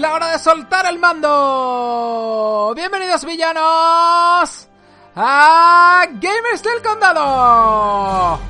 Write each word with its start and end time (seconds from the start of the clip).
La 0.00 0.14
hora 0.14 0.28
de 0.28 0.38
soltar 0.38 0.86
el 0.86 0.98
mando. 0.98 2.72
Bienvenidos 2.74 3.24
villanos 3.24 4.68
a 5.14 6.06
Gamers 6.12 6.62
del 6.62 6.82
Condado. 6.82 8.40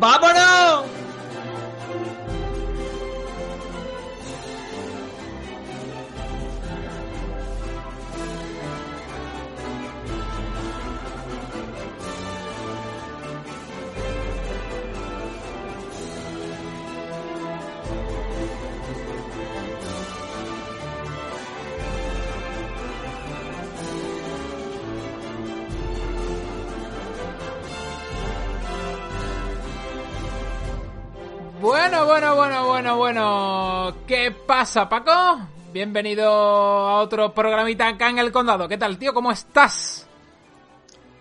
¡Vámonos! 0.00 0.97
Bueno, 32.18 32.34
bueno, 32.34 32.66
bueno, 32.66 32.96
bueno. 32.96 33.96
¿Qué 34.04 34.32
pasa, 34.32 34.88
Paco? 34.88 35.38
Bienvenido 35.72 36.28
a 36.28 36.98
otro 37.00 37.32
programita 37.32 37.86
acá 37.86 38.10
en 38.10 38.18
el 38.18 38.32
condado. 38.32 38.66
¿Qué 38.66 38.76
tal, 38.76 38.98
tío? 38.98 39.14
¿Cómo 39.14 39.30
estás? 39.30 40.04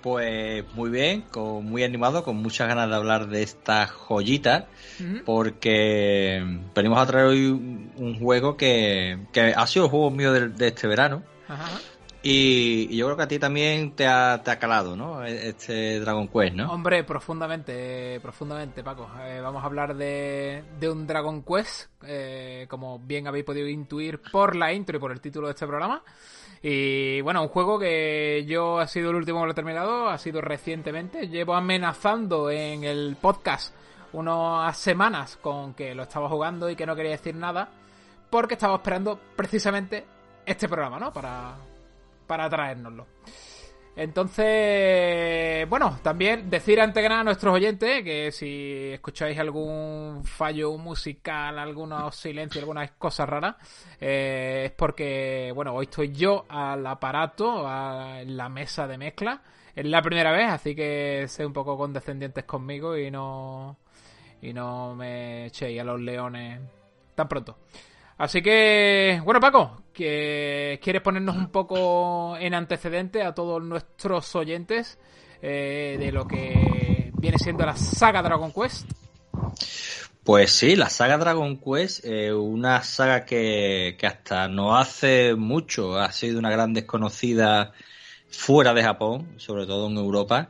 Pues 0.02 0.66
muy 0.74 0.90
bien, 0.90 1.22
con, 1.22 1.66
muy 1.66 1.84
animado, 1.84 2.24
con 2.24 2.38
muchas 2.38 2.68
ganas 2.68 2.90
de 2.90 2.96
hablar 2.96 3.28
de 3.28 3.44
esta 3.44 3.86
joyita, 3.86 4.70
porque 5.24 6.44
venimos 6.74 7.00
a 7.00 7.06
traer 7.06 7.28
hoy 7.28 7.46
un, 7.46 7.92
un 7.98 8.20
juego 8.20 8.58
que, 8.58 9.20
que 9.32 9.54
ha 9.56 9.68
sido 9.68 9.86
el 9.86 9.92
juego 9.92 10.10
mío 10.10 10.34
de, 10.34 10.48
de 10.50 10.70
este 10.70 10.88
verano. 10.88 11.22
Ajá. 11.48 11.78
Y, 12.30 12.94
yo 12.94 13.06
creo 13.06 13.16
que 13.16 13.24
a 13.24 13.28
ti 13.30 13.40
también 13.40 13.92
te 13.92 14.06
ha, 14.06 14.42
te 14.44 14.52
ha 14.52 14.60
calado, 14.60 14.98
¿no? 14.98 15.24
Este 15.24 15.98
Dragon 16.02 16.28
Quest, 16.28 16.56
¿no? 16.56 16.70
Hombre, 16.74 17.06
profundamente, 17.06 18.20
profundamente, 18.20 18.84
Paco. 18.84 19.10
Eh, 19.22 19.40
vamos 19.42 19.64
a 19.64 19.66
hablar 19.66 19.96
de, 19.96 20.62
de 20.78 20.90
un 20.90 21.08
Dragon 21.08 21.42
Quest, 21.42 21.90
eh, 22.04 22.66
como 22.70 23.00
bien 23.00 23.28
habéis 23.28 23.46
podido 23.46 23.70
intuir 23.70 24.22
por 24.30 24.58
la 24.58 24.74
intro 24.74 24.98
y 24.98 25.00
por 25.00 25.14
el 25.14 25.22
título 25.22 25.48
de 25.48 25.54
este 25.54 25.66
programa. 25.66 26.04
Y 26.62 27.22
bueno, 27.22 27.42
un 27.42 27.48
juego 27.48 27.80
que 27.80 28.44
yo 28.46 28.78
ha 28.78 28.88
sido 28.88 29.12
el 29.12 29.16
último 29.16 29.40
que 29.40 29.46
lo 29.46 29.52
he 29.54 29.56
terminado, 29.56 30.10
ha 30.10 30.18
sido 30.18 30.42
recientemente. 30.42 31.30
Llevo 31.30 31.56
amenazando 31.56 32.52
en 32.52 32.84
el 32.84 33.16
podcast 33.22 33.74
unas 34.12 34.78
semanas 34.78 35.38
con 35.42 35.74
que 35.76 35.96
lo 35.96 36.04
estaba 36.04 36.28
jugando 36.28 36.70
y 36.70 36.76
que 36.76 36.86
no 36.86 36.94
quería 36.94 37.12
decir 37.12 37.36
nada, 37.36 37.70
porque 38.30 38.56
estaba 38.56 38.76
esperando 38.76 39.18
precisamente 39.38 40.06
este 40.46 40.68
programa, 40.68 41.00
¿no? 41.00 41.14
Para, 41.14 41.56
para 42.28 42.50
traérnoslo. 42.50 43.08
Entonces, 43.98 45.68
bueno, 45.68 45.98
también 46.04 46.52
decir 46.52 46.80
ante 46.80 47.02
que 47.02 47.08
a 47.08 47.24
nuestros 47.24 47.56
oyentes 47.56 48.04
que 48.04 48.32
si 48.32 48.92
escucháis 48.94 49.40
algún 49.40 50.22
fallo 50.24 50.78
musical, 50.78 51.58
algunos 51.58 52.16
silencios, 52.16 52.62
algunas 52.62 52.92
cosas 52.92 53.28
raras, 53.28 53.56
eh, 54.00 54.66
es 54.66 54.72
porque, 54.74 55.52
bueno, 55.56 55.74
hoy 55.74 55.86
estoy 55.86 56.12
yo 56.12 56.46
al 56.48 56.86
aparato, 56.86 57.68
a 57.68 58.22
la 58.24 58.50
mesa 58.50 58.86
de 58.88 59.00
mezcla. 59.00 59.42
Es 59.76 59.86
la 59.86 60.04
primera 60.04 60.32
vez, 60.32 60.48
así 60.48 60.76
que 60.76 61.26
sé 61.28 61.44
un 61.44 61.54
poco 61.54 61.76
condescendientes 61.76 62.44
conmigo 62.44 62.96
y 62.96 63.10
no, 63.10 63.78
y 64.44 64.54
no 64.54 64.94
me 64.94 65.48
echéis 65.48 65.82
a 65.82 65.84
los 65.84 66.00
leones 66.00 66.62
tan 67.16 67.28
pronto. 67.28 67.58
Así 68.18 68.42
que, 68.42 69.22
bueno, 69.24 69.40
Paco, 69.40 69.84
que 69.94 70.80
quieres 70.82 71.02
ponernos 71.02 71.36
un 71.36 71.52
poco 71.52 72.36
en 72.38 72.56
antecedente 72.56 73.22
a 73.22 73.36
todos 73.36 73.64
nuestros 73.64 74.36
oyentes 74.36 74.98
eh, 75.42 75.98
de 76.00 76.12
lo 76.12 76.28
que 76.28 77.12
viene 77.14 77.38
siendo 77.38 77.66
la 77.66 77.76
saga 77.76 78.24
Dragon 78.24 78.52
Quest. 78.52 78.90
Pues 80.24 80.52
sí, 80.52 80.76
la 80.76 80.90
saga 80.90 81.18
Dragon 81.18 81.58
Quest, 81.58 82.06
eh, 82.06 82.34
una 82.34 82.84
saga 82.84 83.24
que, 83.24 83.96
que 84.00 84.08
hasta 84.08 84.48
no 84.48 84.76
hace 84.78 85.36
mucho 85.36 85.98
ha 85.98 86.12
sido 86.12 86.40
una 86.40 86.50
gran 86.50 86.74
desconocida 86.74 87.72
fuera 88.30 88.74
de 88.74 88.84
Japón, 88.84 89.28
sobre 89.38 89.66
todo 89.68 89.88
en 89.88 89.98
Europa, 89.98 90.50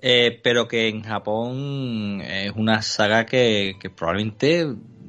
eh, 0.00 0.38
pero 0.44 0.68
que 0.68 0.88
en 0.88 1.02
Japón 1.02 2.20
es 2.20 2.52
una 2.54 2.82
saga 2.82 3.26
que, 3.26 3.76
que 3.80 3.90
probablemente 3.90 4.68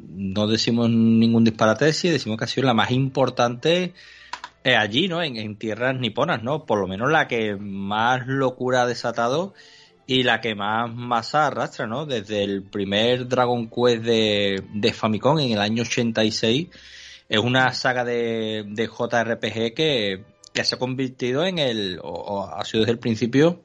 no 0.09 0.47
decimos 0.47 0.89
ningún 0.89 1.43
disparate 1.43 1.93
si 1.93 2.09
decimos 2.09 2.37
que 2.37 2.45
ha 2.45 2.47
sido 2.47 2.67
la 2.67 2.73
más 2.73 2.91
importante 2.91 3.93
eh, 4.63 4.75
allí, 4.75 5.07
¿no? 5.07 5.23
En, 5.23 5.37
en 5.37 5.55
tierras 5.55 5.97
niponas, 5.97 6.43
¿no? 6.43 6.65
Por 6.65 6.79
lo 6.79 6.87
menos 6.87 7.09
la 7.09 7.27
que 7.27 7.55
más 7.55 8.27
locura 8.27 8.81
ha 8.81 8.87
desatado 8.87 9.53
y 10.09 10.23
la 10.23 10.41
que 10.41 10.55
más 10.55 10.91
masa 10.93 11.47
arrastra, 11.47 11.85
¿no? 11.87 12.05
Desde 12.05 12.43
el 12.43 12.63
primer 12.63 13.27
Dragon 13.27 13.69
Quest 13.69 14.03
de, 14.03 14.63
de 14.73 14.91
Famicom 14.91 15.39
en 15.39 15.51
el 15.51 15.59
año 15.59 15.83
86, 15.83 16.67
es 17.29 17.39
una 17.39 17.71
saga 17.73 18.03
de, 18.03 18.65
de 18.67 18.87
JRPG 18.87 19.75
que, 19.75 20.25
que 20.51 20.63
se 20.63 20.75
ha 20.75 20.79
convertido 20.79 21.45
en 21.45 21.59
el, 21.59 21.99
o, 22.01 22.43
ha 22.43 22.65
sido 22.65 22.81
desde 22.81 22.93
el 22.93 22.99
principio, 22.99 23.61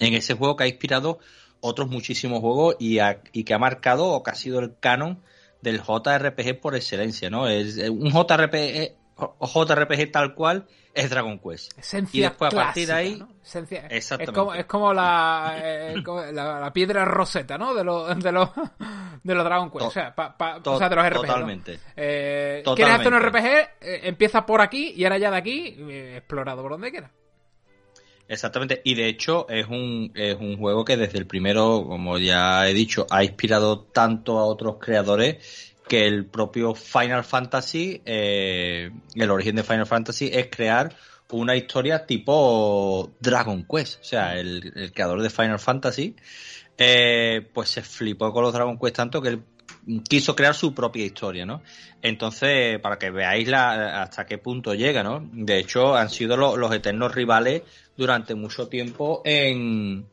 en 0.00 0.12
ese 0.12 0.34
juego 0.34 0.54
que 0.54 0.64
ha 0.64 0.68
inspirado 0.68 1.18
otros 1.60 1.88
muchísimos 1.88 2.40
juegos 2.40 2.76
y 2.78 2.98
que 3.44 3.54
ha 3.54 3.58
marcado 3.58 4.08
o 4.08 4.22
que 4.22 4.32
ha 4.32 4.34
sido 4.34 4.60
el 4.60 4.78
canon 4.78 5.22
del 5.64 5.80
JRPG 5.82 6.60
por 6.60 6.76
excelencia, 6.76 7.28
¿no? 7.30 7.48
Es 7.48 7.76
eh, 7.78 7.90
un 7.90 8.10
JRPG, 8.12 8.94
o 9.16 9.46
JRPG 9.46 10.10
tal 10.12 10.34
cual 10.34 10.66
es 10.92 11.08
Dragon 11.10 11.38
Quest. 11.38 11.76
Esencia 11.78 12.18
Y 12.18 12.22
después, 12.22 12.52
a 12.52 12.56
partir 12.56 12.86
de 12.86 12.92
ahí- 12.92 13.16
¿no? 13.16 13.28
Esencia- 13.42 13.86
Exactamente. 13.90 14.30
Es 14.32 14.38
como, 14.38 14.54
es 14.54 14.64
como 14.66 14.92
la, 14.94 15.54
eh, 15.60 16.02
como 16.04 16.20
la, 16.22 16.60
la 16.60 16.72
piedra 16.72 17.04
roseta, 17.04 17.58
¿no? 17.58 17.74
De 17.74 17.82
los 17.84 18.16
de 18.22 18.32
los 18.32 18.48
de 19.22 19.34
los 19.34 19.44
Dragon 19.44 19.70
Quest, 19.70 19.80
To- 19.82 19.88
o 19.88 19.90
sea, 19.90 20.14
pa- 20.14 20.36
pa- 20.36 20.60
to- 20.62 20.72
o 20.74 20.78
sea, 20.78 20.88
de 20.88 20.96
los 20.96 21.04
RPG. 21.06 21.14
¿no? 21.16 21.20
totalmente. 21.22 21.78
Eh, 21.96 22.62
Totalmente. 22.64 22.74
¿Quieres 22.74 23.00
hacer 23.00 23.12
un 23.12 23.20
RPG? 23.20 23.68
Eh, 23.80 24.00
empieza 24.08 24.44
por 24.46 24.60
aquí 24.60 24.92
y 24.96 25.04
ahora 25.04 25.18
ya 25.18 25.30
de 25.30 25.36
aquí, 25.36 25.76
eh, 25.78 26.14
explorado 26.18 26.62
por 26.62 26.72
donde 26.72 26.90
quieras. 26.90 27.10
Exactamente, 28.26 28.80
y 28.84 28.94
de 28.94 29.06
hecho 29.08 29.46
es 29.50 29.66
un, 29.68 30.10
es 30.14 30.36
un 30.36 30.56
juego 30.56 30.84
que 30.84 30.96
desde 30.96 31.18
el 31.18 31.26
primero, 31.26 31.84
como 31.86 32.18
ya 32.18 32.66
he 32.66 32.72
dicho, 32.72 33.06
ha 33.10 33.22
inspirado 33.22 33.80
tanto 33.80 34.38
a 34.38 34.46
otros 34.46 34.76
creadores 34.80 35.74
que 35.86 36.06
el 36.06 36.24
propio 36.24 36.74
Final 36.74 37.22
Fantasy, 37.24 38.00
eh, 38.06 38.90
el 39.14 39.30
origen 39.30 39.56
de 39.56 39.62
Final 39.62 39.86
Fantasy 39.86 40.30
es 40.32 40.48
crear 40.50 40.94
una 41.32 41.54
historia 41.56 42.06
tipo 42.06 43.12
Dragon 43.20 43.66
Quest. 43.70 44.00
O 44.00 44.04
sea, 44.04 44.38
el, 44.38 44.72
el 44.74 44.92
creador 44.92 45.20
de 45.20 45.28
Final 45.28 45.58
Fantasy, 45.58 46.16
eh, 46.78 47.46
pues 47.52 47.68
se 47.70 47.82
flipó 47.82 48.32
con 48.32 48.42
los 48.42 48.52
Dragon 48.54 48.78
Quest 48.78 48.96
tanto 48.96 49.20
que 49.20 49.28
él 49.30 49.42
quiso 50.08 50.34
crear 50.34 50.54
su 50.54 50.74
propia 50.74 51.04
historia, 51.04 51.44
¿no? 51.44 51.62
Entonces, 52.02 52.78
para 52.80 52.98
que 52.98 53.10
veáis 53.10 53.48
la, 53.48 54.02
hasta 54.02 54.26
qué 54.26 54.38
punto 54.38 54.74
llega, 54.74 55.02
¿no? 55.02 55.28
De 55.32 55.58
hecho, 55.58 55.94
han 55.94 56.08
sido 56.10 56.36
lo- 56.36 56.56
los 56.56 56.72
eternos 56.74 57.14
rivales 57.14 57.62
durante 57.96 58.34
mucho 58.34 58.68
tiempo 58.68 59.22
en, 59.24 60.06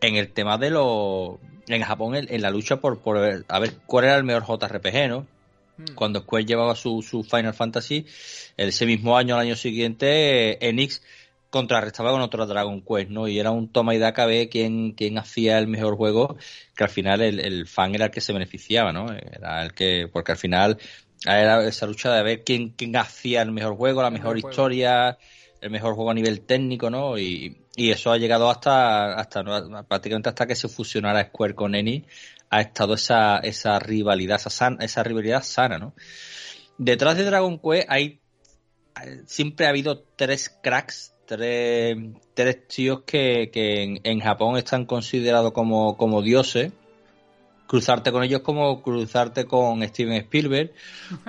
en 0.00 0.14
el 0.16 0.32
tema 0.32 0.58
de 0.58 0.70
los... 0.70 1.38
En 1.68 1.82
Japón, 1.82 2.14
en, 2.16 2.32
en 2.32 2.42
la 2.42 2.50
lucha 2.50 2.80
por, 2.80 3.02
por 3.02 3.18
ver- 3.20 3.44
a 3.48 3.58
ver 3.58 3.74
cuál 3.86 4.06
era 4.06 4.16
el 4.16 4.24
mejor 4.24 4.44
JRPG, 4.46 5.08
¿no? 5.08 5.26
Mm. 5.76 5.94
Cuando 5.94 6.20
Square 6.20 6.44
llevaba 6.46 6.74
su, 6.74 7.02
su 7.02 7.22
Final 7.24 7.54
Fantasy, 7.54 8.06
ese 8.56 8.86
mismo 8.86 9.16
año, 9.16 9.34
al 9.34 9.42
año 9.42 9.56
siguiente, 9.56 10.52
eh, 10.52 10.58
Enix 10.68 11.02
contrarrestaba 11.50 12.10
con 12.10 12.20
otro 12.20 12.46
Dragon 12.46 12.82
Quest, 12.82 13.10
¿no? 13.10 13.26
Y 13.28 13.38
era 13.38 13.50
un 13.50 13.70
toma 13.72 13.94
y 13.94 13.98
daca 13.98 14.26
ver 14.26 14.48
quién, 14.48 14.92
quién 14.92 15.16
hacía 15.18 15.58
el 15.58 15.66
mejor 15.66 15.96
juego, 15.96 16.36
que 16.74 16.84
al 16.84 16.90
final 16.90 17.20
el, 17.22 17.40
el 17.40 17.66
fan 17.66 17.94
era 17.94 18.06
el 18.06 18.10
que 18.10 18.20
se 18.20 18.32
beneficiaba, 18.32 18.92
¿no? 18.92 19.12
Era 19.12 19.62
el 19.64 19.72
que, 19.74 20.08
porque 20.12 20.32
al 20.32 20.38
final 20.38 20.78
Era 21.26 21.66
esa 21.66 21.86
lucha 21.86 22.12
de 22.14 22.22
ver 22.22 22.44
quién, 22.44 22.70
quién 22.70 22.94
hacía 22.96 23.42
el 23.42 23.50
mejor 23.52 23.76
juego, 23.76 24.02
la 24.02 24.10
mejor, 24.10 24.38
historia, 24.38 25.18
el 25.60 25.70
mejor 25.70 25.94
juego 25.94 26.10
a 26.10 26.14
nivel 26.14 26.42
técnico, 26.42 26.90
¿no? 26.90 27.18
Y, 27.18 27.56
eso 27.76 28.10
ha 28.10 28.18
llegado 28.18 28.50
hasta, 28.50 29.14
hasta 29.14 29.44
prácticamente 29.86 30.28
hasta 30.28 30.46
que 30.48 30.56
se 30.56 30.68
fusionara 30.68 31.24
Square 31.26 31.54
con 31.54 31.76
Eni, 31.76 32.04
ha 32.50 32.60
estado 32.60 32.94
esa, 32.94 33.38
esa 33.38 33.78
rivalidad, 33.78 34.40
esa, 34.44 34.76
esa 34.80 35.02
rivalidad 35.04 35.44
sana, 35.44 35.78
¿no? 35.78 35.94
Detrás 36.76 37.16
de 37.16 37.24
Dragon 37.24 37.58
Quest 37.58 37.86
hay 37.88 38.20
siempre 39.26 39.66
ha 39.66 39.70
habido 39.70 40.02
tres 40.16 40.48
cracks, 40.62 41.14
tres, 41.26 41.96
tres 42.34 42.68
tíos 42.68 43.02
que, 43.06 43.50
que 43.52 44.00
en, 44.02 44.20
Japón 44.20 44.56
están 44.56 44.86
considerados 44.86 45.52
como, 45.52 45.96
como 45.96 46.22
dioses 46.22 46.72
cruzarte 47.68 48.10
con 48.10 48.24
ellos 48.24 48.40
como 48.40 48.82
cruzarte 48.82 49.44
con 49.44 49.86
Steven 49.86 50.16
Spielberg 50.22 50.72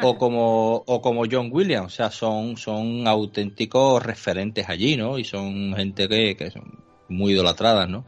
o 0.02 0.18
como 0.18 0.84
o 0.88 1.02
como 1.02 1.26
John 1.30 1.50
Williams, 1.52 1.94
o 1.94 1.96
sea, 1.96 2.10
son 2.10 2.58
son 2.58 3.08
auténticos 3.08 4.02
referentes 4.02 4.68
allí, 4.68 4.98
¿no? 4.98 5.20
Y 5.20 5.26
son 5.26 5.76
gente 5.76 6.08
que, 6.08 6.36
que 6.36 6.50
son 6.50 6.90
muy 7.10 7.34
idolatradas, 7.34 7.90
¿no? 7.90 8.06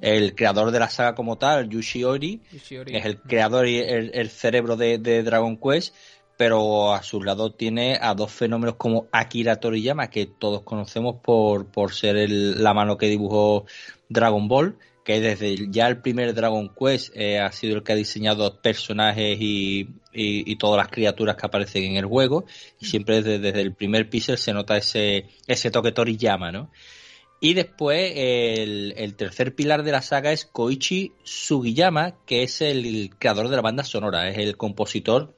El 0.00 0.34
creador 0.34 0.70
de 0.70 0.80
la 0.80 0.90
saga 0.90 1.14
como 1.14 1.36
tal, 1.38 1.68
Yushi 1.68 2.04
Ori, 2.04 2.42
es 2.52 3.04
el 3.04 3.20
creador 3.20 3.68
y 3.68 3.78
el, 3.78 4.30
cerebro 4.30 4.76
de, 4.76 4.98
de, 4.98 5.22
Dragon 5.22 5.56
Quest, 5.58 5.94
pero 6.36 6.94
a 6.94 7.02
su 7.02 7.22
lado 7.22 7.52
tiene 7.52 7.98
a 8.00 8.14
dos 8.14 8.32
fenómenos 8.32 8.76
como 8.76 9.06
Akira 9.12 9.56
Toriyama, 9.56 10.08
que 10.08 10.26
todos 10.26 10.62
conocemos 10.62 11.16
por, 11.22 11.66
por 11.66 11.92
ser 11.92 12.16
el, 12.16 12.62
la 12.62 12.74
mano 12.74 12.96
que 12.96 13.08
dibujó 13.08 13.66
Dragon 14.08 14.48
Ball, 14.48 14.78
que 15.08 15.22
desde 15.22 15.70
ya 15.70 15.88
el 15.88 16.02
primer 16.02 16.34
Dragon 16.34 16.68
Quest 16.68 17.16
eh, 17.16 17.38
ha 17.38 17.50
sido 17.50 17.76
el 17.76 17.82
que 17.82 17.92
ha 17.92 17.96
diseñado 17.96 18.60
personajes 18.60 19.38
y, 19.40 19.88
y, 20.12 20.56
todas 20.56 20.76
las 20.76 20.92
criaturas 20.92 21.34
que 21.34 21.46
aparecen 21.46 21.84
en 21.84 21.96
el 21.96 22.04
juego. 22.04 22.44
Y 22.78 22.84
siempre 22.84 23.22
desde, 23.22 23.58
el 23.58 23.74
primer 23.74 24.10
pixel 24.10 24.36
se 24.36 24.52
nota 24.52 24.76
ese, 24.76 25.24
ese 25.46 25.70
toque 25.70 25.92
Toriyama, 25.92 26.52
¿no? 26.52 26.70
Y 27.40 27.54
después 27.54 28.12
el, 28.16 28.92
el, 28.98 29.14
tercer 29.14 29.54
pilar 29.54 29.82
de 29.82 29.92
la 29.92 30.02
saga 30.02 30.30
es 30.30 30.44
Koichi 30.44 31.14
Sugiyama, 31.22 32.22
que 32.26 32.42
es 32.42 32.60
el 32.60 33.08
creador 33.18 33.48
de 33.48 33.56
la 33.56 33.62
banda 33.62 33.84
sonora, 33.84 34.28
es 34.28 34.36
el 34.36 34.58
compositor 34.58 35.37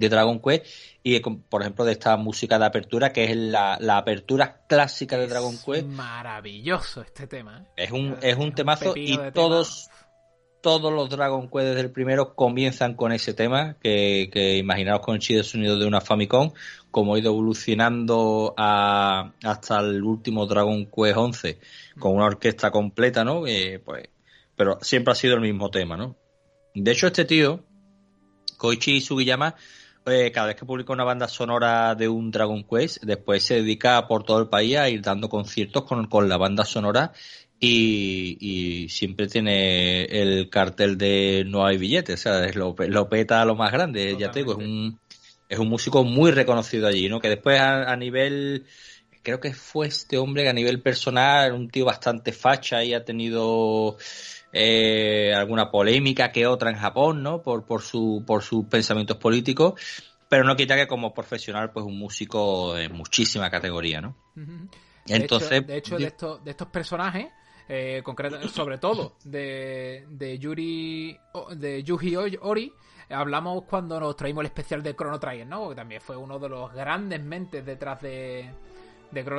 de 0.00 0.08
Dragon 0.08 0.40
Quest 0.40 0.66
y 1.02 1.20
por 1.20 1.62
ejemplo 1.62 1.84
de 1.84 1.92
esta 1.92 2.16
música 2.16 2.58
de 2.58 2.66
apertura 2.66 3.12
que 3.12 3.24
es 3.24 3.36
la, 3.36 3.78
apertura 3.96 4.64
clásica 4.66 5.16
de 5.16 5.26
Dragon 5.26 5.56
Quest. 5.64 5.86
maravilloso 5.86 7.02
este 7.02 7.26
tema 7.26 7.64
¿eh? 7.76 7.84
es 7.84 7.90
un 7.90 8.16
es 8.20 8.36
un 8.36 8.52
temazo 8.52 8.94
y 8.96 9.18
todos 9.32 9.88
todos 10.60 10.92
los 10.92 11.08
Dragon 11.08 11.48
Quest 11.48 11.68
desde 11.68 11.80
el 11.80 11.90
primero 11.90 12.34
comienzan 12.34 12.94
con 12.94 13.12
ese 13.12 13.32
tema 13.32 13.76
que, 13.82 14.28
que 14.32 14.58
imaginaos 14.58 15.00
con 15.00 15.14
el 15.14 15.20
chido 15.20 15.42
sonido 15.42 15.78
de 15.78 15.86
una 15.86 16.00
Famicom 16.00 16.52
como 16.90 17.14
ha 17.14 17.18
ido 17.18 17.30
evolucionando 17.30 18.54
hasta 18.56 19.80
el 19.80 20.02
último 20.02 20.46
Dragon 20.46 20.86
Quest 20.86 21.16
11 21.16 21.58
con 21.98 22.14
una 22.14 22.26
orquesta 22.26 22.70
completa 22.70 23.24
no 23.24 23.46
eh, 23.46 23.80
pues 23.84 24.08
pero 24.56 24.78
siempre 24.82 25.12
ha 25.12 25.14
sido 25.14 25.34
el 25.34 25.40
mismo 25.40 25.70
tema 25.70 25.96
no 25.96 26.16
de 26.74 26.90
hecho 26.90 27.06
este 27.06 27.24
tío 27.24 27.64
Koichi 28.58 29.00
Sugiyama 29.00 29.56
eh, 30.06 30.32
cada 30.32 30.48
vez 30.48 30.56
que 30.56 30.64
publica 30.64 30.92
una 30.92 31.04
banda 31.04 31.28
sonora 31.28 31.94
de 31.94 32.08
un 32.08 32.30
Dragon 32.30 32.64
Quest, 32.64 33.02
después 33.02 33.42
se 33.42 33.56
dedica 33.56 34.06
por 34.06 34.24
todo 34.24 34.40
el 34.40 34.48
país 34.48 34.76
a 34.76 34.88
ir 34.88 35.02
dando 35.02 35.28
conciertos 35.28 35.84
con, 35.84 36.06
con 36.06 36.28
la 36.28 36.36
banda 36.36 36.64
sonora 36.64 37.12
y, 37.60 38.86
siempre 38.88 39.28
tiene 39.28 40.04
el 40.04 40.48
cartel 40.48 40.96
de 40.96 41.44
no 41.46 41.66
hay 41.66 41.76
billetes, 41.76 42.20
o 42.20 42.22
sea, 42.22 42.50
lo, 42.52 42.74
lo 42.76 43.08
peta 43.08 43.42
a 43.42 43.44
lo 43.44 43.54
más 43.54 43.70
grande, 43.70 44.16
ya 44.18 44.30
te 44.30 44.40
digo, 44.40 44.52
es 44.52 44.58
un, 44.58 44.98
es 45.48 45.58
un 45.58 45.68
músico 45.68 46.02
muy 46.04 46.30
reconocido 46.30 46.86
allí, 46.86 47.08
¿no? 47.08 47.20
Que 47.20 47.28
después 47.28 47.60
a, 47.60 47.94
nivel, 47.96 48.64
creo 49.22 49.40
que 49.40 49.52
fue 49.52 49.88
este 49.88 50.16
hombre 50.16 50.44
que 50.44 50.48
a 50.48 50.54
nivel 50.54 50.80
personal, 50.80 51.52
un 51.52 51.68
tío 51.68 51.84
bastante 51.84 52.32
facha 52.32 52.82
y 52.82 52.94
ha 52.94 53.04
tenido 53.04 53.98
eh, 54.52 55.32
alguna 55.34 55.70
polémica 55.70 56.32
que 56.32 56.46
otra 56.46 56.70
en 56.70 56.76
Japón, 56.76 57.22
¿no? 57.22 57.42
Por, 57.42 57.64
por, 57.64 57.82
su, 57.82 58.24
por 58.26 58.42
sus 58.42 58.66
pensamientos 58.66 59.16
políticos, 59.16 59.74
pero 60.28 60.44
no 60.44 60.56
quita 60.56 60.76
que 60.76 60.86
como 60.86 61.12
profesional, 61.12 61.70
pues 61.72 61.84
un 61.84 61.98
músico 61.98 62.74
de 62.74 62.88
muchísima 62.88 63.50
categoría, 63.50 64.00
¿no? 64.00 64.16
Entonces, 65.06 65.66
de 65.66 65.76
hecho, 65.76 65.96
de, 65.96 66.06
estos, 66.06 66.44
de 66.44 66.50
estos 66.50 66.68
personajes, 66.68 67.28
eh, 67.68 68.02
sobre 68.52 68.78
todo 68.78 69.16
de, 69.24 70.06
de 70.08 70.38
Yuri, 70.38 71.16
de 71.56 71.82
Yuji 71.82 72.16
Ori, 72.16 72.72
hablamos 73.08 73.64
cuando 73.64 73.98
nos 73.98 74.16
traímos 74.16 74.42
el 74.42 74.46
especial 74.46 74.82
de 74.82 74.94
Chrono 74.94 75.18
Trigger, 75.18 75.46
¿no? 75.46 75.68
Que 75.68 75.74
también 75.74 76.00
fue 76.00 76.16
uno 76.16 76.38
de 76.38 76.48
los 76.48 76.72
grandes 76.72 77.22
mentes 77.22 77.64
detrás 77.64 78.00
de, 78.00 78.50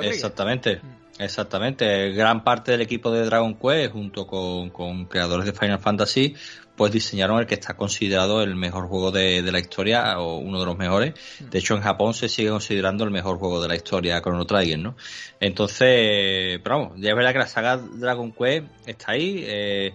Exactamente, 0.10 0.78
mm. 0.78 1.22
exactamente. 1.22 2.12
Gran 2.12 2.44
parte 2.44 2.72
del 2.72 2.82
equipo 2.82 3.12
de 3.12 3.26
Dragon 3.26 3.56
Quest, 3.56 3.94
junto 3.94 4.28
con, 4.28 5.06
creadores 5.06 5.46
de 5.46 5.54
Final 5.54 5.80
Fantasy, 5.80 6.36
pues 6.76 6.92
diseñaron 6.92 7.40
el 7.40 7.46
que 7.46 7.56
está 7.56 7.76
considerado 7.76 8.42
el 8.42 8.56
mejor 8.56 8.88
juego 8.88 9.12
de, 9.12 9.42
la 9.44 9.60
historia 9.60 10.20
o 10.20 10.38
uno 10.38 10.60
de 10.60 10.66
los 10.66 10.78
mejores. 10.78 11.14
Mm. 11.40 11.50
De 11.50 11.60
hecho, 11.60 11.76
en 11.76 11.82
Japón 11.82 12.14
se 12.14 12.30
sigue 12.30 12.50
considerando 12.50 13.04
el 13.04 13.12
mejor 13.12 13.38
juego 13.38 13.62
de 13.62 13.68
la 13.68 13.76
historia, 13.76 14.22
Chrono 14.22 14.46
Trigger, 14.46 14.80
¿no? 14.80 14.96
Entonces, 15.40 16.60
pero 16.64 16.80
vamos, 16.80 16.94
ya 16.98 17.12
es 17.12 17.16
verdad 17.16 17.34
que 17.34 17.40
la 17.40 17.48
saga 17.48 17.78
Dragon 17.78 18.32
Quest 18.32 18.68
está 18.86 19.14
ahí. 19.14 19.44
Eh, 19.48 19.94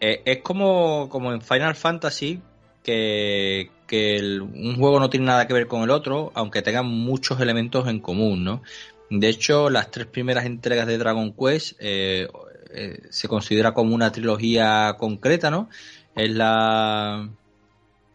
eh, 0.00 0.22
es 0.24 0.38
como, 0.42 1.08
como 1.08 1.32
en 1.32 1.42
Final 1.42 1.74
Fantasy, 1.74 2.40
que, 2.82 4.40
un 4.40 4.76
juego 4.76 5.00
no 5.00 5.10
tiene 5.10 5.26
nada 5.26 5.46
que 5.46 5.54
ver 5.54 5.66
con 5.66 5.82
el 5.82 5.90
otro, 5.90 6.30
aunque 6.34 6.62
tengan 6.62 6.86
muchos 6.86 7.40
elementos 7.40 7.88
en 7.88 8.00
común, 8.00 8.44
¿no? 8.44 8.62
De 9.10 9.28
hecho, 9.28 9.70
las 9.70 9.90
tres 9.90 10.06
primeras 10.06 10.44
entregas 10.44 10.86
de 10.86 10.98
Dragon 10.98 11.32
Quest 11.32 11.76
eh, 11.80 12.28
eh, 12.74 13.00
se 13.10 13.28
considera 13.28 13.72
como 13.72 13.94
una 13.94 14.12
trilogía 14.12 14.96
concreta, 14.98 15.50
¿no? 15.50 15.68
Es 16.14 16.30
la, 16.30 17.28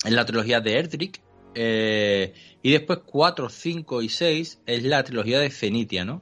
es 0.05 0.11
la 0.11 0.25
trilogía 0.25 0.61
de 0.61 0.77
Erdrick. 0.77 1.21
Eh, 1.55 2.33
y 2.61 2.71
después 2.71 2.99
4, 3.05 3.49
5 3.49 4.01
y 4.01 4.09
6 4.09 4.59
es 4.65 4.83
la 4.83 5.03
trilogía 5.03 5.39
de 5.39 5.49
Fenitia, 5.49 6.05
¿no? 6.05 6.21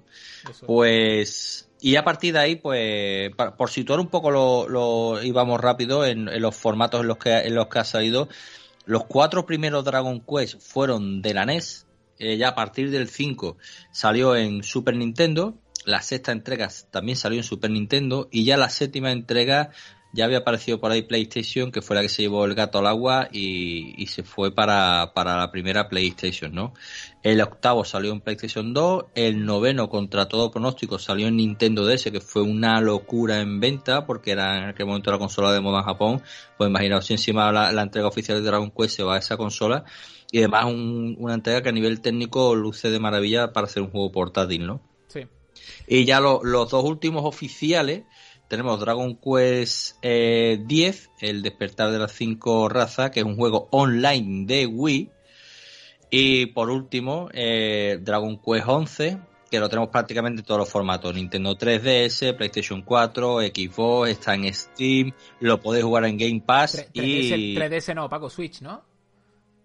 Pues 0.66 1.70
y 1.84 1.96
a 1.96 2.04
partir 2.04 2.34
de 2.34 2.40
ahí, 2.40 2.56
pues, 2.58 3.32
por 3.58 3.70
situar 3.72 4.00
un 4.00 4.08
poco 4.08 4.30
lo, 4.30 4.70
lo 4.70 5.22
íbamos 5.24 5.60
rápido 5.60 6.06
en, 6.06 6.30
los 6.40 6.56
formatos 6.56 7.02
en 7.02 7.08
los 7.08 7.18
que 7.18 7.36
en 7.40 7.56
los 7.56 7.68
que 7.68 7.80
ha 7.80 7.84
salido, 7.84 8.30
los 8.86 9.06
cuatro 9.06 9.48
primeros 9.48 9.84
Dragon 9.84 10.22
Quest 10.22 10.62
fueron 10.62 11.24
de 11.24 11.34
la 11.34 11.46
NES, 11.46 11.88
eh, 12.22 12.38
ya 12.38 12.50
a 12.50 12.56
partir 12.56 12.92
del 12.92 13.10
5 13.10 13.58
salió 13.92 14.36
en 14.36 14.62
Super 14.62 14.96
Nintendo, 14.96 15.58
la 15.86 16.04
sexta 16.04 16.32
entrega 16.32 16.70
también 16.92 17.18
salió 17.18 17.40
en 17.40 17.44
Super 17.44 17.72
Nintendo 17.72 18.30
y 18.32 18.46
ya 18.46 18.58
la 18.58 18.70
séptima 18.70 19.12
entrega 19.12 19.72
ya 20.14 20.26
había 20.26 20.40
aparecido 20.40 20.80
por 20.80 20.92
ahí 20.92 21.04
PlayStation, 21.04 21.72
que 21.72 21.82
fue 21.82 21.96
la 21.96 22.02
que 22.02 22.10
se 22.10 22.24
llevó 22.24 22.46
el 22.46 22.54
gato 22.54 22.80
al 22.80 22.88
agua 22.88 23.30
y, 23.32 24.06
se 24.08 24.24
fue 24.24 24.54
para, 24.54 25.14
para, 25.14 25.38
la 25.38 25.52
primera 25.52 25.88
PlayStation, 25.88 26.54
¿no? 26.54 26.74
El 27.24 27.40
octavo 27.42 27.86
salió 27.86 28.12
en 28.12 28.20
PlayStation 28.20 28.74
2, 28.74 29.06
el 29.16 29.46
noveno 29.46 29.90
contra 29.90 30.28
todo 30.28 30.52
pronóstico 30.52 31.00
salió 31.00 31.28
en 31.28 31.38
Nintendo 31.38 31.86
DS, 31.86 32.12
que 32.12 32.20
fue 32.20 32.42
una 32.42 32.82
locura 32.82 33.40
en 33.40 33.60
venta, 33.60 34.06
porque 34.06 34.32
era 34.32 34.58
en 34.58 34.64
aquel 34.70 34.86
momento 34.86 35.12
la 35.12 35.20
consola 35.20 35.54
de 35.54 35.62
moda 35.62 35.80
en 35.80 35.86
Japón, 35.86 36.22
pues 36.58 36.70
imaginaos 36.70 37.06
si 37.06 37.14
encima 37.14 37.52
la, 37.52 37.72
la 37.72 37.84
entrega 37.84 38.08
oficial 38.08 38.38
de 38.40 38.44
Dragon 38.44 38.72
Quest 38.72 38.98
se 38.98 39.04
va 39.04 39.16
a 39.16 39.20
esa 39.20 39.38
consola, 39.38 39.86
y 40.32 40.40
además 40.40 40.66
una 40.66 41.34
entrega 41.34 41.62
que 41.62 41.70
a 41.70 41.74
nivel 41.74 42.02
técnico 42.02 42.56
luce 42.56 42.90
de 42.90 43.00
maravilla 43.00 43.52
para 43.52 43.68
ser 43.68 43.84
un 43.84 43.92
juego 43.92 44.12
portátil, 44.12 44.66
¿no? 44.66 44.82
Sí. 45.08 45.28
Y 45.88 46.06
ya 46.06 46.22
los 46.22 46.72
dos 46.72 46.84
últimos 46.84 47.26
oficiales, 47.26 48.04
tenemos 48.52 48.82
Dragon 48.82 49.16
Quest 49.16 49.96
eh, 50.02 50.62
10, 50.66 51.12
El 51.22 51.42
despertar 51.42 51.90
de 51.90 52.00
las 52.00 52.12
cinco 52.12 52.68
razas, 52.68 53.10
que 53.10 53.22
es 53.22 53.26
un 53.26 53.38
juego 53.38 53.70
online 53.72 54.46
de 54.46 54.66
Wii. 54.66 55.10
Y 56.10 56.48
por 56.48 56.70
último, 56.70 57.30
eh, 57.32 57.98
Dragon 58.02 58.42
Quest 58.42 58.68
11, 58.68 59.18
que 59.50 59.58
lo 59.58 59.70
tenemos 59.70 59.88
prácticamente 59.90 60.42
en 60.42 60.46
todos 60.46 60.60
los 60.60 60.70
formatos. 60.70 61.16
Nintendo 61.16 61.58
3DS, 61.58 62.36
PlayStation 62.36 62.82
4, 62.82 63.40
Xbox, 63.40 64.10
está 64.10 64.36
en 64.36 64.54
Steam, 64.54 65.14
lo 65.40 65.62
podéis 65.62 65.86
jugar 65.86 66.04
en 66.04 66.18
Game 66.18 66.44
Pass. 66.46 66.76
3DS, 66.94 67.38
y... 67.38 67.56
3DS 67.56 67.96
no, 67.96 68.10
Paco, 68.10 68.30
Switch, 68.30 68.60
¿no? 68.60 68.84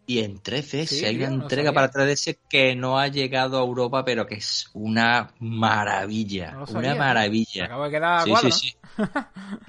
Y 0.07 0.21
en 0.21 0.41
3DS 0.41 1.05
hay 1.05 1.17
una 1.17 1.29
entrega 1.29 1.73
para 1.73 1.91
3DS 1.91 2.39
que 2.49 2.77
no 2.77 2.99
ha 2.99 3.09
llegado 3.09 3.59
a 3.59 3.63
Europa, 3.63 4.05
pero 4.05 4.25
que 4.27 4.37
es 4.37 4.71
una 4.73 5.33
maravilla. 5.41 6.57
una 6.69 6.95
maravilla. 6.95 7.65
Acabo 7.65 7.85
de 7.85 7.91
quedar 7.91 8.25
sí, 8.25 8.33
sí, 8.37 8.53
sí. 8.53 8.77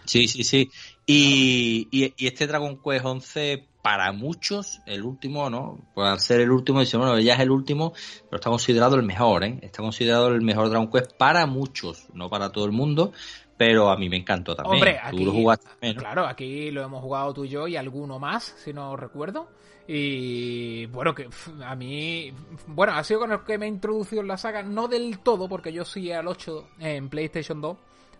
sí, 0.05 0.27
sí, 0.27 0.43
sí. 0.43 0.71
Y, 1.07 1.87
y, 1.89 2.27
este 2.27 2.45
Dragon 2.45 2.79
Quest 2.83 3.05
11, 3.05 3.65
para 3.81 4.11
muchos, 4.11 4.81
el 4.85 5.03
último, 5.03 5.49
¿no? 5.49 5.79
Pues 5.95 6.07
al 6.07 6.19
ser 6.19 6.41
el 6.41 6.51
último, 6.51 6.81
dice, 6.81 6.97
bueno, 6.97 7.17
ya 7.19 7.35
es 7.35 7.39
el 7.39 7.49
último, 7.49 7.93
pero 8.29 8.35
está 8.35 8.49
considerado 8.49 8.97
el 8.97 9.03
mejor, 9.03 9.43
¿eh? 9.45 9.57
Está 9.61 9.81
considerado 9.81 10.27
el 10.27 10.41
mejor 10.41 10.69
Dragon 10.69 10.91
Quest 10.91 11.13
para 11.13 11.45
muchos, 11.45 12.07
no 12.13 12.29
para 12.29 12.51
todo 12.51 12.65
el 12.65 12.73
mundo, 12.73 13.13
pero 13.57 13.89
a 13.89 13.97
mí 13.97 14.07
me 14.07 14.17
encantó 14.17 14.55
también. 14.55 14.75
Hombre, 14.75 14.99
aquí, 15.01 15.25
lo 15.25 15.31
jugaste 15.31 15.95
Claro, 15.95 16.25
aquí 16.27 16.69
lo 16.71 16.83
hemos 16.83 17.01
jugado 17.01 17.33
tú 17.33 17.45
y 17.45 17.49
yo 17.49 17.67
y 17.67 17.75
alguno 17.75 18.19
más, 18.19 18.55
si 18.57 18.71
no 18.71 18.95
recuerdo. 18.95 19.49
Y 19.87 20.85
bueno, 20.87 21.15
que 21.15 21.29
a 21.63 21.75
mí, 21.75 22.31
bueno, 22.67 22.93
ha 22.93 23.03
sido 23.03 23.21
con 23.21 23.31
el 23.31 23.43
que 23.43 23.57
me 23.57 23.65
he 23.65 23.69
introducido 23.69 24.21
en 24.21 24.27
la 24.27 24.37
saga, 24.37 24.61
no 24.61 24.87
del 24.87 25.19
todo, 25.19 25.47
porque 25.47 25.71
yo 25.73 25.85
sí 25.85 26.11
al 26.11 26.27
8 26.27 26.67
en 26.79 27.09
PlayStation 27.09 27.61
2 27.61 27.77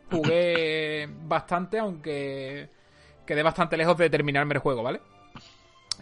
jugué 0.10 1.08
bastante, 1.28 1.78
aunque 1.78 2.70
quedé 3.26 3.44
bastante 3.44 3.78
lejos 3.78 3.98
de 3.98 4.10
terminarme 4.10 4.56
el 4.56 4.62
juego, 4.62 4.82
¿vale? 4.82 5.02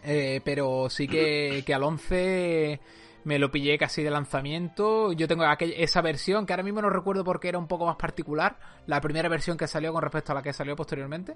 Eh, 0.03 0.39
pero 0.45 0.87
sí 0.89 1.07
que, 1.07 1.63
que 1.65 1.73
al 1.73 1.83
11 1.83 2.79
me 3.25 3.37
lo 3.37 3.51
pillé 3.51 3.77
casi 3.77 4.01
de 4.01 4.09
lanzamiento. 4.09 5.11
Yo 5.13 5.27
tengo 5.27 5.43
esa 5.59 6.01
versión 6.01 6.45
que 6.45 6.53
ahora 6.53 6.63
mismo 6.63 6.81
no 6.81 6.89
recuerdo 6.89 7.23
porque 7.23 7.49
era 7.49 7.57
un 7.57 7.67
poco 7.67 7.85
más 7.85 7.97
particular. 7.97 8.57
La 8.87 9.01
primera 9.01 9.29
versión 9.29 9.57
que 9.57 9.67
salió 9.67 9.91
con 9.91 10.01
respecto 10.01 10.31
a 10.31 10.35
la 10.35 10.41
que 10.41 10.53
salió 10.53 10.75
posteriormente. 10.75 11.35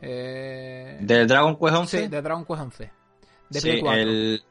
Eh... 0.00 0.98
¿De 1.00 1.26
Dragon 1.26 1.56
Quest 1.56 1.74
11? 1.74 2.00
Sí, 2.02 2.08
de 2.08 2.22
Dragon 2.22 2.44
Quest 2.44 2.60
11 2.60 3.02
sí, 3.60 3.80
El, 3.84 4.42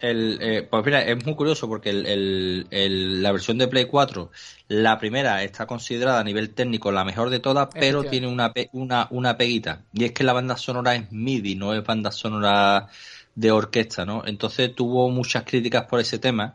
el 0.00 0.38
eh, 0.40 0.62
pues 0.70 0.84
mira, 0.84 1.02
es 1.02 1.24
muy 1.24 1.34
curioso 1.34 1.68
porque 1.68 1.90
el, 1.90 3.22
la 3.22 3.32
versión 3.32 3.58
de 3.58 3.68
Play 3.68 3.86
4, 3.86 4.30
la 4.68 4.98
primera 4.98 5.42
está 5.42 5.66
considerada 5.66 6.20
a 6.20 6.24
nivel 6.24 6.54
técnico 6.54 6.92
la 6.92 7.04
mejor 7.04 7.30
de 7.30 7.40
todas, 7.40 7.68
pero 7.72 8.04
tiene 8.04 8.26
una, 8.26 8.52
una, 8.72 9.08
una 9.10 9.36
peguita. 9.36 9.84
Y 9.92 10.04
es 10.04 10.12
que 10.12 10.24
la 10.24 10.32
banda 10.32 10.56
sonora 10.56 10.94
es 10.94 11.10
MIDI, 11.10 11.54
no 11.54 11.74
es 11.74 11.84
banda 11.84 12.10
sonora 12.10 12.88
de 13.34 13.50
orquesta, 13.50 14.04
¿no? 14.04 14.22
Entonces 14.26 14.74
tuvo 14.74 15.10
muchas 15.10 15.44
críticas 15.44 15.84
por 15.84 16.00
ese 16.00 16.18
tema. 16.18 16.54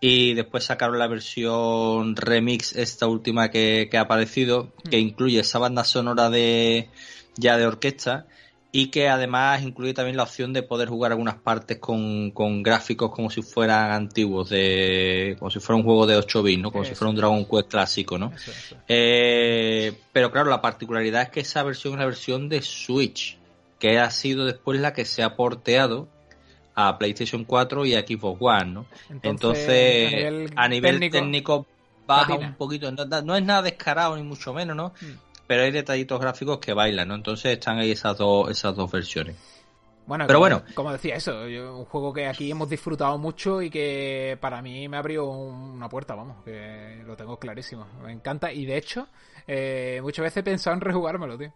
Y 0.00 0.34
después 0.34 0.64
sacaron 0.64 0.98
la 0.98 1.06
versión 1.06 2.14
remix, 2.16 2.74
esta 2.76 3.06
última 3.06 3.50
que, 3.50 3.88
que 3.90 3.96
ha 3.96 4.02
aparecido, 4.02 4.74
que 4.90 4.98
mm. 4.98 5.00
incluye 5.00 5.40
esa 5.40 5.58
banda 5.58 5.84
sonora 5.84 6.28
de 6.28 6.90
ya 7.36 7.56
de 7.56 7.66
orquesta 7.66 8.26
y 8.76 8.88
que 8.88 9.08
además 9.08 9.62
incluye 9.62 9.94
también 9.94 10.16
la 10.16 10.24
opción 10.24 10.52
de 10.52 10.64
poder 10.64 10.88
jugar 10.88 11.12
algunas 11.12 11.36
partes 11.36 11.78
con, 11.78 12.32
gráficos 12.64 13.12
como 13.12 13.30
si 13.30 13.40
fueran 13.40 13.92
antiguos, 13.92 14.50
de 14.50 15.36
como 15.38 15.48
si 15.48 15.60
fuera 15.60 15.76
un 15.76 15.84
juego 15.84 16.08
de 16.08 16.16
8 16.16 16.42
bits, 16.42 16.60
¿no? 16.60 16.72
Como 16.72 16.84
si 16.84 16.92
fuera 16.96 17.10
un 17.10 17.14
Dragon 17.14 17.44
Quest 17.44 17.68
clásico, 17.68 18.18
¿no? 18.18 18.32
Eh, 18.88 19.92
pero 20.12 20.32
claro, 20.32 20.50
la 20.50 20.60
particularidad 20.60 21.22
es 21.22 21.28
que 21.28 21.38
esa 21.38 21.62
versión 21.62 21.92
es 21.92 22.00
la 22.00 22.06
versión 22.06 22.48
de 22.48 22.62
Switch, 22.62 23.38
que 23.84 23.98
ha 23.98 24.10
sido 24.10 24.46
después 24.46 24.80
la 24.80 24.94
que 24.94 25.04
se 25.04 25.22
ha 25.22 25.36
porteado 25.36 26.08
a 26.74 26.96
PlayStation 26.96 27.44
4 27.44 27.84
y 27.84 27.94
a 27.94 28.00
Xbox 28.00 28.38
One, 28.40 28.72
¿no? 28.72 28.86
Entonces, 29.22 30.50
a 30.56 30.68
nivel, 30.68 31.10
técnico, 31.10 31.66
baja 32.06 32.34
un 32.34 32.54
poquito, 32.54 32.90
no, 32.90 33.36
es 33.36 33.44
nada 33.44 33.60
descarado 33.60 34.16
ni 34.16 34.22
mucho 34.22 34.54
menos, 34.54 34.74
¿no? 34.74 34.94
Mm 35.00 35.34
pero 35.46 35.62
hay 35.62 35.70
detallitos 35.70 36.18
gráficos 36.18 36.58
que 36.58 36.72
bailan, 36.72 37.08
¿no? 37.08 37.14
Entonces 37.14 37.52
están 37.52 37.78
ahí 37.78 37.90
esas 37.90 38.16
dos, 38.16 38.50
esas 38.50 38.74
dos 38.74 38.90
versiones. 38.90 39.36
Bueno, 40.06 40.26
pero 40.26 40.38
como, 40.38 40.56
bueno, 40.56 40.64
como 40.74 40.92
decía 40.92 41.16
eso, 41.16 41.42
un 41.42 41.84
juego 41.84 42.12
que 42.12 42.26
aquí 42.26 42.50
hemos 42.50 42.68
disfrutado 42.68 43.18
mucho 43.18 43.62
y 43.62 43.70
que 43.70 44.38
para 44.40 44.60
mí 44.60 44.88
me 44.88 44.96
abrió 44.96 45.26
una 45.26 45.88
puerta, 45.88 46.14
vamos, 46.14 46.42
que 46.44 47.02
lo 47.06 47.16
tengo 47.16 47.38
clarísimo. 47.38 47.86
Me 48.02 48.12
encanta 48.12 48.52
y 48.52 48.66
de 48.66 48.76
hecho, 48.76 49.08
eh, 49.46 50.00
muchas 50.02 50.22
veces 50.22 50.38
he 50.38 50.42
pensado 50.42 50.76
en 50.76 50.80
rejugármelo, 50.80 51.38
tío. 51.38 51.52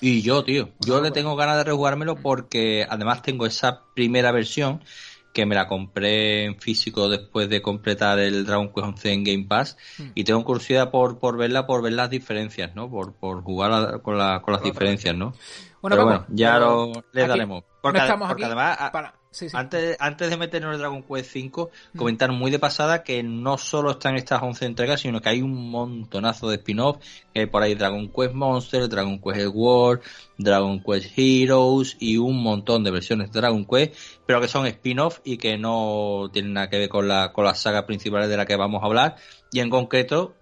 Y 0.00 0.22
yo, 0.22 0.42
tío, 0.44 0.70
yo 0.80 1.00
le 1.00 1.10
tengo 1.10 1.36
ganas 1.36 1.56
de 1.58 1.64
rejugármelo 1.64 2.16
porque 2.16 2.86
además 2.88 3.22
tengo 3.22 3.46
esa 3.46 3.82
primera 3.94 4.32
versión 4.32 4.82
que 5.32 5.44
me 5.44 5.54
la 5.54 5.66
compré 5.66 6.44
en 6.44 6.58
físico 6.58 7.10
después 7.10 7.50
de 7.50 7.60
completar 7.60 8.18
el 8.18 8.46
Dragon 8.46 8.68
Quest 8.68 8.86
11 8.86 9.12
en 9.12 9.24
Game 9.24 9.44
Pass 9.44 9.76
hmm. 9.98 10.12
y 10.14 10.24
tengo 10.24 10.42
curiosidad 10.44 10.90
por, 10.90 11.18
por 11.18 11.36
verla, 11.36 11.66
por 11.66 11.82
ver 11.82 11.92
las 11.92 12.08
diferencias, 12.08 12.74
¿no? 12.74 12.90
Por, 12.90 13.12
por 13.12 13.42
jugar 13.42 14.00
con, 14.00 14.16
la, 14.16 14.40
con 14.40 14.54
las 14.54 14.62
diferencias, 14.62 15.14
¿no? 15.14 15.34
Bueno, 15.82 15.96
Pero 15.96 16.04
bueno, 16.04 16.26
ya 16.30 16.58
lo, 16.58 16.90
le 17.12 17.26
daremos. 17.26 17.64
Porque, 17.82 18.00
además, 18.00 18.78
antes, 19.52 19.96
antes 19.98 20.30
de 20.30 20.36
meternos 20.36 20.74
en 20.74 20.78
Dragon 20.78 21.02
Quest 21.02 21.30
5, 21.32 21.70
mm. 21.92 21.98
comentar 21.98 22.32
muy 22.32 22.50
de 22.50 22.58
pasada 22.58 23.02
que 23.02 23.22
no 23.22 23.58
solo 23.58 23.92
están 23.92 24.16
estas 24.16 24.42
11 24.42 24.64
entregas, 24.66 25.00
sino 25.00 25.20
que 25.20 25.28
hay 25.28 25.42
un 25.42 25.70
montonazo 25.70 26.48
de 26.48 26.56
spin-off, 26.56 26.98
que 27.32 27.40
hay 27.40 27.46
por 27.46 27.62
ahí 27.62 27.74
Dragon 27.74 28.08
Quest 28.08 28.34
Monster, 28.34 28.88
Dragon 28.88 29.20
Quest 29.20 29.48
World, 29.52 30.02
Dragon 30.38 30.82
Quest 30.82 31.12
Heroes 31.16 31.96
y 32.00 32.16
un 32.16 32.42
montón 32.42 32.84
de 32.84 32.90
versiones 32.90 33.32
de 33.32 33.40
Dragon 33.40 33.64
Quest, 33.64 33.94
pero 34.26 34.40
que 34.40 34.48
son 34.48 34.66
spin-off 34.66 35.20
y 35.24 35.38
que 35.38 35.58
no 35.58 36.30
tienen 36.32 36.54
nada 36.54 36.68
que 36.68 36.78
ver 36.78 36.88
con 36.88 37.08
la, 37.08 37.32
con 37.32 37.44
la 37.44 37.54
saga 37.54 37.86
principal 37.86 38.28
de 38.28 38.36
la 38.36 38.46
que 38.46 38.56
vamos 38.56 38.82
a 38.82 38.86
hablar. 38.86 39.16
Y 39.52 39.60
en 39.60 39.70
concreto, 39.70 40.34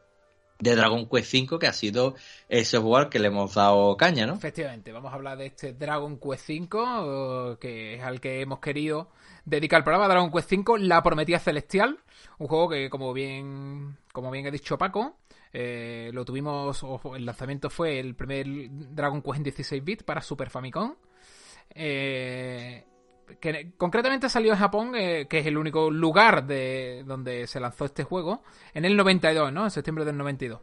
de 0.58 0.76
Dragon 0.76 1.08
Quest 1.08 1.34
V, 1.34 1.58
que 1.58 1.66
ha 1.66 1.72
sido 1.72 2.14
ese 2.48 2.78
jugador 2.78 3.10
que 3.10 3.18
le 3.18 3.28
hemos 3.28 3.54
dado 3.54 3.96
caña, 3.96 4.26
¿no? 4.26 4.34
Efectivamente, 4.34 4.92
vamos 4.92 5.12
a 5.12 5.16
hablar 5.16 5.38
de 5.38 5.46
este 5.46 5.72
Dragon 5.72 6.18
Quest 6.18 6.48
V, 6.48 7.58
que 7.60 7.94
es 7.94 8.02
al 8.02 8.20
que 8.20 8.40
hemos 8.40 8.60
querido 8.60 9.10
dedicar 9.44 9.78
el 9.78 9.84
programa 9.84 10.08
Dragon 10.08 10.30
Quest 10.30 10.52
V, 10.52 10.78
La 10.80 11.02
Prometida 11.02 11.38
Celestial, 11.38 11.98
un 12.38 12.46
juego 12.46 12.68
que, 12.68 12.88
como 12.88 13.12
bien, 13.12 13.96
como 14.12 14.30
bien 14.30 14.46
ha 14.46 14.50
dicho 14.50 14.78
Paco, 14.78 15.16
eh, 15.52 16.10
lo 16.12 16.24
tuvimos, 16.24 16.84
el 17.14 17.24
lanzamiento 17.24 17.70
fue 17.70 18.00
el 18.00 18.14
primer 18.14 18.46
Dragon 18.70 19.22
Quest 19.22 19.36
en 19.36 19.42
16 19.44 19.84
bits 19.84 20.02
para 20.02 20.20
Super 20.20 20.50
Famicom. 20.50 20.94
Eh, 21.70 22.84
que 23.40 23.72
concretamente 23.76 24.28
salió 24.28 24.52
en 24.52 24.58
Japón, 24.58 24.92
eh, 24.94 25.26
que 25.28 25.38
es 25.38 25.46
el 25.46 25.56
único 25.56 25.90
lugar 25.90 26.46
de 26.46 27.02
donde 27.06 27.46
se 27.46 27.60
lanzó 27.60 27.84
este 27.84 28.04
juego, 28.04 28.42
en 28.72 28.84
el 28.84 28.96
92, 28.96 29.52
¿no? 29.52 29.64
En 29.64 29.70
septiembre 29.70 30.04
del 30.04 30.16
92. 30.16 30.60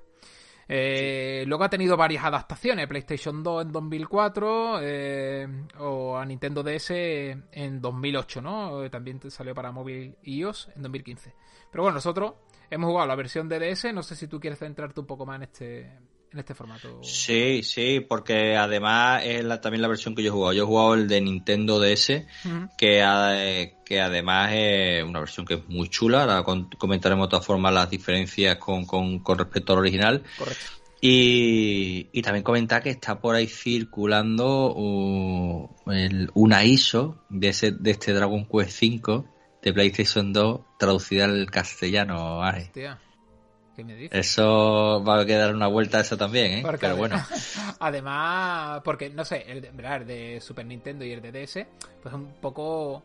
Eh, 0.68 1.44
Luego 1.48 1.63
ha 1.65 1.70
tenido 1.70 1.98
varias 1.98 2.24
adaptaciones, 2.24 2.88
PlayStation 2.88 3.44
2 3.44 3.65
en 3.65 3.72
2004 3.72 4.80
eh, 4.82 5.48
o 5.80 6.18
a 6.18 6.25
Nintendo 6.25 6.63
DS 6.63 6.91
en 6.91 7.82
2008, 7.82 8.41
¿no? 8.41 8.89
También 8.89 9.20
salió 9.30 9.53
para 9.53 9.72
móvil 9.72 10.15
iOS 10.24 10.70
en 10.75 10.84
2015. 10.84 11.36
Pero 11.70 11.84
bueno, 11.84 11.96
nosotros 11.96 12.36
hemos 12.70 12.88
jugado 12.88 13.08
la 13.08 13.15
versión 13.15 13.50
de 13.50 13.60
DS, 13.60 13.94
no 13.94 14.01
sé 14.01 14.15
si 14.15 14.27
tú 14.27 14.39
quieres 14.39 14.60
centrarte 14.60 15.00
un 15.00 15.08
poco 15.08 15.25
más 15.25 15.38
en 15.38 15.44
este, 15.44 16.00
en 16.34 16.40
este 16.40 16.54
formato. 16.54 17.04
Sí, 17.04 17.62
sí, 17.64 18.00
porque 18.00 18.56
además 18.56 19.24
es 19.26 19.44
también 19.62 19.82
la 19.82 19.88
versión 19.88 20.16
que 20.16 20.24
yo 20.24 20.30
he 20.30 20.32
jugado. 20.32 20.54
Yo 20.54 20.64
he 20.64 20.66
jugado 20.66 20.94
el 20.94 21.08
de 21.08 21.22
Nintendo 21.22 21.80
DS, 21.80 22.26
que, 22.78 23.76
que 23.86 24.02
además 24.02 24.52
es 24.54 25.04
una 25.04 25.20
versión 25.20 25.46
que 25.46 25.56
es 25.56 25.68
muy 25.68 25.90
chula. 25.90 26.24
Ahora 26.24 26.44
comentaremos 26.78 27.28
de 27.28 27.32
todas 27.32 27.46
formas 27.46 27.74
las 27.74 27.90
diferencias 27.90 28.58
con, 28.58 28.86
con, 28.86 29.38
respecto 29.38 29.74
al 29.74 29.80
original. 29.80 30.24
Correcto. 30.38 30.64
Y, 31.04 32.10
y, 32.12 32.22
también 32.22 32.44
comentar 32.44 32.84
que 32.84 32.92
está 32.92 33.20
por 33.20 33.34
ahí 33.34 33.48
circulando 33.48 34.72
uh, 34.72 35.70
una 36.36 36.64
ISO 36.64 37.24
de, 37.28 37.50
ese, 37.50 37.72
de 37.72 37.90
este 37.90 38.14
Dragon 38.14 38.46
Quest 38.46 38.84
V 38.84 39.24
de 39.64 39.74
PlayStation 39.74 40.32
2 40.32 40.62
traducida 40.78 41.26
al 41.26 41.50
castellano. 41.50 42.40
Hostia. 42.40 43.00
Eso 44.12 45.04
va 45.04 45.22
a 45.22 45.26
quedar 45.26 45.54
una 45.54 45.68
vuelta 45.68 46.00
a 46.00 46.02
eso 46.02 46.18
también, 46.18 46.60
¿eh? 46.60 46.78
Pero 46.80 46.96
bueno. 46.96 47.16
Además, 47.80 48.82
porque, 48.84 49.10
no 49.10 49.26
sé, 49.26 49.46
el 49.48 49.62
de, 49.62 50.40
Super 50.42 50.66
Nintendo 50.66 51.06
y 51.06 51.12
el 51.12 51.22
de 51.22 51.32
DS, 51.32 51.66
pues 52.02 52.14
un 52.14 52.34
poco 52.42 53.04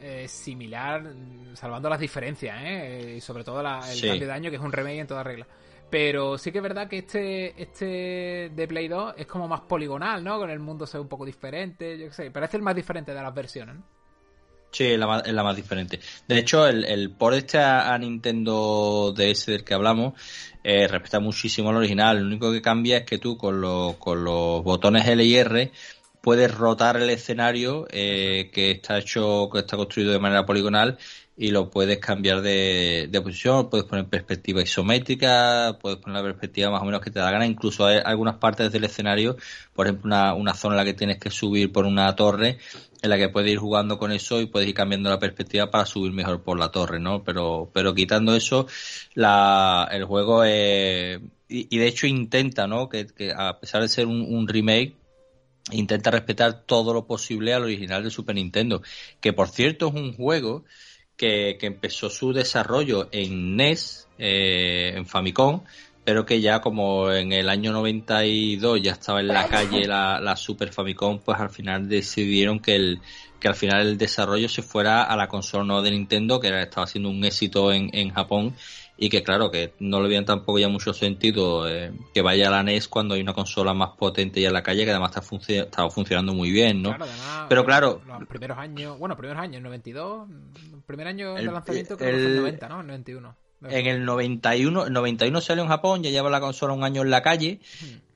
eh, 0.00 0.26
similar, 0.28 1.12
salvando 1.54 1.88
las 1.88 2.00
diferencias, 2.00 2.56
¿eh? 2.62 3.14
Y 3.16 3.20
sobre 3.20 3.44
todo 3.44 3.62
la, 3.62 3.80
el 3.90 4.00
cambio 4.00 4.20
de 4.20 4.26
daño, 4.26 4.50
que 4.50 4.56
es 4.56 4.62
un 4.62 4.72
remake 4.72 4.98
en 5.00 5.06
toda 5.06 5.22
regla. 5.22 5.46
Pero 5.90 6.38
sí 6.38 6.50
que 6.50 6.58
es 6.58 6.62
verdad 6.62 6.88
que 6.88 6.98
este, 6.98 7.62
este 7.62 8.50
de 8.54 8.66
Play 8.66 8.88
2 8.88 9.14
es 9.18 9.26
como 9.26 9.46
más 9.46 9.60
poligonal, 9.60 10.24
¿no? 10.24 10.38
Con 10.38 10.48
el 10.48 10.58
mundo 10.58 10.86
se 10.86 10.96
ve 10.96 11.02
un 11.02 11.08
poco 11.08 11.26
diferente, 11.26 11.98
yo 11.98 12.06
qué 12.06 12.14
sé, 12.14 12.30
parece 12.30 12.56
el 12.56 12.62
más 12.62 12.74
diferente 12.74 13.12
de 13.12 13.22
las 13.22 13.34
versiones, 13.34 13.76
¿no? 13.76 13.82
Sí, 14.72 14.84
es 14.84 14.98
la 14.98 15.06
más, 15.06 15.30
la 15.30 15.44
más 15.44 15.54
diferente. 15.54 16.00
De 16.26 16.38
hecho, 16.38 16.66
el, 16.66 16.84
el 16.84 17.10
por 17.10 17.34
este 17.34 17.58
a, 17.58 17.96
Nintendo 17.98 19.12
DS 19.14 19.46
del 19.46 19.64
que 19.64 19.74
hablamos 19.74 20.14
eh, 20.64 20.88
respeta 20.88 21.20
muchísimo 21.20 21.68
al 21.68 21.76
original. 21.76 22.18
Lo 22.18 22.26
único 22.26 22.50
que 22.50 22.62
cambia 22.62 22.98
es 22.98 23.04
que 23.04 23.18
tú 23.18 23.36
con, 23.36 23.60
los 23.60 23.96
con 23.96 24.24
los 24.24 24.64
botones 24.64 25.06
L 25.06 25.22
y 25.22 25.36
R 25.36 25.70
puedes 26.22 26.54
rotar 26.54 26.96
el 26.96 27.10
escenario 27.10 27.86
eh, 27.90 28.50
que 28.52 28.70
está 28.70 28.98
hecho, 28.98 29.50
que 29.52 29.58
está 29.58 29.76
construido 29.76 30.12
de 30.12 30.20
manera 30.20 30.46
poligonal 30.46 30.96
y 31.36 31.50
lo 31.50 31.70
puedes 31.70 31.98
cambiar 31.98 32.42
de, 32.42 33.08
de, 33.10 33.20
posición, 33.20 33.70
puedes 33.70 33.86
poner 33.86 34.06
perspectiva 34.06 34.62
isométrica, 34.62 35.78
puedes 35.80 35.98
poner 35.98 36.18
la 36.18 36.28
perspectiva 36.28 36.70
más 36.70 36.82
o 36.82 36.84
menos 36.84 37.00
que 37.00 37.10
te 37.10 37.18
da 37.20 37.30
gana, 37.30 37.46
incluso 37.46 37.86
hay 37.86 38.00
algunas 38.04 38.36
partes 38.36 38.70
del 38.70 38.84
escenario, 38.84 39.36
por 39.74 39.86
ejemplo 39.86 40.08
una, 40.08 40.34
una 40.34 40.54
zona 40.54 40.74
en 40.74 40.78
la 40.78 40.84
que 40.84 40.94
tienes 40.94 41.18
que 41.18 41.30
subir 41.30 41.72
por 41.72 41.86
una 41.86 42.14
torre, 42.14 42.58
en 43.02 43.10
la 43.10 43.18
que 43.18 43.28
puedes 43.28 43.50
ir 43.50 43.58
jugando 43.58 43.98
con 43.98 44.12
eso 44.12 44.40
y 44.40 44.46
puedes 44.46 44.68
ir 44.68 44.74
cambiando 44.74 45.10
la 45.10 45.18
perspectiva 45.18 45.70
para 45.70 45.86
subir 45.86 46.12
mejor 46.12 46.42
por 46.42 46.58
la 46.58 46.70
torre, 46.70 47.00
¿no? 47.00 47.24
Pero, 47.24 47.70
pero 47.72 47.94
quitando 47.94 48.36
eso, 48.36 48.68
la, 49.14 49.88
el 49.90 50.04
juego 50.04 50.44
es, 50.44 51.20
y, 51.48 51.78
de 51.78 51.86
hecho 51.86 52.06
intenta, 52.06 52.66
¿no? 52.66 52.88
Que, 52.88 53.06
que 53.06 53.32
a 53.36 53.58
pesar 53.58 53.82
de 53.82 53.88
ser 53.88 54.06
un, 54.06 54.48
remake, 54.48 54.94
intenta 55.70 56.10
respetar 56.10 56.62
todo 56.64 56.94
lo 56.94 57.06
posible 57.06 57.54
al 57.54 57.64
original 57.64 58.02
de 58.04 58.10
Super 58.10 58.36
Nintendo, 58.36 58.82
que 59.20 59.32
por 59.32 59.48
cierto 59.48 59.88
es 59.88 59.94
un 59.94 60.14
juego 60.14 60.64
que, 61.22 61.56
que 61.56 61.66
empezó 61.66 62.10
su 62.10 62.32
desarrollo 62.32 63.08
en 63.12 63.54
NES, 63.54 64.08
eh, 64.18 64.92
en 64.96 65.06
Famicom, 65.06 65.62
pero 66.02 66.26
que 66.26 66.40
ya 66.40 66.60
como 66.60 67.12
en 67.12 67.30
el 67.30 67.48
año 67.48 67.70
92 67.70 68.82
ya 68.82 68.90
estaba 68.90 69.20
en 69.20 69.28
la 69.28 69.46
calle 69.46 69.86
la, 69.86 70.18
la 70.20 70.34
Super 70.34 70.72
Famicom, 70.72 71.20
pues 71.20 71.38
al 71.38 71.50
final 71.50 71.88
decidieron 71.88 72.58
que 72.58 72.74
el 72.74 73.00
que 73.38 73.46
al 73.46 73.54
final 73.54 73.86
el 73.86 73.98
desarrollo 73.98 74.48
se 74.48 74.62
fuera 74.62 75.04
a 75.04 75.16
la 75.16 75.28
consola 75.28 75.62
nueva 75.62 75.82
de 75.82 75.92
Nintendo, 75.92 76.40
que 76.40 76.48
era, 76.48 76.60
estaba 76.60 76.88
siendo 76.88 77.10
un 77.10 77.24
éxito 77.24 77.72
en, 77.72 77.90
en 77.92 78.10
Japón 78.10 78.54
y 78.96 79.08
que 79.08 79.22
claro, 79.22 79.50
que 79.50 79.72
no 79.80 80.00
le 80.00 80.08
veían 80.08 80.24
tampoco 80.24 80.58
ya 80.58 80.68
mucho 80.68 80.92
sentido 80.92 81.68
eh, 81.68 81.92
que 82.14 82.22
vaya 82.22 82.48
a 82.48 82.50
la 82.50 82.62
NES 82.62 82.88
cuando 82.88 83.14
hay 83.14 83.20
una 83.20 83.32
consola 83.32 83.74
más 83.74 83.90
potente 83.90 84.40
ya 84.40 84.48
en 84.48 84.54
la 84.54 84.62
calle 84.62 84.84
que 84.84 84.90
además 84.90 85.12
está 85.16 85.90
funcionando 85.90 86.34
muy 86.34 86.50
bien, 86.50 86.82
¿no? 86.82 86.96
Pero 87.48 87.64
claro... 87.64 88.00
Los 88.06 88.28
primeros 88.28 88.58
años, 88.58 88.98
bueno, 88.98 89.16
primeros 89.16 89.42
años, 89.42 89.62
92, 89.62 90.28
primer 90.86 91.08
año 91.08 91.34
de 91.34 91.42
lanzamiento 91.42 91.96
creo 91.96 92.10
que 92.10 92.16
fue 92.16 92.26
el 92.26 92.36
90, 92.36 92.68
¿no? 92.68 92.80
El 92.80 92.86
91. 92.86 93.36
En 93.68 93.86
el 93.86 94.04
91, 94.04 94.90
91 94.90 95.40
salió 95.40 95.62
en 95.62 95.68
Japón, 95.68 96.02
ya 96.02 96.10
lleva 96.10 96.28
la 96.30 96.40
consola 96.40 96.72
un 96.72 96.82
año 96.82 97.02
en 97.02 97.10
la 97.10 97.22
calle, 97.22 97.60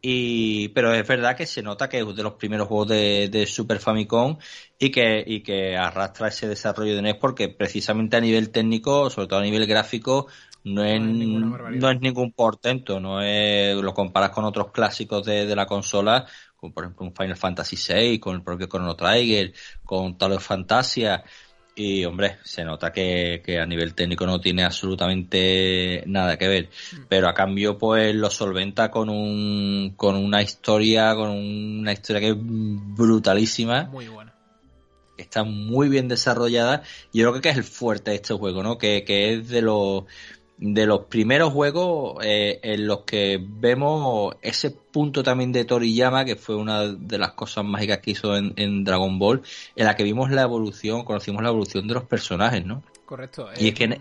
y 0.03 0.69
pero 0.71 0.93
es 0.93 1.07
verdad 1.07 1.37
que 1.37 1.47
se 1.47 1.63
nota 1.63 1.89
que 1.89 2.01
es 2.01 2.17
de 2.17 2.23
los 2.23 2.35
primeros 2.35 2.67
juegos 2.67 2.89
de, 2.89 3.47
Super 3.47 3.79
Famicom 3.79 4.39
y 4.79 4.91
que, 4.91 5.23
y 5.25 5.41
que 5.41 5.77
arrastra 5.77 6.29
ese 6.29 6.49
desarrollo 6.49 6.97
de 6.97 7.03
NES 7.03 7.17
porque 7.17 7.49
precisamente 7.49 8.17
a 8.17 8.21
nivel 8.21 8.51
técnico, 8.51 9.09
sobre 9.09 9.29
todo 9.29 9.39
a 9.39 9.45
nivel 9.45 9.67
gráfico, 9.67 10.27
no 10.67 10.83
es, 10.83 11.01
no 11.01 11.91
es, 11.91 12.01
ningún 12.01 12.33
portento, 12.33 12.99
no 12.99 13.23
es, 13.23 13.77
lo 13.77 13.95
comparas 13.95 14.31
con 14.31 14.45
otros 14.45 14.73
clásicos 14.73 15.25
de, 15.25 15.55
la 15.55 15.65
consola, 15.65 16.27
como 16.57 16.75
por 16.75 16.85
ejemplo 16.85 17.07
un 17.07 17.15
Final 17.15 17.37
Fantasy 17.37 17.77
VI, 17.77 18.19
con 18.19 18.35
el 18.35 18.43
propio 18.43 18.67
Chrono 18.67 18.97
Trigger, 18.97 19.53
con 19.85 20.19
Tower 20.19 20.41
Fantasia, 20.41 21.23
y 21.77 22.05
hombre, 22.05 22.39
se 22.43 22.65
nota 22.65 22.91
que, 22.91 23.43
que, 23.45 23.61
a 23.61 23.67
nivel 23.67 23.95
técnico 23.95 24.27
no 24.27 24.41
tiene 24.41 24.65
absolutamente 24.65 26.03
nada 26.07 26.37
que 26.37 26.49
ver. 26.49 26.65
Mm. 26.65 27.03
Pero 27.09 27.29
a 27.29 27.35
cambio, 27.35 27.79
pues 27.79 28.13
lo 28.15 28.31
solventa 28.31 28.91
con 28.91 29.09
un, 29.09 29.93
con 29.95 30.17
una 30.17 30.43
historia, 30.43 31.15
con 31.15 31.31
una 31.31 31.93
historia 31.93 32.21
que 32.21 32.31
es 32.31 32.37
brutalísima. 32.39 33.85
Muy 33.85 34.09
buena. 34.09 34.35
está 35.19 35.45
muy 35.45 35.91
bien 35.91 36.09
desarrollada. 36.09 36.83
Y 37.13 37.21
yo 37.21 37.31
creo 37.31 37.43
que 37.43 37.51
es 37.51 37.57
el 37.59 37.65
fuerte 37.65 38.11
de 38.11 38.17
este 38.17 38.35
juego, 38.35 38.63
¿no? 38.63 38.79
Que, 38.79 39.05
que 39.05 39.35
es 39.35 39.49
de 39.49 39.61
los 39.61 40.05
de 40.59 40.87
los 40.87 41.05
primeros 41.05 41.53
juegos 41.53 42.25
eh, 42.25 42.61
en 42.63 42.87
los 42.87 43.01
que 43.01 43.39
vemos 43.41 44.37
ese 44.41 44.71
punto 44.71 45.23
también 45.23 45.53
de 45.53 45.65
Toriyama, 45.65 46.25
que 46.25 46.37
fue 46.37 46.57
una 46.57 46.85
de 46.85 47.19
las 47.19 47.33
cosas 47.33 47.65
mágicas 47.65 47.99
que 47.99 48.13
hizo 48.13 48.35
en, 48.37 48.85
Dragon 48.85 49.19
Ball, 49.19 49.43
en 49.75 49.87
la 49.87 49.95
que 49.95 50.03
vimos 50.03 50.31
la 50.31 50.43
evolución, 50.43 51.05
conocimos 51.05 51.43
la 51.43 51.51
evolución 51.51 51.87
de 51.87 51.95
los 51.95 52.05
personajes, 52.05 52.65
¿no? 52.65 52.83
Correcto. 53.05 53.49
Y 53.59 53.69
es 53.69 53.75
que... 53.75 53.85
Eh, 53.85 53.99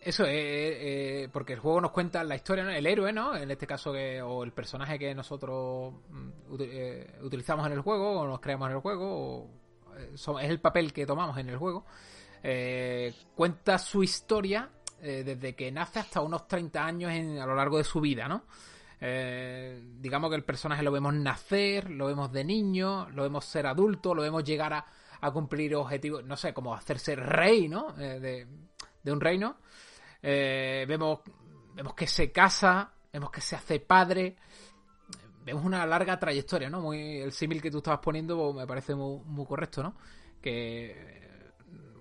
eso, 0.00 0.24
es 0.24 0.32
eh, 0.34 1.28
porque 1.32 1.52
el 1.52 1.60
juego 1.60 1.80
nos 1.80 1.92
cuenta 1.92 2.24
la 2.24 2.34
historia, 2.34 2.64
¿no? 2.64 2.70
el 2.70 2.84
héroe, 2.84 3.12
¿no? 3.12 3.36
En 3.36 3.48
este 3.52 3.68
caso, 3.68 3.92
que, 3.92 4.20
o 4.20 4.42
el 4.42 4.50
personaje 4.50 4.98
que 4.98 5.14
nosotros 5.14 5.92
mm, 6.10 6.52
utilizamos 7.22 7.64
en 7.68 7.74
el 7.74 7.80
juego, 7.82 8.22
o 8.22 8.26
nos 8.26 8.40
creamos 8.40 8.66
en 8.66 8.74
el 8.74 8.80
juego, 8.80 9.46
o, 10.26 10.40
es 10.40 10.50
el 10.50 10.58
papel 10.58 10.92
que 10.92 11.06
tomamos 11.06 11.38
en 11.38 11.48
el 11.50 11.56
juego, 11.56 11.84
cuenta 13.36 13.78
su 13.78 14.02
historia 14.02 14.68
eh, 15.04 15.24
desde 15.24 15.56
que 15.56 15.72
nace 15.72 15.98
hasta 15.98 16.20
unos 16.20 16.46
30 16.46 16.86
años 16.86 17.10
a 17.10 17.44
lo 17.44 17.56
largo 17.56 17.76
de 17.76 17.82
su 17.82 18.00
vida, 18.00 18.28
¿no? 18.28 18.44
Eh, 19.00 19.82
digamos 19.98 20.30
que 20.30 20.36
el 20.36 20.44
personaje 20.44 20.84
lo 20.84 20.92
vemos 20.92 21.12
nacer, 21.12 21.90
lo 21.90 22.06
vemos 22.06 22.30
de 22.30 22.44
niño, 22.44 23.10
lo 23.10 23.24
vemos 23.24 23.44
ser 23.44 23.66
adulto, 23.66 24.14
lo 24.14 24.22
vemos 24.22 24.44
llegar 24.44 24.72
a, 24.72 25.30
cumplir 25.32 25.74
objetivos, 25.74 26.24
no 26.24 26.36
sé, 26.36 26.54
como 26.54 26.72
hacerse 26.72 27.16
rey, 27.16 27.68
¿no? 27.68 27.92
Eh, 27.98 28.46
de, 29.02 29.12
un 29.12 29.20
reino. 29.20 29.56
vemos, 30.22 31.18
que 31.96 32.06
se 32.06 32.30
casa, 32.30 32.92
vemos 33.12 33.32
que 33.32 33.40
se 33.40 33.56
hace 33.56 33.80
padre. 33.80 34.36
Vemos 35.44 35.64
una 35.64 35.84
larga 35.84 36.16
trayectoria, 36.20 36.70
¿no? 36.70 36.80
Muy, 36.80 37.18
el 37.18 37.32
símil 37.32 37.60
que 37.60 37.72
tú 37.72 37.78
estabas 37.78 37.98
poniendo 37.98 38.52
me 38.52 38.68
parece 38.68 38.94
muy 38.94 39.46
correcto, 39.46 39.82
¿no? 39.82 39.96
Que 40.40 41.21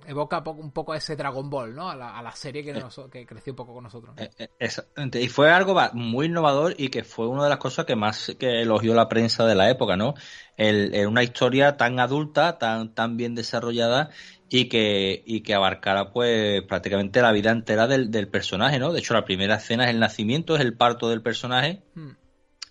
evoca 0.07 0.43
un 0.45 0.71
poco 0.71 0.93
a 0.93 0.97
ese 0.97 1.15
Dragon 1.15 1.49
Ball, 1.49 1.73
¿no? 1.75 1.89
A 1.89 1.95
la, 1.95 2.31
serie 2.35 2.63
que, 2.63 2.71
eh. 2.71 2.83
que, 3.11 3.25
creció 3.25 3.53
un 3.53 3.57
poco 3.57 3.73
con 3.73 3.83
nosotros. 3.83 4.15
Eh, 4.17 4.29
eh, 4.37 4.49
exactamente. 4.59 5.21
Y 5.21 5.27
fue 5.27 5.51
algo 5.51 5.75
muy 5.93 6.27
innovador 6.27 6.75
y 6.77 6.89
que 6.89 7.03
fue 7.03 7.27
una 7.27 7.43
de 7.43 7.49
las 7.49 7.57
cosas 7.57 7.85
que 7.85 7.95
más 7.95 8.35
que 8.39 8.61
elogió 8.61 8.93
la 8.93 9.09
prensa 9.09 9.45
de 9.45 9.55
la 9.55 9.69
época, 9.69 9.97
¿no? 9.97 10.13
El, 10.57 11.07
una 11.07 11.23
historia 11.23 11.77
tan 11.77 11.99
adulta, 11.99 12.57
tan, 12.57 12.93
tan 12.93 13.17
bien 13.17 13.35
desarrollada 13.35 14.09
y 14.49 14.69
que, 14.69 15.23
y 15.25 15.41
que 15.41 15.53
abarcara 15.53 16.11
pues 16.11 16.61
prácticamente 16.63 17.21
la 17.21 17.31
vida 17.31 17.51
entera 17.51 17.87
del, 17.87 18.11
del 18.11 18.27
personaje, 18.27 18.79
¿no? 18.79 18.93
De 18.93 18.99
hecho, 18.99 19.13
la 19.13 19.25
primera 19.25 19.55
escena 19.55 19.85
es 19.85 19.91
el 19.91 19.99
nacimiento, 19.99 20.55
es 20.55 20.61
el 20.61 20.75
parto 20.75 21.09
del 21.09 21.21
personaje. 21.21 21.81
Hmm 21.95 22.11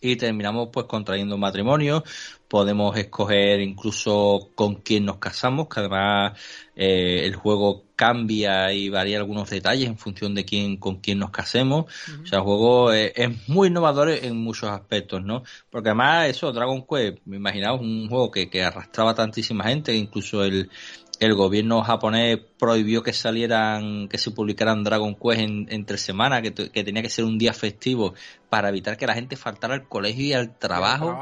y 0.01 0.17
terminamos 0.17 0.71
pues 0.73 0.87
contrayendo 0.87 1.37
matrimonio. 1.37 2.03
Podemos 2.49 2.97
escoger 2.97 3.61
incluso 3.61 4.51
con 4.55 4.77
quién 4.77 5.05
nos 5.05 5.19
casamos, 5.19 5.69
que 5.69 5.81
además 5.81 6.39
eh, 6.83 7.27
el 7.27 7.37
juego 7.37 7.85
cambia 7.95 8.73
y 8.73 8.89
varía 8.89 9.19
algunos 9.19 9.51
detalles 9.51 9.87
en 9.87 9.99
función 9.99 10.35
de 10.35 10.47
quién 10.47 10.79
con 10.79 10.97
quién 10.97 11.19
nos 11.19 11.31
casemos. 11.31 11.85
O 12.23 12.27
sea, 12.27 12.39
el 12.39 12.45
juego 12.45 12.91
es, 12.91 13.13
muy 13.49 13.69
innovador 13.69 14.09
en 14.09 14.39
muchos 14.39 14.71
aspectos, 14.71 15.23
¿no? 15.23 15.43
Porque 15.69 15.91
además 15.91 16.31
eso, 16.31 16.51
Dragon 16.53 16.87
Quest, 16.89 17.19
me 17.27 17.37
imaginaba 17.37 17.79
un 17.79 18.09
juego 18.09 18.31
que, 18.31 18.49
que 18.49 18.65
arrastraba 18.65 19.15
tantísima 19.15 19.65
gente, 19.65 19.95
incluso 19.95 20.43
el, 20.43 20.71
el 21.19 21.35
gobierno 21.35 21.83
japonés 21.83 22.39
prohibió 22.59 23.03
que 23.03 23.13
salieran, 23.13 24.09
que 24.09 24.17
se 24.17 24.31
publicaran 24.31 24.83
Dragon 24.83 25.15
Quest 25.15 25.41
en, 25.41 25.67
entre 25.69 25.99
semanas, 25.99 26.41
que, 26.41 26.83
tenía 26.83 27.03
que 27.03 27.11
ser 27.11 27.27
un 27.27 27.37
día 27.37 27.53
festivo 27.53 28.15
para 28.49 28.71
evitar 28.71 28.97
que 28.97 29.07
la 29.07 29.13
gente 29.13 29.37
faltara 29.37 29.75
al 29.75 29.87
colegio 29.87 30.25
y 30.25 30.33
al 30.33 30.57
trabajo, 30.57 31.15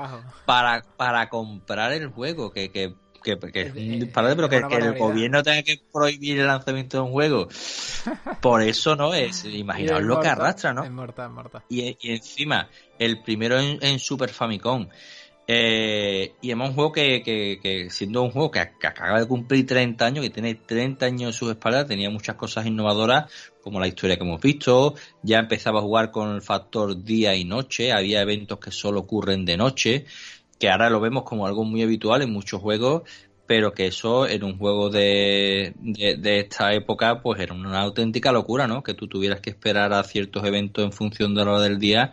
Para, 0.46 0.84
para 0.96 1.28
comprar 1.28 1.92
el 1.94 2.06
juego, 2.06 2.52
que, 2.52 2.70
que 2.70 2.94
que, 3.22 3.36
pero 3.36 3.52
que, 3.52 4.56
el 4.56 4.98
gobierno 4.98 5.42
tenga 5.42 5.62
que 5.62 5.80
prohibir 5.92 6.40
el 6.40 6.46
lanzamiento 6.46 6.98
de 6.98 7.02
un 7.02 7.10
juego. 7.10 7.48
Por 8.40 8.62
eso 8.62 8.96
no 8.96 9.14
es, 9.14 9.44
imaginaos 9.44 10.02
lo 10.02 10.20
que 10.20 10.28
arrastra, 10.28 10.72
¿no? 10.72 10.84
Y, 11.68 11.96
encima, 12.02 12.68
el 12.98 13.22
primero 13.22 13.58
en, 13.58 13.78
en 13.82 13.98
Super 13.98 14.30
Famicom, 14.30 14.88
eh, 15.50 16.34
y 16.42 16.48
además 16.50 16.68
un 16.68 16.74
juego 16.74 16.92
que, 16.92 17.22
que, 17.22 17.88
siendo 17.88 18.22
un 18.22 18.30
juego 18.30 18.50
que, 18.50 18.60
acaba 18.60 19.18
de 19.18 19.26
cumplir 19.26 19.66
30 19.66 20.04
años, 20.04 20.22
que 20.22 20.28
tiene 20.28 20.54
30 20.54 21.06
años 21.06 21.22
en 21.22 21.32
sus 21.32 21.50
espaldas, 21.50 21.86
tenía 21.86 22.10
muchas 22.10 22.36
cosas 22.36 22.66
innovadoras, 22.66 23.32
como 23.62 23.80
la 23.80 23.88
historia 23.88 24.18
que 24.18 24.24
hemos 24.24 24.42
visto, 24.42 24.94
ya 25.22 25.38
empezaba 25.38 25.78
a 25.78 25.82
jugar 25.82 26.10
con 26.10 26.34
el 26.34 26.42
factor 26.42 27.02
día 27.02 27.34
y 27.34 27.46
noche, 27.46 27.92
había 27.92 28.20
eventos 28.20 28.58
que 28.58 28.70
solo 28.70 29.00
ocurren 29.00 29.46
de 29.46 29.56
noche, 29.56 30.04
que 30.58 30.70
ahora 30.70 30.90
lo 30.90 31.00
vemos 31.00 31.22
como 31.24 31.46
algo 31.46 31.64
muy 31.64 31.82
habitual 31.82 32.22
en 32.22 32.32
muchos 32.32 32.60
juegos, 32.60 33.02
pero 33.46 33.72
que 33.72 33.86
eso 33.86 34.28
en 34.28 34.44
un 34.44 34.58
juego 34.58 34.90
de, 34.90 35.72
de, 35.76 36.16
de, 36.16 36.40
esta 36.40 36.74
época 36.74 37.22
pues 37.22 37.40
era 37.40 37.54
una 37.54 37.80
auténtica 37.80 38.30
locura, 38.30 38.66
¿no? 38.66 38.82
Que 38.82 38.94
tú 38.94 39.08
tuvieras 39.08 39.40
que 39.40 39.50
esperar 39.50 39.92
a 39.92 40.02
ciertos 40.02 40.44
eventos 40.44 40.84
en 40.84 40.92
función 40.92 41.34
de 41.34 41.44
la 41.44 41.52
hora 41.52 41.62
del 41.62 41.78
día 41.78 42.12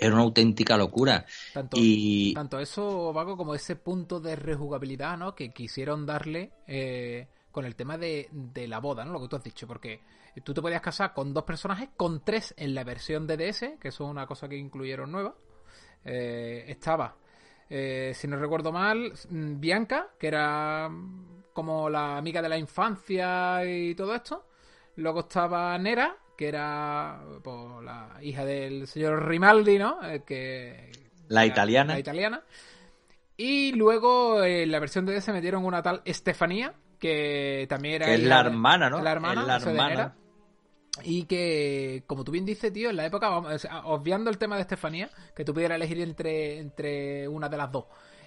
era 0.00 0.14
una 0.14 0.22
auténtica 0.22 0.78
locura. 0.78 1.26
Tanto, 1.52 1.76
y... 1.78 2.32
tanto 2.32 2.58
eso, 2.58 3.12
Vago, 3.12 3.36
como 3.36 3.54
ese 3.54 3.76
punto 3.76 4.18
de 4.18 4.34
rejugabilidad, 4.34 5.18
¿no? 5.18 5.34
Que 5.34 5.52
quisieron 5.52 6.06
darle 6.06 6.52
eh, 6.66 7.28
con 7.52 7.66
el 7.66 7.76
tema 7.76 7.98
de, 7.98 8.28
de, 8.32 8.66
la 8.66 8.80
boda, 8.80 9.04
¿no? 9.04 9.12
Lo 9.12 9.20
que 9.20 9.28
tú 9.28 9.36
has 9.36 9.44
dicho, 9.44 9.66
porque 9.66 10.00
tú 10.42 10.54
te 10.54 10.62
podías 10.62 10.80
casar 10.80 11.12
con 11.12 11.34
dos 11.34 11.44
personajes, 11.44 11.90
con 11.96 12.24
tres 12.24 12.54
en 12.56 12.74
la 12.74 12.82
versión 12.82 13.26
de 13.26 13.36
DS, 13.36 13.60
que 13.78 13.88
eso 13.88 14.04
es 14.04 14.10
una 14.10 14.26
cosa 14.26 14.48
que 14.48 14.56
incluyeron 14.56 15.12
nueva. 15.12 15.34
Eh, 16.02 16.64
estaba, 16.68 17.14
eh, 17.70 18.12
si 18.14 18.26
no 18.26 18.36
recuerdo 18.36 18.72
mal, 18.72 19.12
Bianca, 19.30 20.08
que 20.18 20.26
era 20.26 20.90
como 21.52 21.88
la 21.88 22.16
amiga 22.16 22.42
de 22.42 22.48
la 22.48 22.58
infancia 22.58 23.64
y 23.64 23.94
todo 23.94 24.14
esto. 24.14 24.44
Luego 24.96 25.20
estaba 25.20 25.78
Nera, 25.78 26.16
que 26.36 26.48
era 26.48 27.22
pues, 27.42 27.84
la 27.84 28.18
hija 28.22 28.44
del 28.44 28.88
señor 28.88 29.28
Rimaldi, 29.28 29.78
¿no? 29.78 29.98
Eh, 30.02 30.22
que, 30.26 30.90
la 31.28 31.46
italiana. 31.46 31.94
La 31.94 32.00
italiana. 32.00 32.42
Y 33.36 33.72
luego 33.72 34.42
en 34.44 34.70
la 34.70 34.80
versión 34.80 35.06
de 35.06 35.14
DS 35.14 35.28
metieron 35.28 35.64
una 35.64 35.80
tal 35.80 36.02
Estefanía, 36.04 36.74
que 36.98 37.66
también 37.68 37.94
era... 37.94 38.06
Que 38.06 38.14
es 38.14 38.22
la 38.24 38.40
hermana, 38.40 38.90
¿no? 38.90 39.00
La 39.00 39.12
hermana, 39.12 39.44
la 39.44 39.56
hermana. 39.56 40.14
Y 41.04 41.24
que, 41.24 42.04
como 42.06 42.24
tú 42.24 42.32
bien 42.32 42.44
dices, 42.44 42.72
tío, 42.72 42.90
en 42.90 42.96
la 42.96 43.06
época, 43.06 43.36
obviando 43.84 44.30
el 44.30 44.38
tema 44.38 44.56
de 44.56 44.62
Estefanía, 44.62 45.10
que 45.34 45.44
tú 45.44 45.52
pudieras 45.52 45.76
elegir 45.76 46.00
entre, 46.00 46.58
entre 46.58 47.28
una 47.28 47.48
de 47.48 47.56
las 47.56 47.70
dos, 47.70 47.84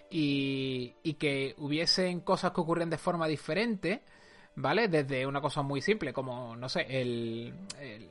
y, 0.09 0.93
y 1.03 1.15
que 1.15 1.55
hubiesen 1.57 2.21
cosas 2.21 2.51
que 2.51 2.61
ocurren 2.61 2.89
de 2.89 2.97
forma 2.97 3.27
diferente, 3.27 4.03
¿vale? 4.55 4.87
Desde 4.87 5.25
una 5.25 5.41
cosa 5.41 5.61
muy 5.61 5.81
simple, 5.81 6.13
como, 6.13 6.55
no 6.55 6.69
sé, 6.69 6.85
el, 6.89 7.53
el, 7.79 8.09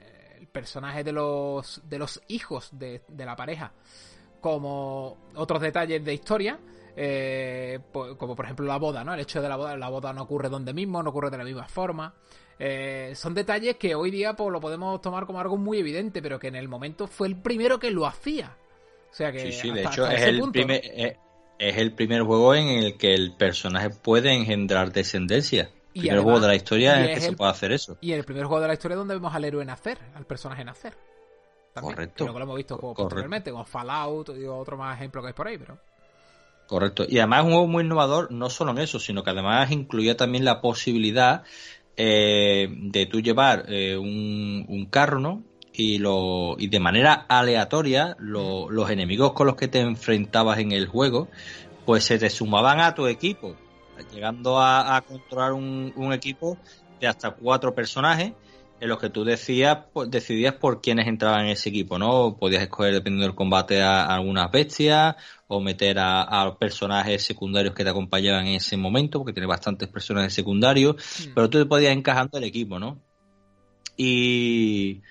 personaje 0.51 1.03
de 1.03 1.13
los, 1.13 1.81
de 1.89 1.99
los 1.99 2.21
hijos 2.29 2.71
de, 2.73 3.03
de, 3.09 3.25
la 3.25 3.37
pareja, 3.37 3.73
como 4.41 5.17
otros 5.35 5.63
detalles 5.63 6.05
de 6.05 6.13
historia, 6.13 6.59
eh, 6.95 7.79
como 7.93 8.37
por 8.37 8.45
ejemplo 8.45 8.67
la 8.67 8.77
boda, 8.77 9.03
¿no? 9.05 9.15
El 9.15 9.21
hecho 9.21 9.41
de 9.41 9.49
la 9.49 9.57
boda, 9.57 9.77
la 9.77 9.89
boda 9.89 10.13
no 10.13 10.23
ocurre 10.23 10.49
donde 10.49 10.75
mismo, 10.75 11.03
no 11.03 11.11
ocurre 11.11 11.31
de 11.31 11.39
la 11.39 11.45
misma 11.45 11.69
forma. 11.69 12.15
Eh, 12.65 13.15
son 13.17 13.35
detalles 13.35 13.75
que 13.75 13.97
hoy 13.97 14.13
día 14.13 14.35
pues, 14.35 14.53
lo 14.53 14.61
podemos 14.61 15.01
tomar 15.03 15.27
como 15.27 15.41
algo 15.41 15.57
muy 15.57 15.79
evidente, 15.79 16.23
pero 16.23 16.39
que 16.39 16.47
en 16.47 16.55
el 16.55 16.69
momento 16.69 17.09
fue 17.09 17.27
el 17.27 17.35
primero 17.35 17.81
que 17.81 17.91
lo 17.91 18.07
hacía. 18.07 18.57
O 19.11 19.13
sea 19.13 19.33
que. 19.33 19.41
Sí, 19.41 19.53
sí, 19.53 19.71
de 19.73 19.83
hecho 19.83 20.07
es 20.07 20.23
el, 20.23 20.41
primer, 20.53 20.81
eh, 20.85 21.17
es, 21.59 21.77
el 21.77 21.93
primer 21.93 22.23
juego 22.23 22.55
en 22.55 22.69
el 22.69 22.97
que 22.97 23.15
el 23.15 23.35
personaje 23.35 23.91
puede 23.91 24.33
engendrar 24.33 24.93
descendencia. 24.93 25.71
El 25.93 26.03
primer 26.03 26.21
juego 26.21 26.39
de 26.39 26.47
la 26.47 26.55
historia 26.55 27.01
en 27.01 27.09
el 27.09 27.15
que 27.15 27.21
se 27.21 27.33
puede 27.33 27.51
hacer 27.51 27.73
eso. 27.73 27.99
Y 28.01 28.13
el 28.13 28.23
primer 28.23 28.45
juego 28.45 28.61
de 28.61 28.69
la 28.69 28.75
historia 28.75 28.97
donde 28.97 29.15
vemos 29.15 29.35
al 29.35 29.45
héroe 29.45 29.65
nacer, 29.65 29.99
al 30.15 30.25
personaje 30.25 30.65
nacer. 30.65 30.97
Correcto. 31.75 32.25
Creo 32.25 32.33
que 32.33 32.39
lo 32.39 32.45
hemos 32.45 32.57
visto 32.57 32.79
posteriormente, 32.79 33.51
como 33.51 33.65
Fallout 33.65 34.29
y 34.39 34.45
otro 34.45 34.77
más 34.77 34.97
ejemplo 34.99 35.21
que 35.21 35.27
hay 35.27 35.35
por 35.35 35.49
ahí, 35.49 35.59
pero. 35.59 35.79
Correcto. 36.69 37.05
Y 37.09 37.19
además 37.19 37.41
es 37.41 37.45
un 37.47 37.51
juego 37.51 37.67
muy 37.67 37.83
innovador, 37.83 38.31
no 38.31 38.49
solo 38.51 38.71
en 38.71 38.79
eso, 38.79 39.01
sino 39.01 39.25
que 39.25 39.31
además 39.31 39.69
incluía 39.73 40.17
también 40.17 40.45
la 40.45 40.61
posibilidad 40.61 41.43
eh, 41.97 42.69
de 42.71 43.07
tú 43.07 43.21
llevar 43.21 43.67
eh, 43.69 43.97
un, 43.97 44.87
carro, 44.91 45.21
¿no? 45.21 45.43
Y, 45.73 45.99
lo, 45.99 46.57
y 46.59 46.69
de 46.69 46.81
manera 46.81 47.27
aleatoria 47.29 48.17
los 48.19 48.91
enemigos 48.91 49.33
con 49.33 49.47
los 49.47 49.57
que 49.57 49.69
te 49.69 49.81
enfrentabas 49.81 50.59
en 50.59 50.73
el 50.73 50.87
juego, 50.87 51.29
pues 51.87 52.05
se 52.05 52.19
te 52.19 52.29
sumaban 52.29 52.81
a 52.81 52.95
tu 52.95 53.07
equipo, 53.07 53.57
llegando 54.13 54.61
a, 54.61 55.03
controlar 55.07 55.53
un, 55.53 55.93
un 55.97 56.13
equipo 56.13 56.59
de 57.01 57.07
hasta 57.07 57.31
cuatro 57.31 57.75
personajes 57.75 58.33
en 58.83 58.89
los 58.89 58.99
que 58.99 59.11
tú 59.11 59.23
decías, 59.23 59.79
pues, 59.93 60.11
decidías 60.11 60.55
por 60.55 60.81
quiénes 60.81 61.07
entraban 61.07 61.45
en 61.45 61.53
ese 61.53 61.69
equipo, 61.69 62.01
¿no? 62.01 62.37
Podías 62.37 62.65
escoger, 62.65 62.93
dependiendo 62.93 63.29
del 63.29 63.37
combate, 63.37 63.81
a, 63.81 64.07
algunas 64.07 64.51
bestias 64.51 65.15
o 65.47 65.61
meter 65.61 65.99
a, 66.01 66.57
personajes 66.59 67.23
secundarios 67.23 67.75
que 67.75 67.85
te 67.85 67.91
acompañaban 67.91 68.45
en 68.49 68.57
ese 68.57 68.77
momento, 68.77 69.21
porque 69.21 69.33
tiene 69.33 69.47
bastantes 69.47 69.89
personajes 69.89 70.35
secundarios, 70.35 70.97
mm. 70.97 71.31
pero 71.33 71.49
tú 71.49 71.61
te 71.61 71.67
podías 71.67 71.93
encajando 71.93 72.39
el 72.39 72.43
equipo, 72.45 72.81
¿no? 72.81 73.01
Y, 73.97 75.03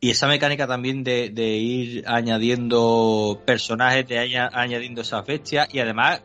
y 0.00 0.10
esa 0.10 0.26
mecánica 0.26 0.66
también 0.66 1.04
de, 1.04 1.30
de 1.30 1.56
ir 1.56 2.04
añadiendo 2.08 3.40
personajes, 3.46 4.08
de 4.08 4.18
añadiendo 4.18 5.02
esas 5.02 5.24
bestias 5.24 5.72
y 5.72 5.78
además 5.78 6.20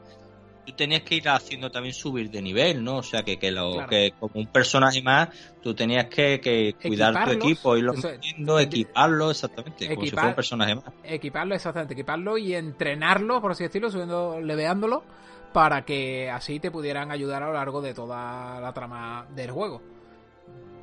tú 0.70 0.76
tenías 0.76 1.02
que 1.02 1.16
ir 1.16 1.28
haciendo 1.30 1.72
también 1.72 1.94
subir 1.94 2.30
de 2.30 2.42
nivel, 2.42 2.84
¿no? 2.84 2.98
O 2.98 3.04
sea, 3.04 3.24
que, 3.24 3.38
que, 3.38 3.52
lo, 3.52 3.88
que 3.88 4.14
como 4.20 4.36
un 4.36 4.48
personaje 4.48 5.02
más, 5.02 5.30
tú 5.62 5.74
tenías 5.74 6.06
que, 6.06 6.76
cuidar 6.82 7.26
tu 7.26 7.32
equipo, 7.32 7.76
irlo 7.76 7.94
metiendo, 7.94 8.60
equiparlo, 8.60 9.32
exactamente, 9.32 9.88
como 9.88 10.06
si 10.06 10.12
fuera 10.12 10.28
un 10.30 10.36
personaje 10.36 10.76
más. 10.76 10.86
Equiparlo, 11.04 11.56
exactamente, 11.56 11.94
equiparlo 11.94 12.38
y 12.38 12.54
entrenarlo, 12.54 13.42
por 13.42 13.52
así 13.52 13.64
decirlo, 13.64 13.90
subiendo, 13.90 14.40
leveándolo, 14.40 15.04
para 15.54 15.84
que 15.84 16.30
así 16.30 16.60
te 16.60 16.70
pudieran 16.70 17.12
ayudar 17.12 17.42
a 17.42 17.48
lo 17.48 17.54
largo 17.54 17.82
de 17.82 17.94
toda 17.94 18.60
la 18.60 18.72
trama 18.74 19.26
del 19.34 19.52
juego. 19.52 19.82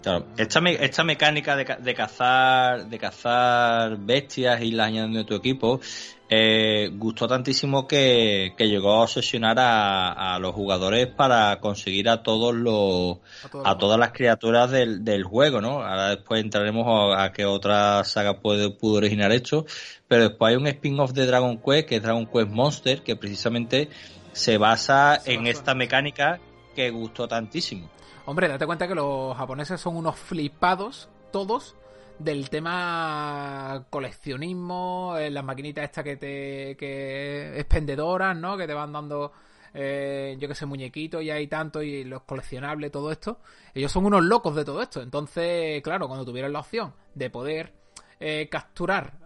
Claro, 0.06 0.24
esta, 0.36 0.60
esta 0.60 1.02
mecánica 1.02 1.56
de, 1.56 1.64
de, 1.80 1.94
cazar 1.96 2.86
de 2.86 2.96
cazar 2.96 3.96
bestias 3.98 4.62
y 4.62 4.70
las 4.70 4.86
añadiendo 4.86 5.18
de 5.18 5.24
tu 5.24 5.34
equipo 5.34 5.80
eh, 6.28 6.90
gustó 6.92 7.26
tantísimo 7.26 7.88
que, 7.88 8.54
llegó 8.56 8.92
a 8.92 9.02
obsesionar 9.02 9.56
a, 9.58 10.38
los 10.38 10.54
jugadores 10.54 11.08
para 11.08 11.58
conseguir 11.58 12.08
a 12.08 12.22
todos 12.22 12.54
los 12.54 13.18
a, 13.64 13.76
todas 13.76 13.98
las 13.98 14.12
criaturas 14.12 14.70
del, 14.70 15.04
del, 15.04 15.24
juego, 15.24 15.60
¿no? 15.60 15.82
Ahora 15.82 16.10
después 16.10 16.40
entraremos 16.40 16.86
a, 17.16 17.32
qué 17.32 17.44
otra 17.44 18.04
saga 18.04 18.38
puede, 18.38 18.70
pudo 18.70 18.98
originar 18.98 19.32
esto, 19.32 19.66
pero 20.06 20.28
después 20.28 20.50
hay 20.50 20.56
un 20.56 20.68
spin-off 20.68 21.14
de 21.14 21.26
Dragon 21.26 21.58
Quest 21.58 21.88
que 21.88 21.96
es 21.96 22.02
Dragon 22.02 22.26
Quest 22.26 22.50
Monster 22.50 23.02
que 23.02 23.16
precisamente 23.16 23.88
se 24.30 24.56
basa 24.56 25.20
en 25.24 25.48
esta 25.48 25.74
mecánica 25.74 26.38
que 26.76 26.90
gustó 26.90 27.26
tantísimo. 27.26 27.90
Hombre, 28.28 28.48
date 28.48 28.66
cuenta 28.66 28.88
que 28.88 28.94
los 28.96 29.36
japoneses 29.36 29.80
son 29.80 29.96
unos 29.96 30.16
flipados 30.16 31.08
todos 31.30 31.76
del 32.18 32.50
tema 32.50 33.86
coleccionismo, 33.88 35.14
eh, 35.16 35.30
las 35.30 35.44
maquinitas 35.44 35.84
estas 35.84 36.02
que 36.02 36.16
te 36.16 36.76
que 36.76 37.56
expendedoras, 37.56 38.36
¿no? 38.36 38.56
Que 38.56 38.66
te 38.66 38.74
van 38.74 38.92
dando 38.92 39.30
eh, 39.74 40.36
yo 40.40 40.48
que 40.48 40.56
sé, 40.56 40.66
muñequitos 40.66 41.22
y 41.22 41.30
hay 41.30 41.46
tanto 41.46 41.82
y 41.82 42.02
los 42.02 42.22
coleccionables, 42.22 42.90
todo 42.90 43.12
esto. 43.12 43.38
Ellos 43.72 43.92
son 43.92 44.06
unos 44.06 44.24
locos 44.24 44.56
de 44.56 44.64
todo 44.64 44.82
esto. 44.82 45.02
Entonces, 45.02 45.80
claro, 45.82 46.08
cuando 46.08 46.24
tuvieron 46.24 46.52
la 46.52 46.60
opción 46.60 46.94
de 47.14 47.30
poder 47.30 47.74
eh, 48.18 48.48
capturar 48.50 49.18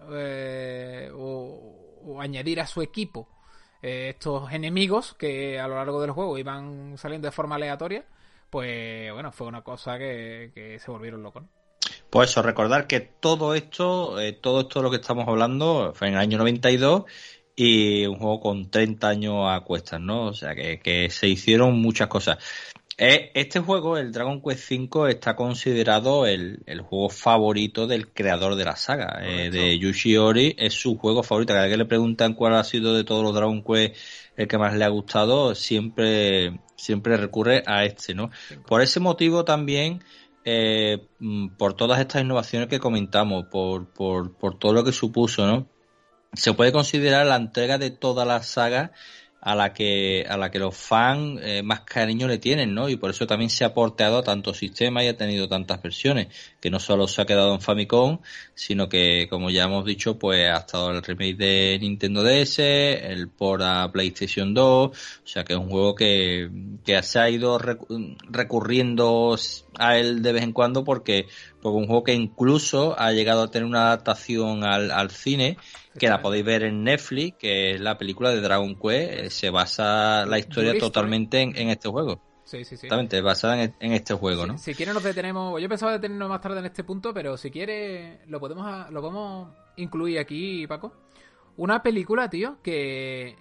o, 1.14 2.02
o, 2.04 2.20
añadir 2.20 2.60
a 2.60 2.66
su 2.66 2.82
equipo 2.82 3.28
estos 3.80 4.52
enemigos 4.52 5.14
que 5.14 5.58
a 5.58 5.66
lo 5.68 5.76
largo 5.76 6.02
del 6.02 6.10
juego 6.10 6.36
iban 6.36 6.98
saliendo 6.98 7.28
de 7.28 7.32
forma 7.32 7.54
aleatoria, 7.54 8.04
pues 8.50 9.12
bueno, 9.12 9.32
fue 9.32 9.46
una 9.46 9.62
cosa 9.62 9.98
que, 9.98 10.50
que 10.54 10.78
se 10.78 10.90
volvieron 10.90 11.22
locos. 11.22 11.44
Pues 12.10 12.30
eso, 12.30 12.42
recordar 12.42 12.86
que 12.86 13.00
todo 13.00 13.54
esto, 13.54 14.20
eh, 14.20 14.32
todo 14.32 14.62
esto 14.62 14.80
de 14.80 14.82
lo 14.82 14.90
que 14.90 14.96
estamos 14.96 15.28
hablando 15.28 15.92
fue 15.94 16.08
en 16.08 16.14
el 16.14 16.20
año 16.20 16.38
92 16.38 17.04
y 17.54 18.06
un 18.06 18.16
juego 18.16 18.40
con 18.40 18.70
30 18.70 19.08
años 19.08 19.34
a 19.48 19.60
cuestas, 19.60 20.00
¿no? 20.00 20.26
O 20.26 20.34
sea, 20.34 20.54
que, 20.54 21.08
se 21.10 21.28
hicieron 21.28 21.80
muchas 21.80 22.08
cosas. 22.08 22.38
Eh, 22.98 23.30
este 23.34 23.60
juego, 23.60 23.96
el 23.96 24.12
Dragon 24.12 24.42
Quest 24.42 24.72
V, 24.72 25.10
está 25.10 25.36
considerado 25.36 26.26
el, 26.26 26.62
juego 26.82 27.08
favorito 27.08 27.86
del 27.86 28.08
creador 28.08 28.56
de 28.56 28.64
la 28.64 28.76
saga, 28.76 29.20
eh, 29.22 29.50
de 29.50 29.78
Yushi 29.78 30.16
Ori. 30.16 30.54
Es 30.58 30.74
su 30.74 30.98
juego 30.98 31.22
favorito. 31.22 31.52
Cada 31.54 31.64
vez 31.64 31.72
que 31.72 31.78
le 31.78 31.86
preguntan 31.86 32.34
cuál 32.34 32.56
ha 32.56 32.64
sido 32.64 32.94
de 32.94 33.04
todos 33.04 33.22
los 33.22 33.34
Dragon 33.34 33.62
Quest 33.62 33.96
el 34.36 34.48
que 34.48 34.58
más 34.58 34.74
le 34.74 34.84
ha 34.84 34.88
gustado, 34.88 35.54
siempre, 35.54 36.60
siempre 36.80 37.16
recurre 37.16 37.62
a 37.66 37.84
este, 37.84 38.14
¿no? 38.14 38.30
Por 38.66 38.82
ese 38.82 39.00
motivo 39.00 39.44
también 39.44 40.02
eh, 40.44 41.06
mm, 41.18 41.48
por 41.56 41.74
todas 41.74 42.00
estas 42.00 42.22
innovaciones 42.22 42.68
que 42.68 42.80
comentamos, 42.80 43.46
por, 43.46 43.86
por, 43.92 44.36
por 44.36 44.58
todo 44.58 44.72
lo 44.72 44.84
que 44.84 44.92
supuso, 44.92 45.46
¿no? 45.46 45.68
Se 46.32 46.54
puede 46.54 46.72
considerar 46.72 47.26
la 47.26 47.36
entrega 47.36 47.76
de 47.76 47.90
toda 47.90 48.24
la 48.24 48.42
saga 48.42 48.92
a 49.40 49.54
la 49.54 49.72
que 49.72 50.26
a 50.28 50.36
la 50.36 50.50
que 50.50 50.58
los 50.58 50.76
fans 50.76 51.40
eh, 51.42 51.62
más 51.62 51.80
cariño 51.80 52.28
le 52.28 52.38
tienen, 52.38 52.74
¿no? 52.74 52.88
Y 52.88 52.96
por 52.96 53.10
eso 53.10 53.26
también 53.26 53.48
se 53.48 53.64
ha 53.64 53.72
porteado 53.72 54.18
a 54.18 54.22
tantos 54.22 54.58
sistemas 54.58 55.04
y 55.04 55.08
ha 55.08 55.16
tenido 55.16 55.48
tantas 55.48 55.80
versiones, 55.82 56.28
que 56.60 56.70
no 56.70 56.78
solo 56.78 57.08
se 57.08 57.22
ha 57.22 57.26
quedado 57.26 57.54
en 57.54 57.60
Famicom, 57.60 58.18
sino 58.54 58.88
que 58.88 59.28
como 59.30 59.50
ya 59.50 59.64
hemos 59.64 59.84
dicho, 59.86 60.18
pues 60.18 60.46
ha 60.50 60.58
estado 60.58 60.90
el 60.90 61.02
remake 61.02 61.36
de 61.36 61.78
Nintendo 61.80 62.22
DS, 62.22 62.58
el 62.58 63.28
por 63.28 63.62
a 63.62 63.90
PlayStation 63.90 64.52
2, 64.52 64.88
o 64.88 64.92
sea 65.24 65.44
que 65.44 65.54
es 65.54 65.58
un 65.58 65.70
juego 65.70 65.94
que, 65.94 66.50
que 66.84 67.02
se 67.02 67.18
ha 67.18 67.30
ido 67.30 67.58
recurriendo 68.28 69.36
a 69.78 69.96
él 69.96 70.22
de 70.22 70.32
vez 70.32 70.42
en 70.42 70.52
cuando 70.52 70.84
porque 70.84 71.26
porque 71.62 71.78
un 71.78 71.86
juego 71.86 72.04
que 72.04 72.14
incluso 72.14 72.98
ha 72.98 73.12
llegado 73.12 73.42
a 73.42 73.50
tener 73.50 73.66
una 73.66 73.86
adaptación 73.88 74.64
al, 74.64 74.90
al 74.90 75.10
cine 75.10 75.58
que 76.00 76.08
la 76.08 76.22
podéis 76.22 76.44
ver 76.44 76.62
en 76.62 76.82
Netflix, 76.82 77.36
que 77.38 77.72
es 77.72 77.80
la 77.80 77.98
película 77.98 78.30
de 78.30 78.40
Dragon 78.40 78.74
Quest. 78.74 79.12
Eh, 79.12 79.30
se 79.30 79.50
basa 79.50 80.24
la 80.24 80.38
historia 80.38 80.76
totalmente 80.78 81.42
en, 81.42 81.68
este 81.68 81.90
juego. 81.90 82.22
Sí, 82.44 82.64
sí, 82.64 82.76
sí. 82.78 82.88
Totalmente, 82.88 83.20
basada 83.20 83.62
en, 83.62 83.92
este 83.92 84.14
juego, 84.14 84.46
¿no? 84.46 84.56
Si 84.56 84.74
quiere 84.74 84.94
nos 84.94 85.02
detenemos. 85.02 85.60
Yo 85.60 85.68
pensaba 85.68 85.92
detenernos 85.92 86.30
más 86.30 86.40
tarde 86.40 86.58
en 86.58 86.64
este 86.64 86.84
punto, 86.84 87.12
pero 87.12 87.36
si 87.36 87.50
quiere 87.50 88.22
lo 88.26 88.40
podemos 88.40 88.90
lo 88.90 89.00
podemos 89.02 89.48
incluir 89.76 90.18
aquí, 90.18 90.66
Paco. 90.66 90.92
Una 91.58 91.82
película, 91.82 92.30
tío, 92.30 92.56
que 92.62 93.36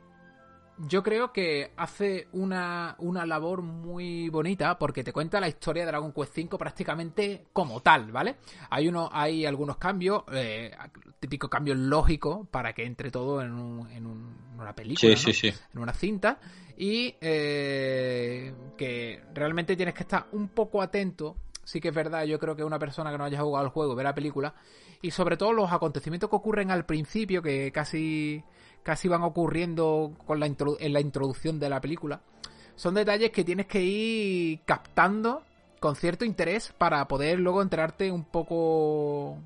yo 0.79 1.01
creo 1.01 1.31
que 1.31 1.71
hace 1.77 2.27
una, 2.33 2.95
una, 2.99 3.25
labor 3.25 3.61
muy 3.61 4.29
bonita 4.29 4.77
porque 4.77 5.03
te 5.03 5.13
cuenta 5.13 5.39
la 5.39 5.47
historia 5.47 5.83
de 5.83 5.91
Dragon 5.91 6.11
Quest 6.11 6.37
V 6.37 6.57
prácticamente 6.57 7.45
como 7.53 7.81
tal, 7.81 8.11
¿vale? 8.11 8.37
Hay 8.69 8.87
uno, 8.87 9.09
hay 9.11 9.45
algunos 9.45 9.77
cambios, 9.77 10.23
eh, 10.33 10.71
típicos 11.19 11.49
cambios 11.49 11.77
lógicos 11.77 12.47
para 12.49 12.73
que 12.73 12.85
entre 12.85 13.11
todo 13.11 13.41
en, 13.41 13.51
un, 13.53 13.89
en 13.91 14.05
una 14.05 14.73
película, 14.73 15.13
en 15.13 15.79
una 15.79 15.93
cinta 15.93 16.39
y 16.77 17.15
eh, 17.19 18.53
que 18.77 19.21
realmente 19.33 19.75
tienes 19.75 19.93
que 19.93 20.03
estar 20.03 20.27
un 20.31 20.49
poco 20.49 20.81
atento. 20.81 21.35
Sí 21.63 21.79
que 21.79 21.89
es 21.89 21.93
verdad, 21.93 22.23
yo 22.23 22.39
creo 22.39 22.55
que 22.55 22.63
una 22.63 22.79
persona 22.79 23.11
que 23.11 23.17
no 23.17 23.25
haya 23.25 23.41
jugado 23.41 23.65
al 23.65 23.71
juego 23.71 23.95
ve 23.95 24.03
la 24.03 24.15
película 24.15 24.55
y 25.01 25.11
sobre 25.11 25.37
todo 25.37 25.53
los 25.53 25.71
acontecimientos 25.71 26.29
que 26.29 26.35
ocurren 26.35 26.71
al 26.71 26.85
principio 26.85 27.41
que 27.43 27.71
casi 27.71 28.43
casi 28.81 29.07
van 29.07 29.21
ocurriendo 29.23 30.13
con 30.25 30.39
la 30.39 30.47
en 30.47 30.93
la 30.93 30.99
introducción 30.99 31.59
de 31.59 31.69
la 31.69 31.79
película. 31.79 32.21
Son 32.75 32.93
detalles 32.95 33.31
que 33.31 33.43
tienes 33.43 33.67
que 33.67 33.81
ir 33.81 34.61
captando 34.65 35.43
con 35.79 35.95
cierto 35.95 36.25
interés 36.25 36.73
para 36.77 37.07
poder 37.07 37.39
luego 37.39 37.61
enterarte 37.61 38.11
un 38.11 38.23
poco 38.23 39.37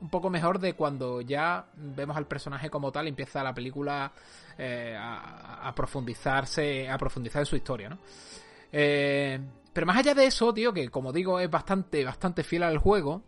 un 0.00 0.08
poco 0.08 0.30
mejor 0.30 0.58
de 0.58 0.74
cuando 0.74 1.20
ya 1.20 1.66
vemos 1.74 2.16
al 2.16 2.26
personaje 2.26 2.70
como 2.70 2.90
tal 2.90 3.06
y 3.06 3.10
empieza 3.10 3.42
la 3.42 3.54
película 3.54 4.12
eh, 4.56 4.96
a, 4.98 5.72
profundizarse 5.74 6.88
a 6.88 6.96
profundizar 6.98 7.40
en 7.40 7.46
su 7.46 7.56
historia 7.56 7.88
¿no? 7.90 7.98
Eh, 8.72 9.38
pero 9.72 9.86
más 9.86 9.96
allá 9.98 10.14
de 10.14 10.26
eso 10.26 10.52
tío 10.54 10.72
que 10.72 10.88
como 10.88 11.12
digo 11.12 11.38
es 11.40 11.50
bastante 11.50 12.04
bastante 12.04 12.42
fiel 12.44 12.62
al 12.62 12.78
juego 12.78 13.22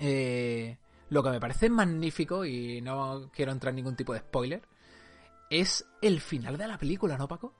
eh, 0.00 0.76
lo 1.12 1.22
que 1.22 1.30
me 1.30 1.40
parece 1.40 1.68
magnífico, 1.68 2.44
y 2.44 2.80
no 2.80 3.30
quiero 3.32 3.52
entrar 3.52 3.70
en 3.70 3.76
ningún 3.76 3.96
tipo 3.96 4.14
de 4.14 4.20
spoiler, 4.20 4.62
es 5.50 5.84
el 6.00 6.20
final 6.20 6.56
de 6.56 6.66
la 6.66 6.78
película, 6.78 7.18
¿no, 7.18 7.28
Paco? 7.28 7.54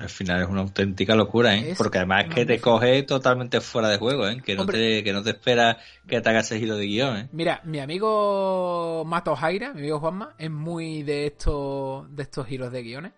Al 0.00 0.08
final 0.08 0.42
es 0.42 0.48
una 0.48 0.62
auténtica 0.62 1.14
locura, 1.14 1.54
¿eh? 1.54 1.70
Es 1.70 1.78
Porque 1.78 1.98
además 1.98 2.24
es 2.28 2.34
que 2.34 2.44
te 2.46 2.60
coge 2.60 3.04
totalmente 3.04 3.60
fuera 3.60 3.88
de 3.88 3.98
juego, 3.98 4.26
¿eh? 4.26 4.42
Que 4.44 4.56
no, 4.56 4.62
Hombre. 4.62 4.78
te, 4.78 5.04
que 5.04 5.12
no 5.12 5.22
te 5.22 5.30
espera 5.30 5.78
que 6.08 6.20
te 6.20 6.28
hagas 6.28 6.46
ese 6.46 6.58
giro 6.58 6.76
de 6.76 6.86
guion, 6.86 7.16
¿eh? 7.16 7.28
Mira, 7.30 7.60
mi 7.64 7.78
amigo 7.78 9.04
Mato 9.06 9.36
Jaira, 9.36 9.72
mi 9.72 9.80
amigo 9.82 10.00
Juanma, 10.00 10.34
es 10.36 10.50
muy 10.50 11.04
de 11.04 11.26
estos, 11.26 12.12
de 12.14 12.22
estos 12.24 12.44
giros 12.46 12.72
de 12.72 12.82
guiones. 12.82 13.12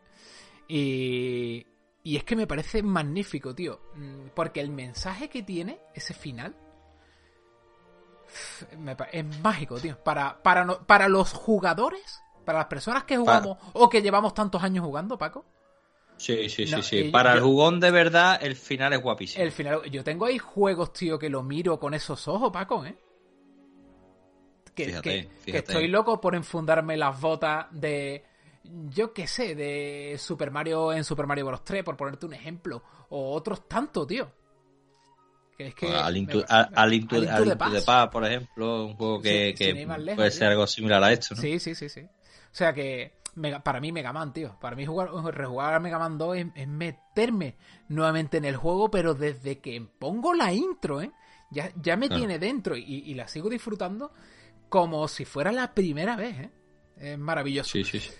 Y, 0.68 1.66
y 2.02 2.16
es 2.16 2.24
que 2.24 2.36
me 2.36 2.46
parece 2.46 2.82
magnífico, 2.82 3.54
tío. 3.54 3.80
Mm, 3.94 4.28
Porque 4.34 4.60
el 4.60 4.68
mensaje 4.68 5.30
que 5.30 5.42
tiene, 5.42 5.78
ese 5.94 6.12
final, 6.12 6.54
es 9.12 9.40
mágico, 9.40 9.78
tío. 9.80 9.96
Para, 10.02 10.42
para, 10.42 10.64
no- 10.64 10.80
para 10.86 11.08
los 11.08 11.32
jugadores, 11.32 12.22
para 12.44 12.58
las 12.58 12.66
personas 12.66 13.04
que 13.04 13.16
jugamos 13.16 13.58
o 13.72 13.88
que 13.88 14.02
llevamos 14.02 14.34
tantos 14.34 14.62
años 14.62 14.84
jugando, 14.84 15.16
Paco, 15.16 15.44
Sí, 16.18 16.48
sí, 16.48 16.64
No, 16.66 16.82
sí, 16.82 16.82
sí. 17.00 17.04
yo- 17.06 17.12
Para 17.12 17.34
el 17.34 17.40
jugón 17.40 17.78
de 17.78 17.90
verdad, 17.90 18.38
el 18.42 18.56
final 18.56 18.92
es 18.94 19.02
guapísimo. 19.02 19.44
el 19.44 19.52
final. 19.52 19.82
Yo 19.90 20.02
tengo 20.02 20.24
ahí 20.26 20.38
juegos, 20.38 20.92
tío, 20.92 21.18
que 21.18 21.28
lo 21.28 21.42
miro 21.42 21.78
con 21.78 21.92
esos 21.94 22.26
ojos, 22.28 22.50
Paco, 22.50 22.84
¿eh? 22.86 22.96
Que, 24.74 24.86
Fíjate, 24.86 25.28
que- 25.44 25.56
estoy 25.58 25.88
loco 25.88 26.20
por 26.20 26.34
enfundarme 26.34 26.96
las 26.96 27.18
botas 27.20 27.66
de. 27.70 28.24
Yo 28.64 29.12
qué 29.14 29.26
sé, 29.26 29.54
de 29.54 30.16
Super 30.18 30.50
Mario 30.50 30.92
en 30.92 31.04
Super 31.04 31.26
Mario 31.26 31.46
Bros. 31.46 31.64
3, 31.64 31.82
por 31.84 31.96
ponerte 31.96 32.26
un 32.26 32.34
ejemplo. 32.34 32.82
O 33.10 33.32
otros 33.32 33.66
tanto, 33.68 34.06
tío. 34.06 34.30
Que 35.56 35.68
es 35.68 35.74
que. 35.74 35.86
Al 35.86 36.16
a- 36.48 36.70
al 36.74 37.56
Past. 37.56 37.86
Past, 37.86 38.12
por 38.12 38.24
ejemplo, 38.26 38.84
un 38.86 38.96
juego 38.96 39.20
que, 39.22 39.54
Sí, 39.56 39.64
lejos, 39.72 39.96
puede 40.16 40.30
tío. 40.30 40.30
ser 40.30 40.48
algo 40.48 40.66
similar 40.66 41.02
a 41.02 41.12
esto, 41.12 41.34
¿no? 41.36 41.40
Sí, 41.40 41.58
sí, 41.58 41.74
sí, 41.74 41.88
sí. 41.88 42.00
O 42.02 42.08
sea 42.58 42.74
que 42.74 43.14
Mega- 43.36 43.60
para 43.62 43.80
mí 43.80 43.92
Mega 43.92 44.12
Man, 44.12 44.32
tío. 44.32 44.58
Para 44.60 44.74
mí 44.76 44.84
jugar, 44.84 45.10
rejugar 45.32 45.74
a 45.74 45.80
Mega 45.80 45.98
Man 45.98 46.18
2 46.18 46.36
es, 46.36 46.46
es 46.54 46.66
meterme 46.68 47.56
nuevamente 47.88 48.38
en 48.38 48.44
el 48.44 48.56
juego, 48.56 48.90
pero 48.90 49.14
desde 49.14 49.60
que 49.60 49.80
pongo 49.98 50.34
la 50.34 50.52
intro, 50.52 51.00
¿eh? 51.00 51.12
Ya, 51.50 51.70
ya 51.80 51.96
me 51.96 52.08
tiene 52.08 52.38
dentro 52.40 52.76
y, 52.76 52.82
y 52.82 53.14
la 53.14 53.28
sigo 53.28 53.48
disfrutando 53.48 54.12
como 54.68 55.06
si 55.06 55.24
fuera 55.24 55.52
la 55.52 55.72
primera 55.74 56.16
vez, 56.16 56.36
¿eh? 56.40 56.50
Es 56.96 57.18
maravilloso. 57.18 57.70
Sí, 57.70 57.84
sí, 57.84 58.00
sí. 58.00 58.10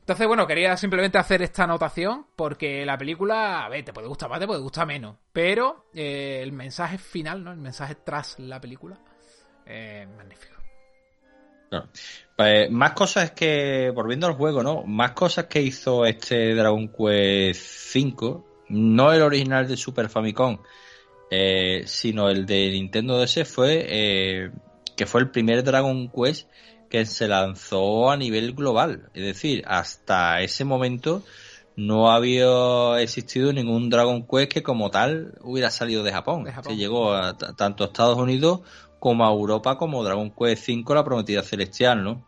Entonces, 0.00 0.26
bueno, 0.26 0.46
quería 0.46 0.76
simplemente 0.76 1.18
hacer 1.18 1.42
esta 1.42 1.64
anotación 1.64 2.26
porque 2.34 2.84
la 2.84 2.98
película, 2.98 3.64
a 3.64 3.68
ver, 3.68 3.84
te 3.84 3.92
puede 3.92 4.08
gustar 4.08 4.28
más, 4.30 4.40
te 4.40 4.46
puede 4.46 4.60
gustar 4.60 4.86
menos. 4.86 5.16
Pero 5.32 5.86
eh, 5.94 6.40
el 6.42 6.52
mensaje 6.52 6.98
final, 6.98 7.44
¿no? 7.44 7.52
El 7.52 7.58
mensaje 7.58 7.94
tras 7.96 8.38
la 8.40 8.60
película, 8.60 8.98
eh, 9.66 10.08
magnífico. 10.16 10.56
Claro. 11.72 11.88
Pues, 12.36 12.70
más 12.70 12.92
cosas 12.92 13.30
que, 13.30 13.90
volviendo 13.94 14.26
al 14.26 14.34
juego, 14.34 14.62
¿no? 14.62 14.82
Más 14.82 15.12
cosas 15.12 15.46
que 15.46 15.62
hizo 15.62 16.04
este 16.04 16.54
Dragon 16.54 16.88
Quest 16.88 17.96
V, 17.96 18.42
no 18.68 19.10
el 19.10 19.22
original 19.22 19.66
de 19.66 19.78
Super 19.78 20.10
Famicom, 20.10 20.58
eh, 21.30 21.84
sino 21.86 22.28
el 22.28 22.44
de 22.44 22.70
Nintendo 22.72 23.18
DS, 23.18 23.46
fue 23.46 23.86
eh, 23.88 24.50
que 24.94 25.06
fue 25.06 25.22
el 25.22 25.30
primer 25.30 25.64
Dragon 25.64 26.10
Quest 26.10 26.50
que 26.90 27.06
se 27.06 27.26
lanzó 27.26 28.10
a 28.10 28.18
nivel 28.18 28.52
global. 28.52 29.08
Es 29.14 29.24
decir, 29.24 29.64
hasta 29.66 30.42
ese 30.42 30.66
momento 30.66 31.22
no 31.76 32.10
había 32.10 33.00
existido 33.00 33.52
ningún 33.52 33.90
Dragon 33.90 34.26
Quest 34.26 34.52
que 34.52 34.62
como 34.62 34.90
tal 34.90 35.38
hubiera 35.42 35.70
salido 35.70 36.02
de 36.02 36.12
Japón. 36.12 36.44
De 36.44 36.52
Japón. 36.52 36.72
Se 36.72 36.78
llegó 36.78 37.12
a, 37.12 37.36
tanto 37.36 37.84
a 37.84 37.86
Estados 37.88 38.18
Unidos 38.18 38.60
como 38.98 39.26
a 39.26 39.30
Europa 39.30 39.78
como 39.78 40.04
Dragon 40.04 40.30
Quest 40.30 40.68
V, 40.68 40.94
la 40.94 41.04
prometida 41.04 41.42
celestial, 41.42 42.04
¿no? 42.04 42.26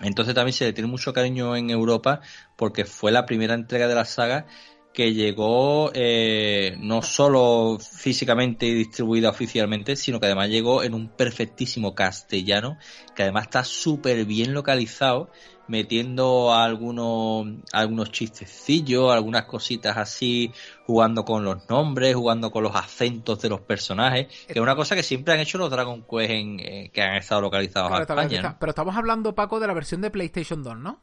Entonces 0.00 0.34
también 0.34 0.54
se 0.54 0.64
le 0.64 0.72
tiene 0.72 0.88
mucho 0.88 1.12
cariño 1.12 1.56
en 1.56 1.70
Europa 1.70 2.20
porque 2.56 2.84
fue 2.84 3.12
la 3.12 3.26
primera 3.26 3.54
entrega 3.54 3.86
de 3.86 3.94
la 3.94 4.04
saga 4.04 4.46
que 4.92 5.14
llegó 5.14 5.92
eh, 5.94 6.76
no 6.80 7.02
solo 7.02 7.78
físicamente 7.78 8.66
y 8.66 8.74
distribuida 8.74 9.30
oficialmente, 9.30 9.94
sino 9.94 10.18
que 10.18 10.26
además 10.26 10.48
llegó 10.48 10.82
en 10.82 10.94
un 10.94 11.08
perfectísimo 11.08 11.94
castellano, 11.94 12.76
que 13.14 13.22
además 13.22 13.44
está 13.44 13.62
súper 13.62 14.24
bien 14.24 14.52
localizado, 14.52 15.30
metiendo 15.70 16.52
algunos, 16.52 17.46
algunos 17.72 18.10
chistecillos, 18.10 19.12
algunas 19.12 19.44
cositas 19.44 19.96
así, 19.96 20.52
jugando 20.84 21.24
con 21.24 21.44
los 21.44 21.68
nombres, 21.70 22.14
jugando 22.16 22.50
con 22.50 22.64
los 22.64 22.74
acentos 22.74 23.40
de 23.40 23.48
los 23.48 23.60
personajes, 23.60 24.26
que 24.46 24.52
es 24.54 24.60
una 24.60 24.74
cosa 24.74 24.96
que 24.96 25.04
siempre 25.04 25.32
han 25.32 25.40
hecho 25.40 25.58
los 25.58 25.70
Dragon 25.70 26.02
Quest 26.02 26.30
en, 26.30 26.60
eh, 26.60 26.90
que 26.92 27.00
han 27.02 27.14
estado 27.16 27.40
localizados 27.42 27.88
Claro, 27.88 28.00
a 28.20 28.22
España. 28.24 28.56
Pero 28.58 28.70
estamos 28.70 28.96
hablando, 28.96 29.34
Paco, 29.34 29.60
de 29.60 29.68
la 29.68 29.72
versión 29.74 30.00
de 30.00 30.10
PlayStation 30.10 30.62
2, 30.64 30.76
¿no? 30.76 31.00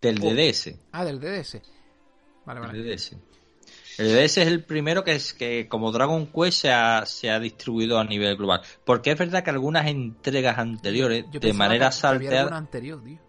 Del 0.00 0.18
Oh. 0.20 0.30
DDS. 0.34 0.74
Ah, 0.92 1.04
del 1.04 1.20
DDS. 1.20 1.62
Vale, 2.44 2.60
El 2.60 2.66
vale. 2.66 2.82
DDS. 2.82 3.16
El 3.98 4.08
DDS 4.08 4.36
es 4.42 4.46
el 4.48 4.62
primero 4.64 5.04
que 5.04 5.12
es 5.12 5.32
que 5.32 5.68
como 5.68 5.90
Dragon 5.92 6.26
Quest 6.26 6.60
se 6.62 6.70
ha, 6.72 7.06
se 7.06 7.30
ha 7.30 7.38
distribuido 7.40 7.98
a 7.98 8.04
nivel 8.04 8.36
global. 8.36 8.60
Porque 8.84 9.12
es 9.12 9.18
verdad 9.18 9.42
que 9.42 9.50
algunas 9.50 9.86
entregas 9.86 10.58
anteriores, 10.58 11.24
Yo 11.30 11.40
de 11.40 11.52
manera 11.54 11.90
salteada, 11.92 12.56
anterior, 12.56 13.02
tío. 13.02 13.25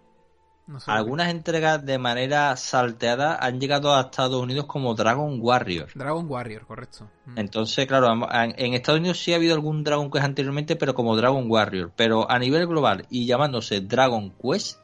No 0.68 0.80
sé. 0.80 0.92
algunas 0.92 1.30
entregas 1.30 1.86
de 1.86 1.98
manera 1.98 2.56
salteada 2.58 3.38
han 3.42 3.60
llegado 3.60 3.96
a 3.96 4.02
Estados 4.02 4.42
Unidos 4.42 4.66
como 4.66 4.94
Dragon 4.96 5.40
Warrior. 5.42 5.90
Dragon 5.96 6.26
Warrior, 6.30 6.66
correcto. 6.66 7.10
Mm. 7.26 7.40
Entonces, 7.40 7.88
claro, 7.88 8.08
en 8.32 8.74
Estados 8.74 9.00
Unidos 9.00 9.20
sí 9.20 9.34
ha 9.34 9.38
habido 9.38 9.56
algún 9.56 9.84
Dragon 9.84 10.12
Quest 10.12 10.26
anteriormente, 10.26 10.76
pero 10.76 10.94
como 10.94 11.16
Dragon 11.16 11.46
Warrior. 11.50 11.92
Pero 11.96 12.30
a 12.30 12.38
nivel 12.38 12.68
global 12.68 13.06
y 13.10 13.26
llamándose 13.26 13.82
Dragon 13.82 14.34
Quest, 14.42 14.80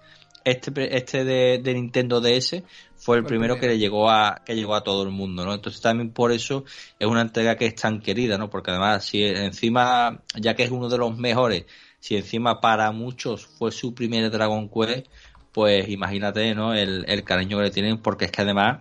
este, 0.46 0.98
este 0.98 1.24
de, 1.24 1.62
de 1.64 1.74
Nintendo 1.74 2.20
DS 2.20 2.64
fue 2.96 3.18
el 3.18 3.24
primero 3.24 3.60
que 3.60 3.68
le 3.68 3.78
llegó 3.78 4.10
a 4.10 4.42
que 4.46 4.56
llegó 4.56 4.76
a 4.76 4.84
todo 4.84 5.04
el 5.04 5.10
mundo, 5.10 5.46
¿no? 5.46 5.54
Entonces 5.54 5.82
también 5.82 6.12
por 6.12 6.32
eso 6.32 6.66
es 7.00 7.08
una 7.08 7.22
entrega 7.22 7.56
que 7.56 7.66
es 7.66 7.76
tan 7.76 8.02
querida, 8.02 8.38
¿no? 8.38 8.50
Porque 8.50 8.72
además 8.72 9.06
si 9.06 9.24
encima 9.24 10.22
ya 10.36 10.54
que 10.56 10.64
es 10.64 10.72
uno 10.72 10.90
de 10.90 10.98
los 10.98 11.18
mejores, 11.18 11.66
si 12.00 12.18
encima 12.18 12.60
para 12.60 12.92
muchos 12.92 13.46
fue 13.46 13.72
su 13.72 13.94
primer 13.94 14.30
Dragon 14.30 14.70
Quest, 14.70 15.08
pues 15.54 15.88
imagínate, 15.90 16.56
¿no? 16.56 16.74
El, 16.74 17.06
el 17.08 17.24
cariño 17.24 17.58
que 17.58 17.64
le 17.64 17.72
tienen 17.72 17.98
porque 18.00 18.26
es 18.26 18.32
que 18.32 18.42
además 18.42 18.80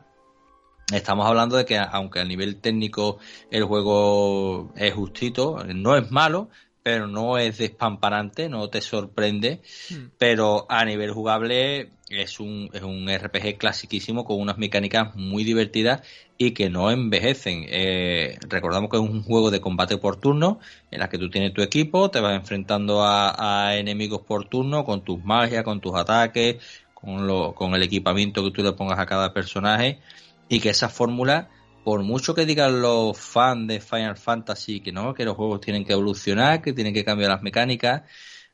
Estamos 0.92 1.26
hablando 1.26 1.56
de 1.56 1.64
que 1.64 1.78
aunque 1.78 2.20
a 2.20 2.24
nivel 2.24 2.60
técnico 2.60 3.18
el 3.50 3.64
juego 3.64 4.72
es 4.76 4.92
justito, 4.92 5.64
no 5.74 5.96
es 5.96 6.10
malo, 6.10 6.50
pero 6.82 7.06
no 7.06 7.38
es 7.38 7.58
despamparante, 7.58 8.48
no 8.48 8.68
te 8.68 8.80
sorprende, 8.80 9.60
Mm. 9.90 10.10
pero 10.18 10.66
a 10.68 10.84
nivel 10.84 11.12
jugable 11.12 11.90
es 12.08 12.40
un, 12.40 12.70
es 12.72 12.82
un 12.82 13.08
RPG 13.08 13.56
clasiquísimo 13.58 14.24
con 14.24 14.40
unas 14.40 14.58
mecánicas 14.58 15.14
muy 15.14 15.44
divertidas 15.44 16.02
y 16.36 16.52
que 16.52 16.68
no 16.70 16.90
envejecen. 16.90 17.64
Eh, 17.68 18.38
recordamos 18.48 18.90
que 18.90 18.96
es 18.96 19.02
un 19.02 19.22
juego 19.22 19.50
de 19.50 19.60
combate 19.60 19.96
por 19.96 20.16
turno 20.16 20.58
en 20.90 21.00
la 21.00 21.08
que 21.08 21.18
tú 21.18 21.30
tienes 21.30 21.54
tu 21.54 21.62
equipo, 21.62 22.10
te 22.10 22.20
vas 22.20 22.34
enfrentando 22.34 23.02
a, 23.02 23.68
a 23.68 23.76
enemigos 23.76 24.22
por 24.22 24.48
turno 24.48 24.84
con 24.84 25.02
tus 25.04 25.22
magias, 25.24 25.64
con 25.64 25.80
tus 25.80 25.94
ataques, 25.94 26.56
con, 26.94 27.26
lo, 27.26 27.54
con 27.54 27.74
el 27.74 27.82
equipamiento 27.82 28.42
que 28.44 28.50
tú 28.50 28.62
le 28.62 28.72
pongas 28.72 28.98
a 28.98 29.06
cada 29.06 29.32
personaje 29.32 30.00
y 30.48 30.60
que 30.60 30.70
esa 30.70 30.88
fórmula, 30.88 31.48
por 31.84 32.02
mucho 32.02 32.34
que 32.34 32.46
digan 32.46 32.80
los 32.80 33.18
fans 33.18 33.66
de 33.68 33.80
Final 33.80 34.16
Fantasy 34.16 34.80
que 34.80 34.92
no, 34.92 35.14
que 35.14 35.24
los 35.24 35.36
juegos 35.36 35.60
tienen 35.60 35.84
que 35.84 35.92
evolucionar, 35.92 36.62
que 36.62 36.72
tienen 36.72 36.94
que 36.94 37.04
cambiar 37.04 37.30
las 37.30 37.42
mecánicas, 37.42 38.02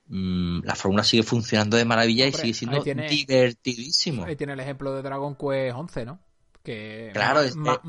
mm, 0.07 0.61
la 0.64 0.75
fórmula 0.75 1.05
sigue 1.05 1.23
funcionando 1.23 1.77
de 1.77 1.85
maravilla 1.85 2.25
Hombre, 2.27 2.38
y 2.41 2.43
sigue 2.43 2.55
siendo 2.55 2.77
ahí 2.79 2.83
tiene- 2.85 3.09
divertidísimo. 3.09 4.25
Ahí 4.25 4.37
tiene 4.37 4.55
el 4.55 4.61
ejemplo 4.61 4.95
de 4.95 5.03
Dragon 5.03 5.35
Quest 5.37 5.77
11, 5.77 6.05
¿no? 6.07 6.21
Que 6.62 7.11
Claro, 7.12 7.41
más, 7.41 7.47
es- 7.47 7.57
más, 7.57 7.77
eh, 7.77 7.81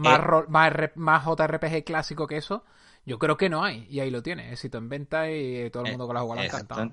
más 0.48 0.74
eh. 0.80 0.92
más 0.96 1.26
JRPG 1.26 1.84
clásico 1.84 2.28
que 2.28 2.38
eso, 2.38 2.64
yo 3.06 3.18
creo 3.20 3.38
que 3.38 3.50
no 3.50 3.64
hay. 3.64 3.86
Y 3.90 4.00
ahí 4.02 4.10
lo 4.12 4.22
tiene, 4.22 4.52
éxito 4.52 4.78
en 4.78 4.90
venta 4.90 5.30
y 5.32 5.70
todo 5.70 5.84
el 5.86 5.92
mundo 5.92 6.08
que 6.08 6.14
lo 6.14 6.20
ha 6.20 6.22
jugado 6.24 6.42
le 6.42 6.48
ha 6.48 6.52
encantado. 6.52 6.92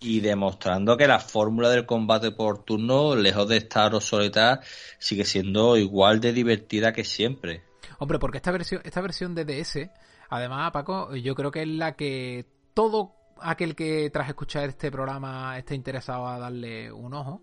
Y 0.00 0.20
demostrando 0.20 0.96
que 0.96 1.06
la 1.06 1.18
fórmula 1.20 1.70
del 1.70 1.86
combate 1.86 2.30
por 2.32 2.64
turno, 2.64 3.14
lejos 3.16 3.48
de 3.48 3.56
estar 3.58 3.94
obsoleta, 3.94 4.60
sigue 4.98 5.24
siendo 5.24 5.76
igual 5.78 6.20
de 6.20 6.32
divertida 6.32 6.92
que 6.92 7.04
siempre. 7.04 7.62
Hombre, 8.04 8.18
porque 8.18 8.36
esta 8.36 8.52
versión, 8.52 8.82
esta 8.84 9.00
versión 9.00 9.34
de 9.34 9.46
DS, 9.46 9.88
además, 10.28 10.70
Paco, 10.72 11.16
yo 11.16 11.34
creo 11.34 11.50
que 11.50 11.62
es 11.62 11.68
la 11.68 11.96
que 11.96 12.44
todo 12.74 13.14
aquel 13.40 13.74
que 13.74 14.10
tras 14.10 14.28
escuchar 14.28 14.68
este 14.68 14.90
programa 14.90 15.56
esté 15.56 15.74
interesado 15.74 16.28
a 16.28 16.38
darle 16.38 16.92
un 16.92 17.14
ojo, 17.14 17.40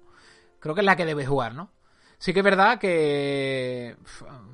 creo 0.60 0.76
que 0.76 0.82
es 0.82 0.86
la 0.86 0.96
que 0.96 1.06
debe 1.06 1.26
jugar, 1.26 1.56
¿no? 1.56 1.72
Sí 2.20 2.32
que 2.32 2.42
es 2.42 2.44
verdad 2.44 2.78
que 2.78 3.98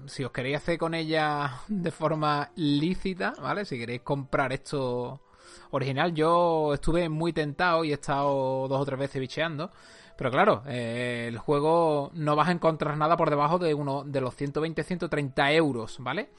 si 0.06 0.24
os 0.24 0.32
queréis 0.32 0.56
hacer 0.56 0.78
con 0.78 0.94
ella 0.94 1.60
de 1.68 1.92
forma 1.92 2.52
lícita, 2.56 3.34
¿vale? 3.42 3.66
Si 3.66 3.78
queréis 3.78 4.00
comprar 4.00 4.54
esto 4.54 5.24
original, 5.72 6.14
yo 6.14 6.74
estuve 6.74 7.10
muy 7.10 7.34
tentado 7.34 7.84
y 7.84 7.92
he 7.92 7.96
estado 7.96 8.70
dos 8.70 8.80
o 8.82 8.86
tres 8.86 8.98
veces 8.98 9.20
bicheando. 9.20 9.74
Pero 10.18 10.32
claro, 10.32 10.64
eh, 10.68 11.26
el 11.28 11.38
juego 11.38 12.10
no 12.14 12.36
vas 12.36 12.50
a 12.50 12.52
encontrar 12.52 12.98
nada 12.98 13.16
por 13.16 13.30
debajo 13.30 13.60
de 13.60 13.74
uno 13.74 14.04
de 14.04 14.20
los 14.20 14.36
120-130 14.36 15.54
euros, 15.54 15.98
¿vale? 16.00 16.30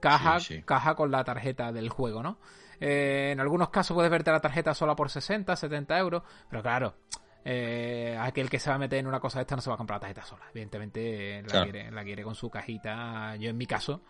Caja, 0.00 0.40
Sí, 0.40 0.56
sí. 0.56 0.62
caja 0.62 0.94
con 0.94 1.10
la 1.10 1.22
tarjeta 1.22 1.70
del 1.70 1.90
juego, 1.90 2.22
¿no? 2.22 2.38
Eh, 2.80 3.30
en 3.32 3.40
algunos 3.40 3.70
casos 3.70 3.94
puedes 3.94 4.10
verte 4.10 4.30
la 4.30 4.40
tarjeta 4.40 4.74
sola 4.74 4.96
por 4.96 5.10
60, 5.10 5.54
70 5.54 5.98
euros, 5.98 6.22
pero 6.50 6.62
claro, 6.62 6.94
eh, 7.44 8.16
aquel 8.20 8.50
que 8.50 8.58
se 8.58 8.70
va 8.70 8.76
a 8.76 8.78
meter 8.78 8.98
en 8.98 9.06
una 9.06 9.20
cosa 9.20 9.38
de 9.38 9.42
esta 9.42 9.54
no 9.56 9.62
se 9.62 9.70
va 9.70 9.74
a 9.74 9.78
comprar 9.78 9.96
la 9.98 10.00
tarjeta 10.00 10.24
sola. 10.24 10.44
Evidentemente 10.50 11.42
la, 11.42 11.62
quiere, 11.62 11.90
la 11.90 12.04
quiere 12.04 12.22
con 12.24 12.34
su 12.34 12.50
cajita. 12.50 13.36
Yo 13.36 13.50
en 13.50 13.56
mi 13.56 13.66
caso 13.66 14.02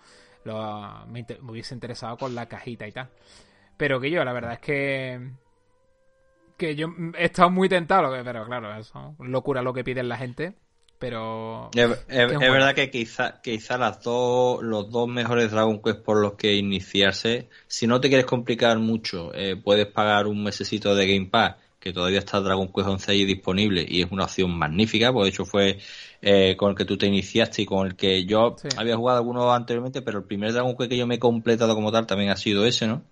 lo, 0.44 1.06
me, 1.06 1.26
hubiese 1.42 1.74
interesado 1.74 2.16
con 2.16 2.34
la 2.34 2.46
cajita 2.46 2.86
y 2.86 2.92
tal. 2.92 3.10
Pero 3.76 4.00
que 4.00 4.10
yo, 4.10 4.24
la 4.24 4.32
verdad 4.32 4.54
es 4.54 4.60
que 4.60 5.32
que 6.56 6.74
yo 6.74 6.88
he 7.18 7.26
estado 7.26 7.50
muy 7.50 7.68
tentado, 7.68 8.10
pero 8.24 8.44
claro, 8.46 8.76
eso 8.76 9.14
locura 9.18 9.62
lo 9.62 9.72
que 9.72 9.84
piden 9.84 10.08
la 10.08 10.16
gente. 10.16 10.54
Pero 10.98 11.70
es, 11.74 12.06
verdad 12.08 12.74
que 12.74 12.90
quizá, 12.90 13.42
quizá 13.42 13.76
las 13.76 14.02
dos, 14.02 14.62
los 14.62 14.90
dos 14.90 15.06
mejores 15.06 15.50
Dragon 15.50 15.82
Quest 15.82 16.00
por 16.00 16.22
los 16.22 16.34
que 16.34 16.54
iniciarse, 16.54 17.50
si 17.66 17.86
no 17.86 18.00
te 18.00 18.08
quieres 18.08 18.24
complicar 18.24 18.78
mucho, 18.78 19.30
eh, 19.34 19.56
puedes 19.62 19.86
pagar 19.86 20.26
un 20.26 20.42
mesecito 20.42 20.94
de 20.94 21.06
Game 21.06 21.26
Pass, 21.26 21.56
que 21.78 21.92
todavía 21.92 22.20
está 22.20 22.40
Dragon 22.40 22.72
Quest 22.72 22.88
11 22.88 23.12
ahí 23.12 23.24
disponible 23.26 23.84
y 23.86 24.02
es 24.02 24.10
una 24.10 24.24
opción 24.24 24.56
magnífica, 24.56 25.12
porque 25.12 25.24
de 25.24 25.30
hecho 25.30 25.44
fue 25.44 25.78
eh, 26.22 26.56
con 26.56 26.70
el 26.70 26.76
que 26.76 26.86
tú 26.86 26.96
te 26.96 27.06
iniciaste 27.06 27.62
y 27.62 27.66
con 27.66 27.86
el 27.86 27.94
que 27.94 28.24
yo 28.24 28.56
había 28.78 28.96
jugado 28.96 29.18
algunos 29.18 29.54
anteriormente, 29.54 30.00
pero 30.00 30.20
el 30.20 30.24
primer 30.24 30.54
Dragon 30.54 30.74
Quest 30.78 30.90
que 30.90 30.96
yo 30.96 31.06
me 31.06 31.16
he 31.16 31.18
completado 31.18 31.74
como 31.74 31.92
tal 31.92 32.06
también 32.06 32.30
ha 32.30 32.36
sido 32.36 32.64
ese, 32.64 32.86
¿no? 32.86 33.02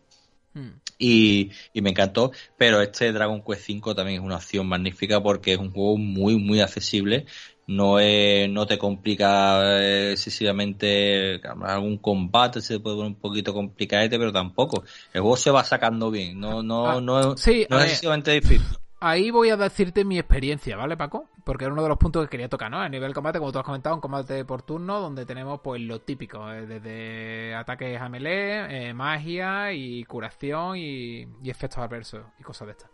Y, 0.98 1.50
y, 1.72 1.82
me 1.82 1.90
encantó, 1.90 2.30
pero 2.56 2.80
este 2.80 3.12
Dragon 3.12 3.42
Quest 3.42 3.62
5 3.66 3.94
también 3.94 4.20
es 4.20 4.24
una 4.24 4.36
opción 4.36 4.66
magnífica 4.66 5.22
porque 5.22 5.54
es 5.54 5.58
un 5.58 5.72
juego 5.72 5.96
muy, 5.98 6.36
muy 6.36 6.60
accesible. 6.60 7.26
No 7.66 7.98
es, 7.98 8.48
no 8.50 8.66
te 8.66 8.76
complica 8.78 9.80
eh, 9.80 10.12
excesivamente 10.12 11.40
algún 11.62 11.96
combate 11.96 12.60
se 12.60 12.78
puede 12.78 12.96
poner 12.96 13.12
un 13.12 13.20
poquito 13.20 13.54
complicadete 13.54 14.18
pero 14.18 14.32
tampoco. 14.32 14.84
El 15.14 15.22
juego 15.22 15.36
se 15.36 15.50
va 15.50 15.64
sacando 15.64 16.10
bien 16.10 16.38
no 16.38 16.62
no 16.62 16.86
ah, 16.86 17.00
no, 17.00 17.22
no 17.22 17.32
es 17.32 17.46
excesivamente 17.48 18.32
difícil 18.32 18.76
ahí 19.04 19.30
voy 19.30 19.50
a 19.50 19.56
decirte 19.56 20.04
mi 20.04 20.18
experiencia 20.18 20.76
vale 20.76 20.96
Paco 20.96 21.28
porque 21.44 21.64
era 21.64 21.72
uno 21.72 21.82
de 21.82 21.90
los 21.90 21.98
puntos 21.98 22.24
que 22.24 22.30
quería 22.30 22.48
tocar 22.48 22.70
no 22.70 22.80
a 22.80 22.88
nivel 22.88 23.10
de 23.10 23.14
combate 23.14 23.38
como 23.38 23.52
tú 23.52 23.58
has 23.58 23.64
comentado 23.64 23.94
un 23.94 24.00
combate 24.00 24.44
por 24.46 24.62
turno 24.62 24.98
donde 24.98 25.26
tenemos 25.26 25.60
pues 25.60 25.82
lo 25.82 26.00
típico 26.00 26.50
eh, 26.50 26.66
desde 26.66 27.54
ataques 27.54 28.00
a 28.00 28.08
melee 28.08 28.88
eh, 28.88 28.94
magia 28.94 29.72
y 29.72 30.04
curación 30.04 30.78
y, 30.78 31.28
y 31.42 31.50
efectos 31.50 31.78
adversos 31.78 32.22
y 32.38 32.42
cosas 32.42 32.66
de 32.66 32.72
estas. 32.72 32.90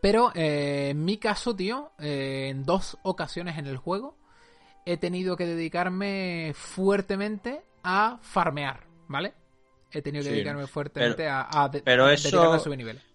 Pero 0.00 0.32
eh, 0.34 0.88
en 0.90 1.04
mi 1.04 1.18
caso, 1.18 1.54
tío, 1.54 1.92
en 1.98 2.64
dos 2.64 2.98
ocasiones 3.04 3.56
en 3.56 3.68
el 3.68 3.76
juego 3.76 4.16
he 4.84 4.96
tenido 4.96 5.36
que 5.36 5.46
dedicarme 5.46 6.52
fuertemente 6.56 7.62
a 7.84 8.18
farmear, 8.20 8.88
¿vale? 9.06 9.34
He 9.92 10.02
tenido 10.02 10.24
que 10.24 10.30
dedicarme 10.30 10.66
fuertemente 10.66 11.28
a, 11.28 11.42
a, 11.42 11.70
pero 11.70 12.08
eso, 12.08 12.52
a 12.52 12.58
subir 12.58 12.78
niveles. 12.78 13.11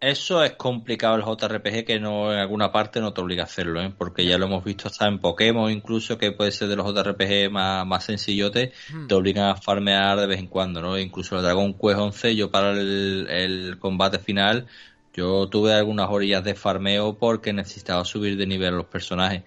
Eso 0.00 0.42
es 0.42 0.52
complicado 0.52 1.16
el 1.16 1.22
JRPG 1.22 1.84
que 1.84 2.00
no 2.00 2.32
en 2.32 2.38
alguna 2.38 2.72
parte 2.72 3.02
no 3.02 3.12
te 3.12 3.20
obliga 3.20 3.42
a 3.42 3.44
hacerlo, 3.44 3.82
¿eh? 3.82 3.92
porque 3.96 4.24
ya 4.24 4.38
lo 4.38 4.46
hemos 4.46 4.64
visto 4.64 4.88
hasta 4.88 5.06
en 5.06 5.18
Pokémon 5.18 5.70
incluso 5.70 6.16
que 6.16 6.32
puede 6.32 6.52
ser 6.52 6.68
de 6.68 6.76
los 6.76 6.86
JRPG 6.86 7.50
más, 7.50 7.86
más 7.86 8.04
sencillotes, 8.04 8.72
hmm. 8.90 9.08
te 9.08 9.14
obligan 9.14 9.50
a 9.50 9.56
farmear 9.56 10.18
de 10.18 10.26
vez 10.26 10.38
en 10.38 10.46
cuando, 10.46 10.80
¿no? 10.80 10.98
Incluso 10.98 11.36
el 11.36 11.42
Dragon 11.42 11.74
Quest 11.74 11.98
11 11.98 12.34
yo 12.34 12.50
para 12.50 12.70
el, 12.70 13.26
el 13.28 13.78
combate 13.78 14.18
final 14.18 14.66
yo 15.12 15.48
tuve 15.48 15.74
algunas 15.74 16.08
orillas 16.08 16.44
de 16.44 16.54
farmeo 16.54 17.18
porque 17.18 17.52
necesitaba 17.52 18.04
subir 18.06 18.38
de 18.38 18.46
nivel 18.46 18.76
los 18.76 18.86
personajes. 18.86 19.42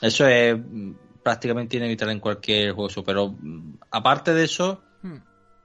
Eso 0.00 0.26
es 0.26 0.56
mm, 0.56 0.92
prácticamente 1.22 1.76
inevitable 1.76 2.14
en 2.14 2.20
cualquier 2.20 2.72
juego, 2.72 3.04
pero 3.04 3.28
mm, 3.28 3.74
aparte 3.90 4.32
de 4.32 4.44
eso, 4.44 4.80
hmm. 5.02 5.16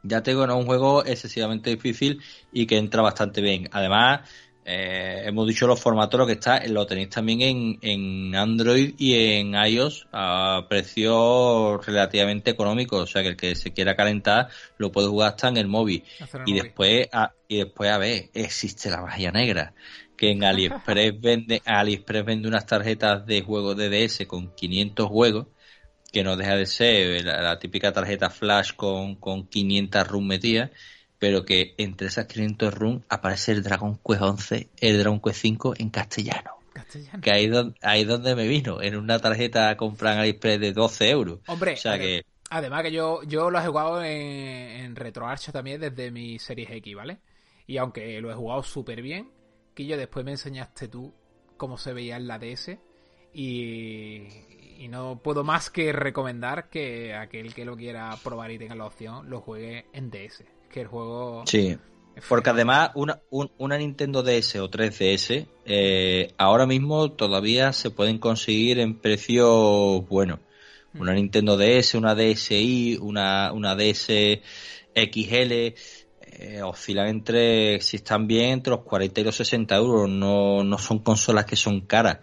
Ya 0.04 0.22
tengo 0.22 0.44
un 0.56 0.66
juego 0.66 1.06
excesivamente 1.06 1.70
difícil 1.70 2.22
y 2.52 2.66
que 2.66 2.78
entra 2.78 3.02
bastante 3.02 3.42
bien. 3.42 3.70
Además, 3.72 4.30
eh, 4.66 5.24
hemos 5.26 5.48
dicho 5.48 5.68
los 5.68 5.80
formatos, 5.80 6.18
lo 6.18 6.26
que 6.26 6.34
está, 6.34 6.66
lo 6.68 6.86
tenéis 6.86 7.10
también 7.10 7.42
en, 7.42 7.80
en 7.82 8.36
Android 8.36 8.94
y 8.98 9.16
en 9.16 9.54
iOS 9.56 10.08
a 10.14 10.66
precios 10.70 11.86
relativamente 11.86 12.52
económicos, 12.52 13.02
o 13.02 13.08
sea 13.08 13.24
que 13.24 13.30
el 13.30 13.36
que 13.36 13.56
se 13.56 13.74
quiera 13.74 13.96
calentar 13.96 14.48
lo 14.78 14.92
puede 14.92 15.08
jugar 15.08 15.32
hasta 15.32 15.50
en 15.50 15.58
el 15.58 15.68
móvil. 15.68 16.04
y 16.46 16.54
después, 16.54 17.10
a, 17.12 17.34
y 17.48 17.58
después 17.58 17.92
a 17.92 17.98
ver, 17.98 18.30
existe 18.34 18.90
la 18.90 19.02
magia 19.02 19.32
negra, 19.32 19.74
que 20.16 20.32
en 20.32 20.44
AliExpress 20.46 21.20
vende, 21.20 21.62
AliExpress 21.66 22.26
vende 22.26 22.48
unas 22.48 22.66
tarjetas 22.66 23.26
de 23.26 23.42
juegos 23.42 23.76
de 23.76 23.90
DS 23.90 24.26
con 24.28 24.54
500 24.56 25.10
juegos, 25.10 25.48
que 26.14 26.24
no 26.24 26.38
deja 26.38 26.56
de 26.56 26.66
ser 26.66 27.26
la, 27.26 27.60
típica 27.60 27.92
tarjeta 27.92 28.30
flash 28.30 28.72
con, 28.76 29.16
con 29.16 29.48
500 29.48 30.08
RUM 30.08 30.28
metidas 30.28 30.70
pero 31.24 31.46
que 31.46 31.74
entre 31.78 32.08
esas 32.08 32.26
500 32.26 32.74
runes 32.74 33.04
aparece 33.08 33.54
el 33.54 33.64
Dragon 33.64 33.98
Quest 34.06 34.22
11, 34.22 34.70
el 34.76 35.00
Dragon 35.00 35.22
Quest 35.22 35.40
5 35.40 35.74
en 35.78 35.90
castellano. 35.90 36.52
Que 37.22 37.32
ahí, 37.32 37.48
donde, 37.48 37.78
ahí 37.82 38.04
donde 38.04 38.36
me 38.36 38.46
vino, 38.46 38.82
en 38.82 38.98
una 38.98 39.20
tarjeta 39.20 39.78
compran 39.78 40.18
AliExpress 40.18 40.60
de 40.60 40.74
12 40.74 41.10
euros. 41.10 41.40
Hombre, 41.48 41.76
además 42.50 42.84
que 42.84 42.92
yo, 42.92 43.24
yo 43.24 43.50
lo 43.50 43.58
he 43.58 43.66
jugado 43.66 44.04
en, 44.04 44.12
en 44.12 44.96
RetroArch 44.98 45.52
también 45.52 45.80
desde 45.80 46.12
mi 46.12 46.40
Series 46.40 46.70
X, 46.70 46.94
¿vale? 46.94 47.20
Y 47.68 47.78
aunque 47.78 48.20
lo 48.20 48.30
he 48.30 48.36
jugado 48.36 48.62
súper 48.62 49.02
bien, 49.02 49.32
que 49.74 49.86
yo 49.86 49.96
después 49.96 50.26
me 50.26 50.32
enseñaste 50.32 50.90
tú 50.90 51.14
cómo 51.56 51.78
se 51.78 51.94
veía 51.94 52.18
en 52.18 52.28
la 52.28 52.38
DS 52.38 52.78
y, 53.34 54.28
y 54.78 54.88
no 54.88 55.20
puedo 55.24 55.44
más 55.44 55.70
que 55.70 55.92
recomendar 55.92 56.70
que 56.70 57.14
aquel 57.14 57.54
que 57.54 57.66
lo 57.66 57.76
quiera 57.76 58.16
probar 58.24 58.52
y 58.52 58.58
tenga 58.58 58.76
la 58.76 58.86
opción 58.86 59.30
lo 59.30 59.42
juegue 59.42 59.86
en 59.94 60.10
DS 60.10 60.44
que 60.70 60.82
el 60.82 60.88
juego... 60.88 61.44
Sí, 61.46 61.78
porque 62.28 62.50
además 62.50 62.92
una, 62.96 63.22
una 63.58 63.78
Nintendo 63.78 64.22
DS 64.24 64.56
o 64.58 64.70
3DS 64.70 65.48
eh, 65.66 66.34
ahora 66.38 66.66
mismo 66.66 67.12
todavía 67.12 67.74
se 67.74 67.90
pueden 67.90 68.20
conseguir 68.20 68.80
en 68.80 69.00
precios 69.00 70.08
buenos. 70.08 70.40
Mm. 70.94 71.02
Una 71.02 71.14
Nintendo 71.14 71.58
DS, 71.58 71.96
una 71.96 72.16
DSi, 72.16 73.00
una, 73.02 73.52
una 73.54 73.76
DS 73.76 74.08
XL 74.96 75.74
eh, 76.40 76.62
oscilan 76.62 77.08
entre, 77.08 77.80
si 77.82 77.98
están 77.98 78.28
bien, 78.28 78.52
entre 78.52 78.72
los 78.72 78.82
40 78.82 79.22
y 79.22 79.24
los 79.24 79.36
60 79.36 79.76
euros. 79.76 80.10
No, 80.10 80.64
no 80.64 80.78
son 80.78 81.00
consolas 81.00 81.46
que 81.46 81.56
son 81.56 81.82
caras. 81.82 82.20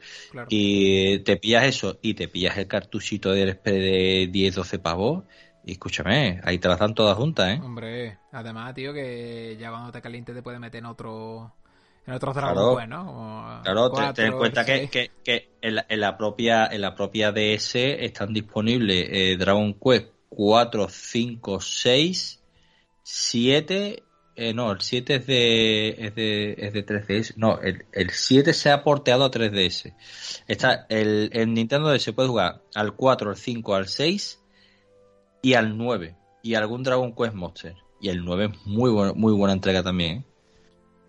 Y 0.49 1.21
te 1.21 1.37
pillas 1.37 1.65
eso 1.65 1.99
y 2.03 2.15
te 2.15 2.29
pillas 2.29 2.57
el 2.59 2.67
cartuchito 2.67 3.33
de 3.33 3.47
de 3.47 4.31
10-12 4.31 4.79
pavos 4.81 5.25
y 5.65 5.73
escúchame, 5.73 6.41
ahí 6.45 6.59
te 6.59 6.69
las 6.69 6.79
dan 6.79 6.95
todas 6.95 7.17
juntas, 7.17 7.51
¿eh? 7.51 7.61
Hombre, 7.63 8.19
además, 8.33 8.75
tío, 8.75 8.93
que 8.93 9.57
ya 9.61 9.71
cuando 9.71 9.93
te 9.93 10.01
caliente 10.01 10.33
te 10.33 10.43
puede 10.43 10.59
meter 10.59 10.79
en 10.79 10.87
otro 10.87 11.53
en 12.07 12.15
otros 12.15 12.35
Dragon 12.35 12.77
Quest, 12.77 12.89
¿no? 12.89 13.61
claro, 13.63 13.91
ten 14.15 14.27
en 14.27 14.39
cuenta 14.39 14.65
que, 14.65 14.89
que, 14.89 15.11
que 15.23 15.51
en, 15.61 15.77
la, 15.77 15.87
en, 15.89 16.01
la, 16.01 16.17
propia 16.17 16.67
en 16.67 16.81
la 16.81 16.95
propia 16.95 17.31
DS 17.31 17.75
están 17.75 18.33
disponibles 18.33 19.07
eh, 19.11 19.37
Dragon 19.39 19.75
Quest 19.75 20.09
4, 20.31 20.89
5, 20.89 21.61
6, 21.61 22.40
7 23.13 24.05
eh, 24.37 24.55
no, 24.55 24.71
el 24.73 24.81
7 24.81 25.17
es 25.17 25.27
de, 25.27 25.89
es 25.99 26.15
de, 26.15 26.55
es 26.57 26.73
de 26.73 26.87
3DS. 26.87 27.35
No, 27.37 27.59
el, 27.61 27.85
el 27.93 28.11
7 28.11 28.55
se 28.55 28.71
ha 28.71 28.83
porteado 28.83 29.25
a 29.25 29.31
3DS. 29.31 29.95
Está, 30.47 30.87
el, 30.89 31.29
el 31.35 31.53
Nintendo 31.53 31.99
se 31.99 32.13
puede 32.13 32.29
jugar 32.29 32.63
al 32.75 32.95
4, 32.95 33.31
al 33.31 33.37
5, 33.37 33.75
al 33.75 33.89
6 33.89 34.41
y 35.43 35.55
al 35.55 35.77
9 35.77 36.17
y 36.43 36.55
algún 36.55 36.83
Dragon 36.83 37.15
Quest 37.15 37.35
Monster. 37.35 37.75
Y 38.01 38.09
el 38.09 38.25
9 38.25 38.47
es 38.47 38.67
muy, 38.67 38.91
bueno, 38.91 39.15
muy 39.15 39.35
buena 39.35 39.53
entrega 39.53 39.83
también. 39.83 40.25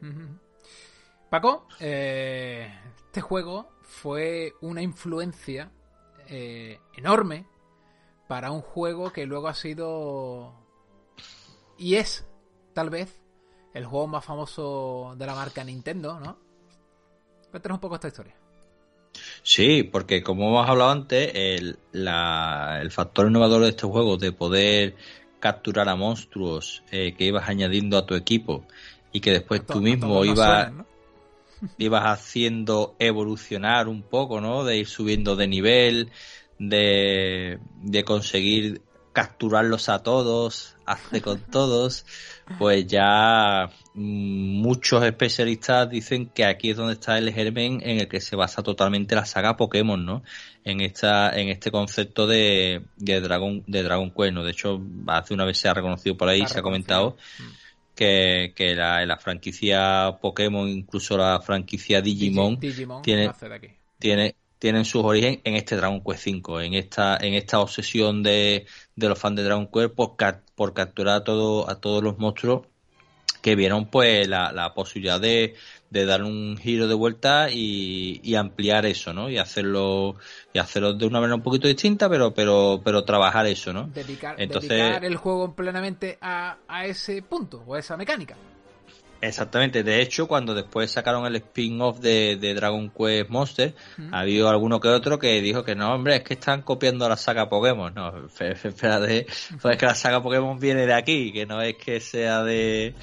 ¿eh? 0.01 0.27
Paco, 1.29 1.67
eh, 1.79 2.69
este 3.05 3.21
juego 3.21 3.69
fue 3.83 4.53
una 4.59 4.81
influencia 4.81 5.71
eh, 6.27 6.79
enorme 6.97 7.45
para 8.27 8.51
un 8.51 8.61
juego 8.61 9.13
que 9.13 9.25
luego 9.25 9.47
ha 9.47 9.53
sido 9.53 10.60
y 11.81 11.95
es 11.95 12.25
tal 12.73 12.89
vez 12.89 13.19
el 13.73 13.85
juego 13.85 14.07
más 14.07 14.23
famoso 14.23 15.15
de 15.17 15.25
la 15.25 15.33
marca 15.33 15.63
Nintendo, 15.63 16.19
¿no? 16.19 16.37
Cuéntanos 17.49 17.77
un 17.77 17.81
poco 17.81 17.95
esta 17.95 18.07
historia. 18.07 18.35
Sí, 19.41 19.83
porque 19.83 20.21
como 20.21 20.49
hemos 20.49 20.69
hablado 20.69 20.91
antes, 20.91 21.31
el, 21.33 21.79
el 21.91 22.91
factor 22.91 23.27
innovador 23.27 23.63
de 23.63 23.69
este 23.69 23.87
juego 23.87 24.17
de 24.17 24.31
poder 24.31 24.95
capturar 25.39 25.89
a 25.89 25.95
monstruos 25.95 26.83
eh, 26.91 27.15
que 27.17 27.25
ibas 27.25 27.49
añadiendo 27.49 27.97
a 27.97 28.05
tu 28.05 28.13
equipo 28.13 28.63
y 29.11 29.19
que 29.19 29.31
después 29.31 29.65
tú 29.65 29.81
mismo 29.81 30.23
ibas, 30.23 30.71
ibas 31.79 32.03
haciendo 32.05 32.95
evolucionar 32.99 33.87
un 33.87 34.03
poco, 34.03 34.39
¿no? 34.39 34.63
De 34.63 34.77
ir 34.77 34.87
subiendo 34.87 35.35
de 35.35 35.47
nivel, 35.47 36.11
de, 36.59 37.59
de 37.81 38.03
conseguir 38.03 38.81
capturarlos 39.13 39.89
a 39.89 40.03
todos, 40.03 40.75
hace 40.85 41.21
con 41.21 41.39
todos, 41.51 42.05
pues 42.57 42.87
ya 42.87 43.69
mm, 43.93 44.61
muchos 44.61 45.03
especialistas 45.03 45.89
dicen 45.89 46.27
que 46.27 46.45
aquí 46.45 46.71
es 46.71 46.77
donde 46.77 46.93
está 46.93 47.17
el 47.17 47.33
germen 47.33 47.81
en 47.83 47.99
el 47.99 48.07
que 48.07 48.21
se 48.21 48.35
basa 48.35 48.63
totalmente 48.63 49.15
la 49.15 49.25
saga 49.25 49.57
Pokémon, 49.57 50.05
¿no? 50.05 50.23
En 50.63 50.81
esta, 50.81 51.29
en 51.37 51.49
este 51.49 51.71
concepto 51.71 52.27
de, 52.27 52.83
de 52.97 53.21
Dragon, 53.21 53.63
de 53.67 53.83
Dragon 53.83 54.11
Quest, 54.11 54.33
¿no? 54.33 54.43
De 54.43 54.51
hecho, 54.51 54.81
hace 55.07 55.33
una 55.33 55.45
vez 55.45 55.57
se 55.57 55.67
ha 55.67 55.73
reconocido 55.73 56.15
por 56.15 56.29
ahí, 56.29 56.45
se 56.47 56.59
ha 56.59 56.63
comentado. 56.63 57.17
que, 57.95 58.53
que 58.55 58.73
la, 58.73 59.05
la 59.05 59.17
franquicia 59.17 60.17
Pokémon, 60.21 60.67
incluso 60.67 61.17
la 61.17 61.41
franquicia 61.41 62.01
Digimon, 62.01 62.59
tiene, 63.03 63.31
tiene, 63.99 64.35
tienen 64.61 64.85
sus 64.85 65.03
orígenes 65.03 65.39
en 65.43 65.55
este 65.55 65.75
Dragon 65.75 66.03
Quest 66.03 66.27
V, 66.27 66.63
en 66.63 66.75
esta, 66.75 67.17
en 67.17 67.33
esta 67.33 67.59
obsesión 67.59 68.21
de, 68.21 68.67
de 68.95 69.09
los 69.09 69.17
fans 69.17 69.37
de 69.37 69.43
Dragon 69.43 69.65
Quest 69.65 69.95
por, 69.95 70.15
por 70.53 70.73
capturar 70.75 71.15
a, 71.15 71.23
todo, 71.23 71.67
a 71.67 71.81
todos 71.81 72.03
los 72.03 72.19
monstruos 72.19 72.67
que 73.41 73.55
vieron 73.55 73.87
pues 73.87 74.27
la, 74.27 74.51
la 74.51 74.75
posibilidad 74.75 75.19
de, 75.19 75.55
de 75.89 76.05
dar 76.05 76.21
un 76.21 76.57
giro 76.57 76.87
de 76.87 76.93
vuelta 76.93 77.49
y, 77.49 78.21
y, 78.23 78.35
ampliar 78.35 78.85
eso, 78.85 79.13
¿no? 79.13 79.31
Y 79.31 79.39
hacerlo 79.39 80.17
y 80.53 80.59
hacerlo 80.59 80.93
de 80.93 81.07
una 81.07 81.19
manera 81.19 81.37
un 81.37 81.41
poquito 81.41 81.67
distinta, 81.67 82.07
pero 82.07 82.31
pero 82.31 82.81
pero 82.85 83.03
trabajar 83.03 83.47
eso, 83.47 83.73
¿no? 83.73 83.87
Dedicar, 83.87 84.35
Entonces, 84.39 84.69
dedicar 84.69 85.05
el 85.05 85.15
juego 85.15 85.55
plenamente 85.55 86.19
a, 86.21 86.57
a 86.67 86.85
ese 86.85 87.23
punto 87.23 87.63
o 87.65 87.73
a 87.73 87.79
esa 87.79 87.97
mecánica. 87.97 88.35
Exactamente, 89.21 89.83
de 89.83 90.01
hecho, 90.01 90.27
cuando 90.27 90.55
después 90.55 90.89
sacaron 90.89 91.27
el 91.27 91.35
spin-off 91.35 91.99
de, 91.99 92.37
de, 92.37 92.55
Dragon 92.55 92.89
Quest 92.89 93.29
Monster, 93.29 93.75
ha 94.11 94.21
habido 94.21 94.49
alguno 94.49 94.79
que 94.79 94.87
otro 94.87 95.19
que 95.19 95.39
dijo 95.41 95.63
que 95.63 95.75
no, 95.75 95.93
hombre, 95.93 96.15
es 96.15 96.23
que 96.23 96.33
están 96.33 96.63
copiando 96.63 97.07
la 97.07 97.17
saga 97.17 97.47
Pokémon. 97.47 97.93
No, 97.93 98.11
espérate, 98.39 99.27
pues 99.61 99.73
es 99.73 99.77
que 99.77 99.85
la 99.85 99.93
saga 99.93 100.23
Pokémon 100.23 100.59
viene 100.59 100.87
de 100.87 100.93
aquí, 100.95 101.31
que 101.31 101.45
no 101.45 101.61
es 101.61 101.75
que 101.75 101.99
sea 101.99 102.43
de, 102.43 102.95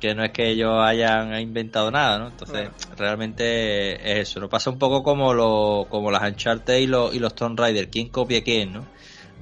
que 0.00 0.14
no 0.14 0.24
es 0.24 0.32
que 0.32 0.50
ellos 0.50 0.74
hayan 0.82 1.40
inventado 1.40 1.90
nada, 1.90 2.18
¿no? 2.18 2.28
Entonces, 2.28 2.68
realmente 2.98 3.94
es 3.94 4.28
eso. 4.28 4.40
Nos 4.40 4.50
pasa 4.50 4.70
un 4.70 4.78
poco 4.78 5.02
como, 5.02 5.32
lo, 5.32 5.86
como 5.88 6.10
las 6.10 6.22
Uncharted 6.24 6.78
y 6.78 6.86
los, 6.86 7.14
y 7.14 7.20
los 7.20 7.34
Tomb 7.34 7.58
Raider. 7.58 7.88
¿Quién 7.88 8.08
copia 8.08 8.42
quién, 8.42 8.72
no? 8.72 8.86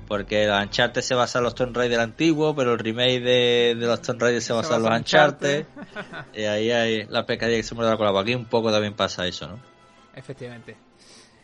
Porque 0.09 0.47
los 0.47 0.61
Uncharted 0.63 1.01
se 1.01 1.15
basa 1.15 1.39
en 1.39 1.45
los 1.45 1.55
Tomb 1.55 1.77
Raider 1.77 2.01
antiguos, 2.01 2.55
pero 2.57 2.73
el 2.73 2.79
remake 2.79 3.21
de, 3.21 3.77
de 3.79 3.87
los 3.87 4.03
Tomb 4.03 4.21
Raider 4.21 4.43
se 4.43 4.53
basa, 4.53 4.77
en 4.77 4.83
los 4.83 4.91
Uncharted. 4.91 5.67
y 6.35 6.43
ahí 6.43 6.71
hay 6.71 7.05
la 7.07 7.25
pescadilla 7.25 7.59
que 7.59 7.63
se 7.63 7.75
muerde 7.75 7.91
la 7.93 7.97
cola. 7.97 8.21
Aquí 8.21 8.35
un 8.35 8.47
poco 8.47 8.71
también 8.71 8.95
pasa 8.95 9.27
eso, 9.27 9.49
¿no? 9.49 9.59
Efectivamente. 10.15 10.77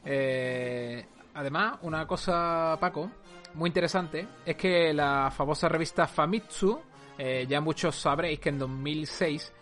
Eh, 0.04 1.06
además, 1.34 1.78
una 1.82 2.06
cosa, 2.06 2.76
Paco, 2.80 3.10
muy 3.54 3.68
interesante, 3.68 4.26
es 4.44 4.56
que 4.56 4.92
la 4.92 5.30
famosa 5.30 5.68
revista 5.68 6.06
Famitsu 6.06 6.80
eh, 7.18 7.46
ya 7.48 7.60
muchos 7.60 7.96
sabréis 7.96 8.38
que 8.38 8.50
en 8.50 8.60
2006 8.60 9.52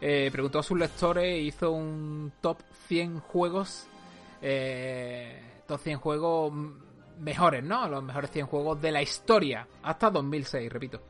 eh, 0.00 0.30
preguntó 0.32 0.60
a 0.60 0.62
sus 0.62 0.78
lectores 0.78 1.24
e 1.24 1.38
hizo 1.38 1.70
un 1.70 2.32
top 2.40 2.58
100 2.88 3.20
juegos, 3.20 3.86
eh, 4.40 5.62
top 5.66 5.80
100 5.80 5.98
juegos 5.98 6.52
mejores, 7.18 7.62
¿no? 7.62 7.88
Los 7.88 8.02
mejores 8.02 8.30
100 8.30 8.46
juegos 8.46 8.80
de 8.80 8.92
la 8.92 9.02
historia, 9.02 9.66
hasta 9.82 10.10
2006, 10.10 10.72
repito. 10.72 11.00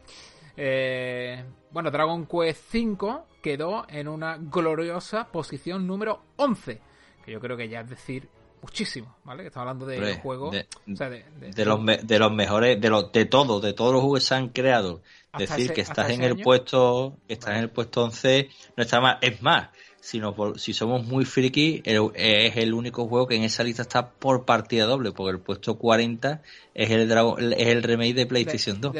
bueno, 1.71 1.91
Dragon 1.91 2.27
Quest 2.27 2.75
V 2.75 3.19
quedó 3.43 3.85
en 3.89 4.09
una 4.09 4.39
gloriosa 4.39 5.27
posición 5.27 5.87
número 5.87 6.23
11, 6.37 6.81
que 7.25 7.33
yo 7.33 7.41
creo 7.41 7.57
que 7.57 7.69
ya 7.69 7.81
es 7.81 7.91
decir 7.91 8.29
muchísimo, 8.63 9.17
¿vale? 9.25 9.43
Que 9.43 9.49
estamos 9.49 9.69
hablando 9.69 9.87
de 9.87 10.17
juegos... 10.19 10.55
De, 10.55 11.65
los, 11.65 11.85
de 11.85 12.19
los 12.19 12.33
mejores, 12.33 12.81
de, 12.81 12.89
los, 12.89 13.11
de 13.13 13.27
todos, 13.27 13.61
de 13.61 13.73
todos 13.73 13.93
los 13.93 14.01
juegos 14.01 14.21
que 14.21 14.27
se 14.27 14.35
han 14.37 14.49
creado. 14.49 15.03
Decir 15.37 15.73
que 15.73 15.81
estás 15.81 16.11
en 16.11 16.23
el 16.23 16.41
puesto, 16.41 17.17
que 17.27 17.35
estás 17.35 17.57
en 17.57 17.63
el 17.63 17.71
puesto 17.71 18.05
11 18.05 18.49
no 18.77 18.83
está 18.85 19.01
mal. 19.01 19.19
Es 19.21 19.43
más, 19.43 19.71
si, 20.03 20.21
si 20.57 20.73
somos 20.73 21.05
muy 21.07 21.25
friki, 21.25 21.81
es 21.85 22.57
el 22.57 22.75
único 22.75 23.07
juego 23.07 23.29
que 23.29 23.37
en 23.37 23.45
esa 23.45 23.63
lista 23.63 23.83
está 23.83 24.11
por 24.11 24.45
partida 24.45 24.85
doble, 24.85 25.13
porque 25.13 25.31
el 25.31 25.39
puesto 25.39 25.79
40 25.79 26.43
es 26.75 26.91
el 26.91 27.09
es 27.13 27.69
el 27.69 27.85
remake 27.85 28.15
de 28.15 28.27
PlayStation 28.27 28.81
2. 28.81 28.97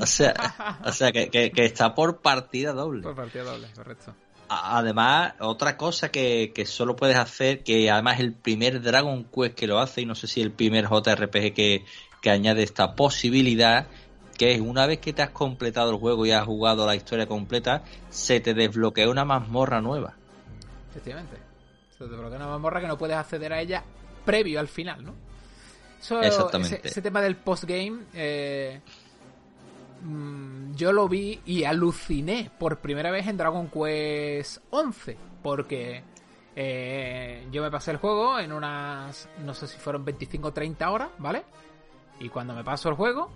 O 0.00 0.06
sea, 0.06 0.80
o 0.86 0.92
sea 0.92 1.12
que, 1.12 1.28
que, 1.28 1.64
está 1.66 1.94
por 1.94 2.22
partida 2.22 2.72
doble. 2.72 3.02
Por 3.02 3.14
partida 3.14 3.42
doble, 3.42 3.68
correcto. 3.74 4.14
Además, 4.48 5.34
otra 5.40 5.76
cosa 5.76 6.10
que, 6.10 6.52
que, 6.54 6.64
solo 6.64 6.96
puedes 6.96 7.18
hacer, 7.18 7.62
que 7.62 7.90
además 7.90 8.14
es 8.14 8.20
el 8.20 8.32
primer 8.32 8.80
Dragon 8.80 9.24
Quest 9.24 9.54
que 9.54 9.66
lo 9.66 9.78
hace, 9.78 10.00
y 10.00 10.06
no 10.06 10.14
sé 10.14 10.28
si 10.28 10.40
el 10.40 10.52
primer 10.52 10.86
JRPG 10.86 11.52
que, 11.52 11.84
que 12.22 12.30
añade 12.30 12.62
esta 12.62 12.94
posibilidad, 12.94 13.88
que 14.38 14.54
es 14.54 14.62
una 14.62 14.86
vez 14.86 15.00
que 15.00 15.12
te 15.12 15.20
has 15.20 15.30
completado 15.30 15.90
el 15.90 15.98
juego 15.98 16.24
y 16.24 16.30
has 16.30 16.46
jugado 16.46 16.86
la 16.86 16.96
historia 16.96 17.26
completa, 17.26 17.82
se 18.08 18.40
te 18.40 18.54
desbloquea 18.54 19.10
una 19.10 19.26
mazmorra 19.26 19.82
nueva. 19.82 20.17
Efectivamente. 20.90 21.36
Se 21.90 22.04
te 22.04 22.10
desbloquea 22.10 22.36
una 22.36 22.46
mazmorra 22.46 22.80
que 22.80 22.86
no 22.86 22.98
puedes 22.98 23.16
acceder 23.16 23.52
a 23.52 23.60
ella 23.60 23.82
previo 24.24 24.60
al 24.60 24.68
final, 24.68 25.04
¿no? 25.04 25.14
Exactamente. 26.22 26.80
Ese, 26.84 27.02
tema 27.02 27.20
del 27.20 27.36
postgame, 27.36 28.04
eh, 28.14 28.80
Mm, 30.02 30.74
yo 30.74 30.92
lo 30.92 31.08
vi 31.08 31.40
y 31.44 31.64
aluciné 31.64 32.50
por 32.56 32.78
primera 32.78 33.10
vez 33.10 33.26
en 33.26 33.36
Dragon 33.36 33.68
Quest 33.68 34.58
11 34.70 35.16
porque 35.42 36.02
eh, 36.54 37.46
yo 37.50 37.62
me 37.62 37.70
pasé 37.70 37.90
el 37.90 37.96
juego 37.96 38.38
en 38.38 38.52
unas, 38.52 39.28
no 39.44 39.54
sé 39.54 39.66
si 39.66 39.78
fueron 39.78 40.04
25 40.04 40.48
o 40.48 40.52
30 40.52 40.90
horas, 40.90 41.08
¿vale? 41.18 41.44
Y 42.20 42.28
cuando 42.28 42.54
me 42.54 42.64
paso 42.64 42.88
el 42.88 42.94
juego, 42.94 43.30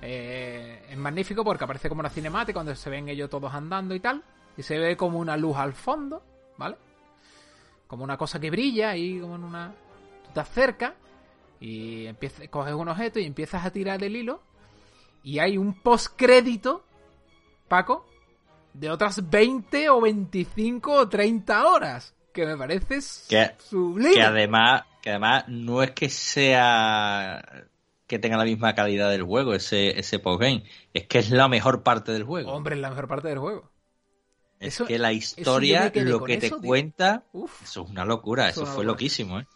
eh, 0.00 0.86
es 0.88 0.96
magnífico 0.96 1.44
porque 1.44 1.64
aparece 1.64 1.88
como 1.88 2.00
una 2.00 2.10
cinemática 2.10 2.54
cuando 2.54 2.74
se 2.74 2.90
ven 2.90 3.08
ellos 3.08 3.30
todos 3.30 3.52
andando 3.52 3.94
y 3.94 4.00
tal, 4.00 4.22
y 4.56 4.62
se 4.62 4.78
ve 4.78 4.96
como 4.96 5.18
una 5.18 5.36
luz 5.36 5.56
al 5.56 5.72
fondo, 5.72 6.22
¿vale? 6.56 6.76
Como 7.86 8.04
una 8.04 8.16
cosa 8.16 8.40
que 8.40 8.50
brilla 8.50 8.96
y 8.96 9.20
como 9.20 9.36
en 9.36 9.44
una... 9.44 9.74
Tú 10.24 10.30
te 10.34 10.40
acercas 10.40 10.92
y 11.60 12.06
empiezas, 12.06 12.48
coges 12.48 12.74
un 12.74 12.88
objeto 12.88 13.18
y 13.18 13.24
empiezas 13.24 13.64
a 13.64 13.70
tirar 13.70 14.02
el 14.02 14.16
hilo 14.16 14.40
y 15.22 15.38
hay 15.38 15.56
un 15.56 15.74
postcrédito, 15.74 16.84
Paco, 17.68 18.06
de 18.72 18.90
otras 18.90 19.30
20 19.30 19.88
o 19.90 20.00
25 20.00 20.92
o 20.92 21.08
30 21.08 21.66
horas. 21.66 22.14
Que 22.32 22.46
me 22.46 22.56
parece 22.56 22.98
que, 23.28 23.50
sublime. 23.58 24.14
Que 24.14 24.22
además, 24.22 24.82
que 25.02 25.10
además 25.10 25.44
no 25.48 25.82
es 25.82 25.90
que 25.90 26.08
sea 26.08 27.68
que 28.06 28.18
tenga 28.18 28.36
la 28.36 28.44
misma 28.44 28.74
calidad 28.74 29.10
del 29.10 29.22
juego, 29.22 29.54
ese, 29.54 29.98
ese 29.98 30.18
postgame. 30.18 30.64
Es 30.92 31.06
que 31.06 31.18
es 31.18 31.30
la 31.30 31.48
mejor 31.48 31.82
parte 31.82 32.12
del 32.12 32.24
juego. 32.24 32.52
Hombre, 32.52 32.74
es 32.74 32.80
la 32.80 32.90
mejor 32.90 33.08
parte 33.08 33.28
del 33.28 33.38
juego. 33.38 33.70
Es 34.62 34.82
que 34.86 34.98
la 34.98 35.12
historia, 35.12 35.92
lo 35.94 36.22
que 36.22 36.38
te 36.38 36.50
cuenta, 36.50 37.24
eso 37.62 37.82
es 37.82 37.90
una 37.90 38.04
locura, 38.04 38.48
eso, 38.48 38.64
fue 38.64 38.84
loquísimo, 38.84 39.40
¿eh? 39.40 39.46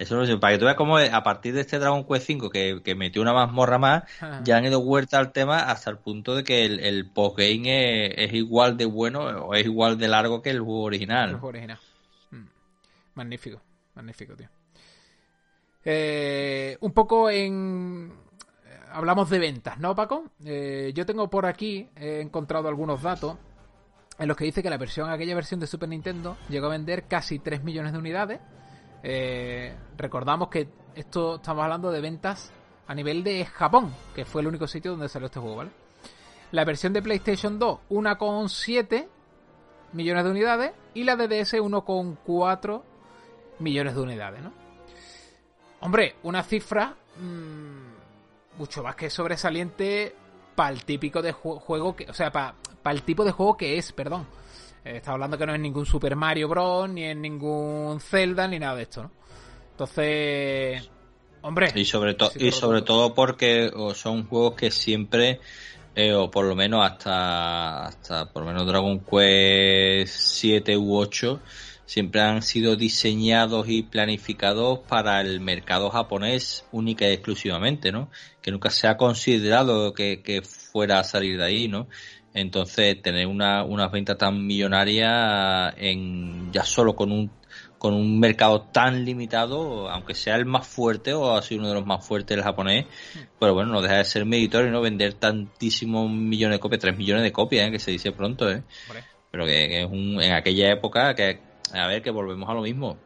Eso 0.00 0.16
no 0.16 0.40
para 0.40 0.54
que 0.54 0.58
tú 0.58 0.64
veas 0.64 0.78
cómo 0.78 0.96
a 0.96 1.22
partir 1.22 1.52
de 1.52 1.60
este 1.60 1.78
Dragon 1.78 2.06
Quest 2.06 2.26
5 2.26 2.48
que, 2.48 2.94
metió 2.96 3.20
una 3.20 3.34
mazmorra 3.34 3.76
más, 3.76 4.04
ya 4.44 4.56
han 4.56 4.64
ido 4.64 4.82
vuelta 4.82 5.18
al 5.18 5.30
tema 5.30 5.70
hasta 5.70 5.90
el 5.90 5.98
punto 5.98 6.34
de 6.34 6.42
que 6.42 6.64
el, 6.64 6.80
el 6.80 7.10
postgame 7.10 8.06
es, 8.24 8.32
igual 8.32 8.78
de 8.78 8.86
bueno 8.86 9.20
o 9.20 9.54
es 9.54 9.66
igual 9.66 9.98
de 9.98 10.08
largo 10.08 10.40
que 10.40 10.48
el 10.50 10.60
juego 10.60 10.84
original. 10.84 11.28
El 11.28 11.34
juego 11.36 11.48
original. 11.48 11.78
Mm. 12.30 12.44
Magnífico, 13.14 13.60
magnífico, 13.94 14.34
tío. 14.36 14.48
Eh, 15.84 16.78
un 16.80 16.92
poco 16.92 17.28
en... 17.28 18.14
Hablamos 18.92 19.28
de 19.28 19.38
ventas, 19.38 19.78
¿no, 19.78 19.94
Paco? 19.94 20.30
Eh, 20.46 20.92
yo 20.94 21.04
tengo 21.04 21.28
por 21.28 21.44
aquí, 21.44 21.90
he 21.94 22.22
encontrado 22.22 22.68
algunos 22.68 23.02
datos 23.02 23.36
en 24.20 24.28
los 24.28 24.36
que 24.36 24.44
dice 24.44 24.62
que 24.62 24.70
la 24.70 24.76
versión, 24.76 25.10
aquella 25.10 25.34
versión 25.34 25.58
de 25.58 25.66
Super 25.66 25.88
Nintendo 25.88 26.36
llegó 26.48 26.66
a 26.66 26.70
vender 26.70 27.08
casi 27.08 27.40
3 27.40 27.64
millones 27.64 27.92
de 27.92 27.98
unidades 27.98 28.40
eh, 29.02 29.74
recordamos 29.96 30.48
que 30.48 30.68
esto 30.94 31.36
estamos 31.36 31.64
hablando 31.64 31.90
de 31.90 32.00
ventas 32.00 32.52
a 32.86 32.94
nivel 32.94 33.22
de 33.24 33.44
Japón, 33.46 33.94
que 34.14 34.24
fue 34.24 34.42
el 34.42 34.48
único 34.48 34.66
sitio 34.66 34.92
donde 34.92 35.08
salió 35.08 35.26
este 35.26 35.40
juego, 35.40 35.56
¿vale? 35.56 35.70
La 36.50 36.64
versión 36.64 36.92
de 36.92 37.00
PlayStation 37.00 37.58
2, 37.58 37.78
1,7 37.90 39.08
millones 39.92 40.24
de 40.24 40.30
unidades, 40.30 40.72
y 40.94 41.04
la 41.04 41.16
de 41.16 41.28
DS, 41.28 41.54
1,4 41.54 42.82
millones 43.60 43.94
de 43.94 44.00
unidades, 44.00 44.42
¿no? 44.42 44.52
Hombre, 45.80 46.16
una 46.24 46.42
cifra 46.42 46.94
mmm, 47.16 48.58
mucho 48.58 48.82
más 48.82 48.96
que 48.96 49.08
sobresaliente 49.08 50.14
para 50.54 50.70
el 50.70 50.84
típico 50.84 51.22
de 51.22 51.32
juego 51.32 51.96
que, 51.96 52.10
o 52.10 52.12
sea, 52.12 52.30
para 52.30 52.54
el 52.84 53.02
tipo 53.02 53.24
de 53.24 53.32
juego 53.32 53.56
que 53.56 53.78
es, 53.78 53.92
perdón. 53.92 54.26
Eh, 54.84 54.96
está 54.96 55.12
hablando 55.12 55.36
que 55.36 55.46
no 55.46 55.54
es 55.54 55.60
ningún 55.60 55.86
Super 55.86 56.16
Mario 56.16 56.48
Bros. 56.48 56.88
ni 56.88 57.04
es 57.04 57.16
ningún 57.16 58.00
Zelda 58.00 58.48
ni 58.48 58.58
nada 58.58 58.76
de 58.76 58.82
esto, 58.82 59.02
¿no? 59.02 59.10
Entonces, 59.72 60.88
hombre. 61.42 61.72
Y 61.74 61.84
sobre, 61.84 62.14
todo 62.14 62.30
y 62.34 62.52
sobre 62.52 62.82
todo 62.82 63.14
porque 63.14 63.70
son 63.94 64.26
juegos 64.26 64.54
que 64.54 64.70
siempre, 64.70 65.40
eh, 65.94 66.12
o 66.14 66.30
por 66.30 66.44
lo 66.44 66.54
menos 66.54 66.84
hasta, 66.84 67.86
hasta 67.86 68.30
por 68.30 68.42
lo 68.42 68.48
menos 68.48 68.66
Dragon 68.66 69.00
Quest 69.00 70.14
7 70.14 70.76
u 70.76 70.96
8, 70.96 71.40
siempre 71.86 72.20
han 72.20 72.42
sido 72.42 72.76
diseñados 72.76 73.68
y 73.68 73.82
planificados 73.82 74.80
para 74.80 75.20
el 75.20 75.40
mercado 75.40 75.90
japonés 75.90 76.64
única 76.72 77.08
y 77.08 77.12
exclusivamente, 77.12 77.90
¿no? 77.90 78.10
Que 78.42 78.50
nunca 78.50 78.70
se 78.70 78.86
ha 78.86 78.96
considerado 78.96 79.92
que, 79.92 80.22
que 80.22 80.42
fuera 80.42 81.00
a 81.00 81.04
salir 81.04 81.38
de 81.38 81.44
ahí, 81.44 81.68
¿no? 81.68 81.88
Entonces, 82.32 83.02
tener 83.02 83.26
una, 83.26 83.64
unas 83.64 83.90
ventas 83.90 84.16
tan 84.16 84.46
millonarias 84.46 85.74
en 85.76 86.52
ya 86.52 86.64
solo 86.64 86.94
con 86.94 87.10
un 87.10 87.30
con 87.80 87.94
un 87.94 88.20
mercado 88.20 88.60
tan 88.60 89.06
limitado, 89.06 89.88
aunque 89.88 90.14
sea 90.14 90.36
el 90.36 90.44
más 90.44 90.68
fuerte 90.68 91.14
o 91.14 91.34
ha 91.34 91.40
sido 91.40 91.60
uno 91.60 91.68
de 91.70 91.74
los 91.76 91.86
más 91.86 92.06
fuertes 92.06 92.36
el 92.36 92.42
japonés, 92.42 92.84
pero 93.38 93.54
bueno, 93.54 93.72
no 93.72 93.80
deja 93.80 93.96
de 93.96 94.04
ser 94.04 94.26
meritorio 94.26 94.70
no 94.70 94.82
vender 94.82 95.14
tantísimos 95.14 96.10
millones 96.10 96.56
de 96.56 96.60
copias, 96.60 96.82
tres 96.82 96.98
millones 96.98 97.24
de 97.24 97.32
copias, 97.32 97.66
¿eh? 97.66 97.70
que 97.70 97.78
se 97.78 97.90
dice 97.90 98.12
pronto, 98.12 98.50
¿eh? 98.50 98.64
pero 99.30 99.46
que, 99.46 99.80
es 99.80 99.86
un, 99.86 100.20
en 100.20 100.32
aquella 100.32 100.70
época 100.70 101.14
que, 101.14 101.40
a 101.72 101.86
ver, 101.86 102.02
que 102.02 102.10
volvemos 102.10 102.50
a 102.50 102.52
lo 102.52 102.60
mismo. 102.60 102.98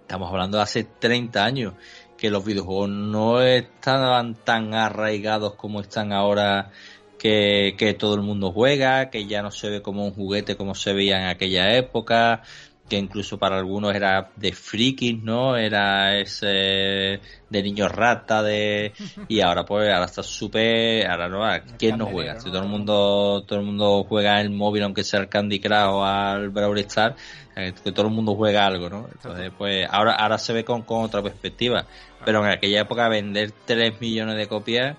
Estamos 0.00 0.30
hablando 0.30 0.56
de 0.56 0.62
hace 0.62 0.84
30 0.84 1.44
años, 1.44 1.74
que 2.16 2.30
los 2.30 2.42
videojuegos 2.46 2.88
no 2.88 3.42
estaban 3.42 4.36
tan 4.36 4.72
arraigados 4.72 5.54
como 5.56 5.82
están 5.82 6.14
ahora 6.14 6.70
que, 7.18 7.74
que, 7.76 7.94
todo 7.94 8.14
el 8.14 8.22
mundo 8.22 8.52
juega, 8.52 9.10
que 9.10 9.26
ya 9.26 9.42
no 9.42 9.50
se 9.50 9.68
ve 9.68 9.82
como 9.82 10.04
un 10.04 10.12
juguete 10.12 10.56
como 10.56 10.74
se 10.74 10.92
veía 10.92 11.18
en 11.20 11.26
aquella 11.26 11.76
época, 11.76 12.42
que 12.88 12.96
incluso 12.96 13.38
para 13.38 13.58
algunos 13.58 13.94
era 13.94 14.30
de 14.36 14.52
frikis, 14.52 15.22
¿no? 15.22 15.56
Era 15.56 16.18
ese 16.18 17.20
de 17.50 17.62
niños 17.62 17.92
rata, 17.92 18.42
de 18.42 18.92
y 19.28 19.40
ahora 19.40 19.64
pues 19.64 19.88
ahora 19.92 20.06
está 20.06 20.22
súper, 20.22 21.06
ahora 21.06 21.28
no, 21.28 21.44
¿quién 21.78 21.98
no 21.98 22.06
juega? 22.06 22.40
Si 22.40 22.50
todo 22.50 22.62
el 22.62 22.68
mundo 22.68 23.44
todo 23.46 23.58
el 23.58 23.64
mundo 23.64 24.04
juega 24.08 24.40
en 24.40 24.46
el 24.46 24.50
móvil 24.50 24.82
aunque 24.82 25.04
sea 25.04 25.20
el 25.20 25.28
Candy 25.28 25.60
Crush 25.60 25.88
o 25.88 26.04
al 26.04 26.48
Brawl 26.48 26.78
Stars, 26.78 27.16
eh, 27.56 27.74
que 27.84 27.92
todo 27.92 28.06
el 28.06 28.12
mundo 28.12 28.34
juega 28.34 28.66
algo, 28.66 28.88
¿no? 28.88 29.08
Entonces 29.12 29.52
pues 29.56 29.86
ahora 29.90 30.14
ahora 30.14 30.38
se 30.38 30.52
ve 30.52 30.64
con, 30.64 30.82
con 30.82 31.04
otra 31.04 31.22
perspectiva, 31.22 31.86
pero 32.24 32.44
en 32.44 32.52
aquella 32.52 32.80
época 32.80 33.08
vender 33.08 33.52
3 33.66 34.00
millones 34.00 34.36
de 34.36 34.46
copias 34.46 34.96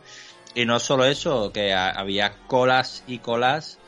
y 0.56 0.66
no 0.66 0.80
solo 0.80 1.06
eso, 1.06 1.52
que 1.52 1.74
había 1.74 2.34
colas 2.48 3.04
y 3.08 3.20
colas 3.20 3.80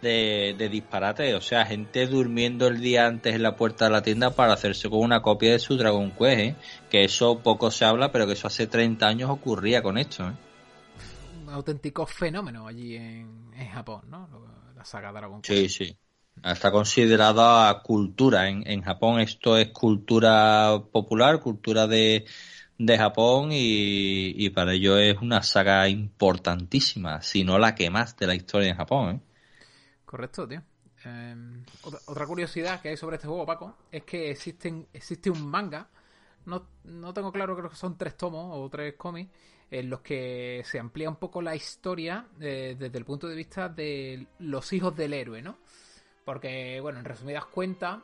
de, 0.00 0.68
disparate. 0.70 1.34
O 1.34 1.40
sea, 1.40 1.66
gente 1.66 2.06
durmiendo 2.06 2.66
el 2.66 2.80
día 2.80 3.06
antes 3.06 3.34
en 3.34 3.42
la 3.42 3.56
puerta 3.56 3.86
de 3.86 3.90
la 3.90 4.02
tienda 4.02 4.30
para 4.30 4.52
hacerse 4.52 4.88
con 4.88 5.00
una 5.00 5.22
copia 5.22 5.52
de 5.52 5.58
su 5.58 5.76
Dragon 5.76 6.10
Quest. 6.10 6.40
¿eh? 6.40 6.56
Que 6.90 7.04
eso 7.04 7.40
poco 7.40 7.70
se 7.70 7.84
habla, 7.84 8.12
pero 8.12 8.26
que 8.26 8.32
eso 8.32 8.46
hace 8.46 8.66
30 8.66 9.06
años 9.06 9.30
ocurría 9.30 9.82
con 9.82 9.98
esto. 9.98 10.28
¿eh? 10.28 10.32
Un 11.42 11.48
auténtico 11.50 12.06
fenómeno 12.06 12.66
allí 12.66 12.96
en, 12.96 13.46
Japón, 13.72 14.02
¿no? 14.08 14.28
La 14.74 14.84
saga 14.84 15.12
Dragon 15.12 15.42
Quest. 15.42 15.58
Sí, 15.58 15.86
sí. 15.86 15.98
Está 16.42 16.70
considerada 16.70 17.82
cultura. 17.82 18.48
En, 18.48 18.66
en 18.66 18.82
Japón 18.82 19.20
esto 19.20 19.56
es 19.56 19.68
cultura 19.70 20.82
popular, 20.92 21.40
cultura 21.40 21.86
de, 21.86 22.26
de 22.78 22.98
Japón 22.98 23.50
y, 23.52 24.34
y, 24.36 24.50
para 24.50 24.74
ello 24.74 24.98
es 24.98 25.18
una 25.20 25.42
saga 25.42 25.88
importantísima, 25.88 27.22
si 27.22 27.44
no 27.44 27.58
la 27.58 27.74
que 27.74 27.90
más 27.90 28.16
de 28.16 28.26
la 28.26 28.34
historia 28.34 28.70
en 28.70 28.76
Japón. 28.76 29.16
¿eh? 29.16 29.20
Correcto, 30.04 30.46
tío. 30.46 30.62
Em, 31.04 31.62
otra, 32.06 32.26
curiosidad 32.26 32.80
que 32.80 32.88
hay 32.88 32.96
sobre 32.96 33.16
este 33.16 33.28
juego, 33.28 33.46
Paco, 33.46 33.76
es 33.90 34.02
que 34.04 34.30
existen, 34.30 34.88
existe 34.92 35.30
un 35.30 35.46
manga. 35.46 35.88
No, 36.44 36.66
no 36.84 37.14
tengo 37.14 37.32
claro, 37.32 37.56
creo 37.56 37.70
que 37.70 37.76
son 37.76 37.96
tres 37.96 38.16
tomos 38.16 38.50
o 38.52 38.68
tres 38.68 38.94
cómics, 38.94 39.30
en 39.70 39.90
los 39.90 40.00
que 40.00 40.62
se 40.64 40.78
amplía 40.78 41.08
un 41.08 41.16
poco 41.16 41.42
la 41.42 41.56
historia 41.56 42.26
eh, 42.40 42.76
desde 42.78 42.98
el 42.98 43.04
punto 43.04 43.26
de 43.28 43.34
vista 43.34 43.68
de 43.68 44.26
los 44.38 44.72
hijos 44.72 44.96
del 44.96 45.12
héroe, 45.12 45.42
¿no? 45.42 45.58
Porque, 46.24 46.80
bueno, 46.80 46.98
en 46.98 47.04
resumidas 47.04 47.46
cuentas, 47.46 47.98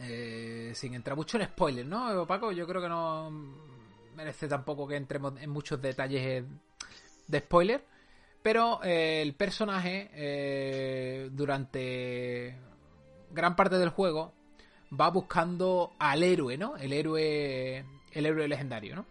eh, 0.00 0.72
sin 0.74 0.94
entrar 0.94 1.16
mucho 1.16 1.38
en 1.38 1.44
spoilers, 1.46 1.88
¿no, 1.88 2.26
Paco? 2.26 2.52
Yo 2.52 2.66
creo 2.66 2.82
que 2.82 2.88
no 2.88 3.30
merece 4.16 4.48
tampoco 4.48 4.86
que 4.88 4.96
entremos 4.96 5.34
en 5.40 5.50
muchos 5.50 5.80
detalles 5.80 6.44
de 7.26 7.38
spoiler. 7.38 7.84
Pero 8.42 8.82
eh, 8.82 9.20
el 9.22 9.34
personaje, 9.34 10.10
eh, 10.14 11.28
durante 11.32 12.56
gran 13.30 13.54
parte 13.54 13.76
del 13.76 13.90
juego, 13.90 14.32
va 14.98 15.10
buscando 15.10 15.92
al 15.98 16.22
héroe, 16.22 16.56
¿no? 16.56 16.76
El 16.76 16.92
héroe, 16.92 17.84
el 18.12 18.26
héroe 18.26 18.48
legendario, 18.48 18.96
¿no? 18.96 19.06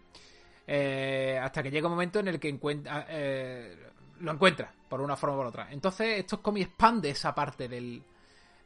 Eh, 0.66 1.38
hasta 1.40 1.62
que 1.62 1.70
llega 1.70 1.86
un 1.86 1.94
momento 1.94 2.18
en 2.18 2.28
el 2.28 2.40
que 2.40 2.48
lo 4.20 4.32
encuentra, 4.32 4.72
por 4.88 5.00
una 5.00 5.16
forma 5.16 5.36
o 5.36 5.38
por 5.38 5.46
otra. 5.46 5.68
Entonces, 5.70 6.18
estos 6.18 6.40
cómics 6.40 6.68
expande 6.68 7.10
esa 7.10 7.34
parte 7.34 7.68
del, 7.68 8.02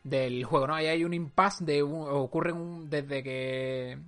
del 0.05 0.45
juego, 0.45 0.67
¿no? 0.69 0.75
Ahí 0.75 0.87
hay 0.87 1.03
un 1.03 1.15
impasse 1.15 1.65
de 1.65 1.83
ocurre 1.83 2.53
un, 2.53 2.89
desde 2.89 3.23
que 3.23 3.99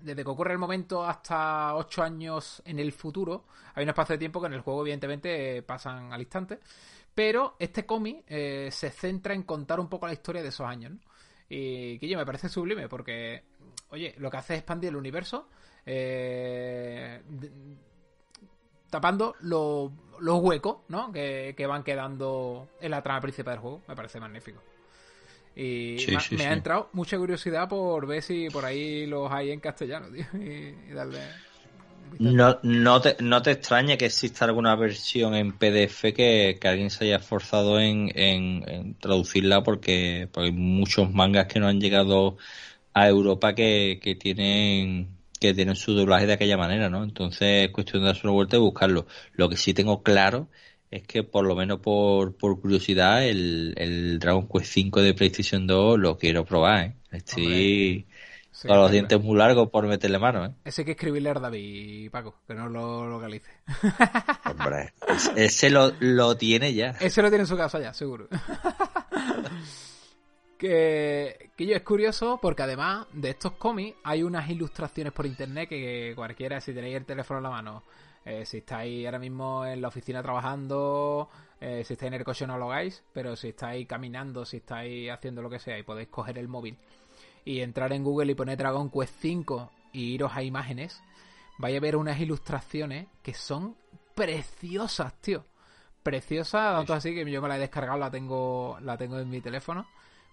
desde 0.00 0.24
que 0.24 0.30
ocurre 0.30 0.52
el 0.52 0.58
momento 0.58 1.04
hasta 1.04 1.76
8 1.76 2.02
años 2.02 2.60
en 2.64 2.80
el 2.80 2.90
futuro, 2.92 3.44
hay 3.74 3.84
un 3.84 3.90
espacio 3.90 4.14
de 4.14 4.18
tiempo 4.18 4.40
que 4.40 4.48
en 4.48 4.54
el 4.54 4.60
juego 4.60 4.80
evidentemente 4.80 5.62
pasan 5.62 6.12
al 6.12 6.20
instante, 6.20 6.58
pero 7.14 7.54
este 7.58 7.86
cómic 7.86 8.24
eh, 8.26 8.68
se 8.72 8.90
centra 8.90 9.34
en 9.34 9.44
contar 9.44 9.78
un 9.78 9.88
poco 9.88 10.06
la 10.06 10.12
historia 10.12 10.42
de 10.42 10.48
esos 10.48 10.66
años, 10.66 10.92
¿no? 10.92 10.98
Y 11.48 11.98
que 11.98 12.08
yo 12.08 12.16
me 12.18 12.24
parece 12.24 12.48
sublime 12.48 12.88
porque, 12.88 13.44
oye, 13.90 14.14
lo 14.18 14.30
que 14.30 14.38
hace 14.38 14.54
es 14.54 14.60
expandir 14.60 14.88
el 14.88 14.96
universo, 14.96 15.48
eh, 15.84 17.20
tapando 18.88 19.36
los 19.40 19.90
huecos, 20.40 20.78
¿no? 20.88 21.12
Que, 21.12 21.54
que 21.54 21.66
van 21.66 21.84
quedando 21.84 22.70
en 22.80 22.90
la 22.90 23.02
trama 23.02 23.20
principal 23.20 23.54
del 23.54 23.60
juego, 23.60 23.82
me 23.86 23.94
parece 23.94 24.18
magnífico. 24.18 24.62
Y 25.54 25.96
me, 26.32 26.46
ha 26.46 26.52
entrado 26.52 26.88
mucha 26.92 27.18
curiosidad 27.18 27.68
por 27.68 28.06
ver 28.06 28.22
si 28.22 28.48
por 28.48 28.64
ahí 28.64 29.06
los 29.06 29.30
hay 29.30 29.50
en 29.50 29.60
castellano, 29.60 30.06
tío, 30.08 30.24
y, 30.40 30.92
darle... 30.92 31.18
No, 32.18 32.58
no, 32.62 33.00
te, 33.00 33.16
no 33.20 33.40
te 33.40 33.52
extrañe 33.52 33.96
que 33.96 34.06
exista 34.06 34.44
alguna 34.44 34.76
versión 34.76 35.34
en 35.34 35.52
PDF 35.52 36.12
que, 36.14 36.58
alguien 36.62 36.90
se 36.90 37.04
haya 37.04 37.16
esforzado 37.16 37.80
en, 37.80 38.96
traducirla 39.00 39.62
porque, 39.62 40.28
hay 40.34 40.52
muchos 40.52 41.12
mangas 41.12 41.46
que 41.46 41.60
no 41.60 41.68
han 41.68 41.80
llegado 41.80 42.36
a 42.94 43.08
Europa 43.08 43.54
que, 43.54 43.98
que 44.02 44.14
tienen 44.14 45.22
que 45.42 45.54
tienen 45.54 45.74
su 45.74 45.92
doblaje 45.92 46.26
de 46.26 46.34
aquella 46.34 46.56
manera, 46.56 46.88
¿no? 46.88 47.02
Entonces 47.02 47.66
es 47.66 47.70
cuestión 47.70 48.02
de 48.02 48.06
darse 48.06 48.20
una 48.24 48.32
vuelta 48.32 48.56
y 48.56 48.60
buscarlo. 48.60 49.06
Lo 49.32 49.48
que 49.48 49.56
sí 49.56 49.74
tengo 49.74 50.04
claro 50.04 50.46
es 50.46 50.71
que 51.00 51.22
por 51.22 51.46
lo 51.46 51.56
menos 51.56 51.80
por, 51.80 52.36
por 52.36 52.60
curiosidad 52.60 53.24
el, 53.24 53.72
el 53.78 54.18
Dragon 54.18 54.46
Quest 54.46 54.76
V 54.76 55.02
de 55.02 55.14
PlayStation 55.14 55.66
2 55.66 55.98
lo 55.98 56.18
quiero 56.18 56.44
probar, 56.44 56.84
¿eh? 56.84 56.94
Estoy 57.10 58.06
con 58.66 58.76
los 58.76 58.90
dientes 58.90 59.20
muy 59.20 59.38
largos 59.38 59.70
por 59.70 59.86
meterle 59.86 60.18
mano, 60.18 60.44
¿eh? 60.44 60.50
Ese 60.64 60.82
hay 60.82 60.86
que 60.86 60.92
escribirle 60.92 61.30
a 61.30 61.34
David, 61.34 62.10
Paco, 62.10 62.36
que 62.46 62.54
no 62.54 62.68
lo 62.68 63.08
localice. 63.08 63.50
Hombre, 64.44 64.92
ese 65.36 65.70
lo, 65.70 65.92
lo 66.00 66.36
tiene 66.36 66.74
ya. 66.74 66.90
Ese 67.00 67.22
lo 67.22 67.28
tiene 67.28 67.42
en 67.42 67.48
su 67.48 67.56
casa 67.56 67.80
ya, 67.80 67.94
seguro. 67.94 68.28
que, 70.58 71.50
que 71.56 71.66
yo 71.66 71.74
es 71.74 71.82
curioso 71.82 72.38
porque 72.40 72.62
además 72.62 73.06
de 73.12 73.30
estos 73.30 73.52
cómics 73.52 73.96
hay 74.04 74.22
unas 74.22 74.48
ilustraciones 74.48 75.12
por 75.12 75.26
internet 75.26 75.68
que 75.68 76.12
cualquiera, 76.14 76.60
si 76.60 76.72
tenéis 76.72 76.96
el 76.96 77.06
teléfono 77.06 77.38
en 77.38 77.44
la 77.44 77.50
mano, 77.50 77.82
eh, 78.24 78.44
si 78.46 78.58
estáis 78.58 79.04
ahora 79.06 79.18
mismo 79.18 79.66
en 79.66 79.82
la 79.82 79.88
oficina 79.88 80.22
trabajando, 80.22 81.28
eh, 81.60 81.82
si 81.84 81.94
estáis 81.94 82.08
en 82.08 82.14
el 82.14 82.24
coche 82.24 82.46
no 82.46 82.58
lo 82.58 82.70
hagáis, 82.70 83.02
pero 83.12 83.36
si 83.36 83.48
estáis 83.48 83.86
caminando, 83.86 84.44
si 84.44 84.58
estáis 84.58 85.10
haciendo 85.10 85.42
lo 85.42 85.50
que 85.50 85.58
sea 85.58 85.78
y 85.78 85.82
podéis 85.82 86.08
coger 86.08 86.38
el 86.38 86.48
móvil 86.48 86.76
y 87.44 87.60
entrar 87.60 87.92
en 87.92 88.04
Google 88.04 88.32
y 88.32 88.34
poner 88.34 88.58
Dragon 88.58 88.90
Quest 88.90 89.14
5 89.20 89.70
y 89.92 90.14
iros 90.14 90.32
a 90.34 90.42
imágenes, 90.42 91.02
vais 91.58 91.76
a 91.76 91.80
ver 91.80 91.96
unas 91.96 92.18
ilustraciones 92.20 93.08
que 93.22 93.34
son 93.34 93.76
preciosas, 94.14 95.14
tío. 95.20 95.44
Preciosas, 96.02 96.76
tanto 96.76 96.94
así 96.94 97.14
que 97.14 97.30
yo 97.30 97.40
me 97.40 97.48
la 97.48 97.56
he 97.56 97.60
descargado, 97.60 97.98
la 97.98 98.10
tengo, 98.10 98.76
la 98.80 98.96
tengo 98.96 99.18
en 99.18 99.30
mi 99.30 99.40
teléfono, 99.40 99.86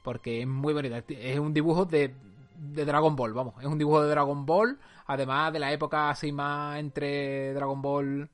porque 0.04 0.42
es 0.42 0.48
muy 0.48 0.74
bonita. 0.74 1.04
Es 1.08 1.38
un 1.38 1.54
dibujo 1.54 1.86
de, 1.86 2.16
de 2.60 2.86
Dragon 2.86 3.16
Ball, 3.16 3.34
vamos. 3.34 3.56
Es 3.60 3.66
un 3.66 3.78
dibujo 3.78 4.04
de 4.04 4.10
Dragon 4.10 4.46
Ball, 4.46 4.78
además 5.08 5.54
de 5.54 5.60
la 5.60 5.72
época 5.72 6.10
así 6.10 6.32
más 6.32 6.80
entre 6.80 7.54
Dragon 7.54 7.82
Ball 7.82 8.30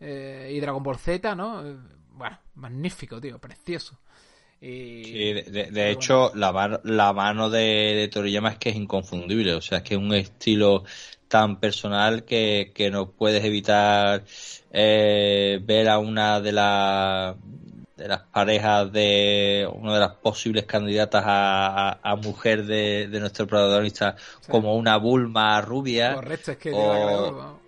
eh, 0.00 0.52
y 0.54 0.60
Dragon 0.60 0.82
Ball 0.82 0.98
Z, 0.98 1.34
¿no? 1.34 1.62
Bueno, 2.10 2.38
magnífico, 2.54 3.20
tío, 3.20 3.38
precioso. 3.38 3.98
Sí, 4.60 5.32
de, 5.34 5.90
hecho, 5.90 6.32
la, 6.34 6.80
la 6.84 7.12
mano 7.12 7.50
de, 7.50 8.08
Toriyama 8.10 8.50
es 8.50 8.58
que 8.58 8.70
es 8.70 8.76
inconfundible, 8.76 9.52
o 9.52 9.60
sea, 9.60 9.78
es 9.78 9.84
que 9.84 9.94
es 9.94 10.00
un 10.00 10.14
estilo 10.14 10.84
tan 11.28 11.60
personal 11.60 12.24
que, 12.24 12.72
que 12.74 12.90
no 12.90 13.10
puedes 13.10 13.44
evitar 13.44 14.24
eh, 14.70 15.60
ver 15.62 15.88
a 15.90 15.98
una 15.98 16.40
de 16.40 16.52
las 16.52 17.36
de 18.04 18.08
las 18.08 18.20
parejas 18.20 18.92
de 18.92 19.66
una 19.72 19.94
de 19.94 20.00
las 20.00 20.12
posibles 20.16 20.66
candidatas 20.66 21.24
a, 21.26 22.16
mujer 22.22 22.66
de, 22.66 23.08
nuestro 23.18 23.46
protagonista 23.46 24.14
como 24.46 24.76
una 24.76 24.98
Bulma 24.98 25.58
rubia 25.62 26.14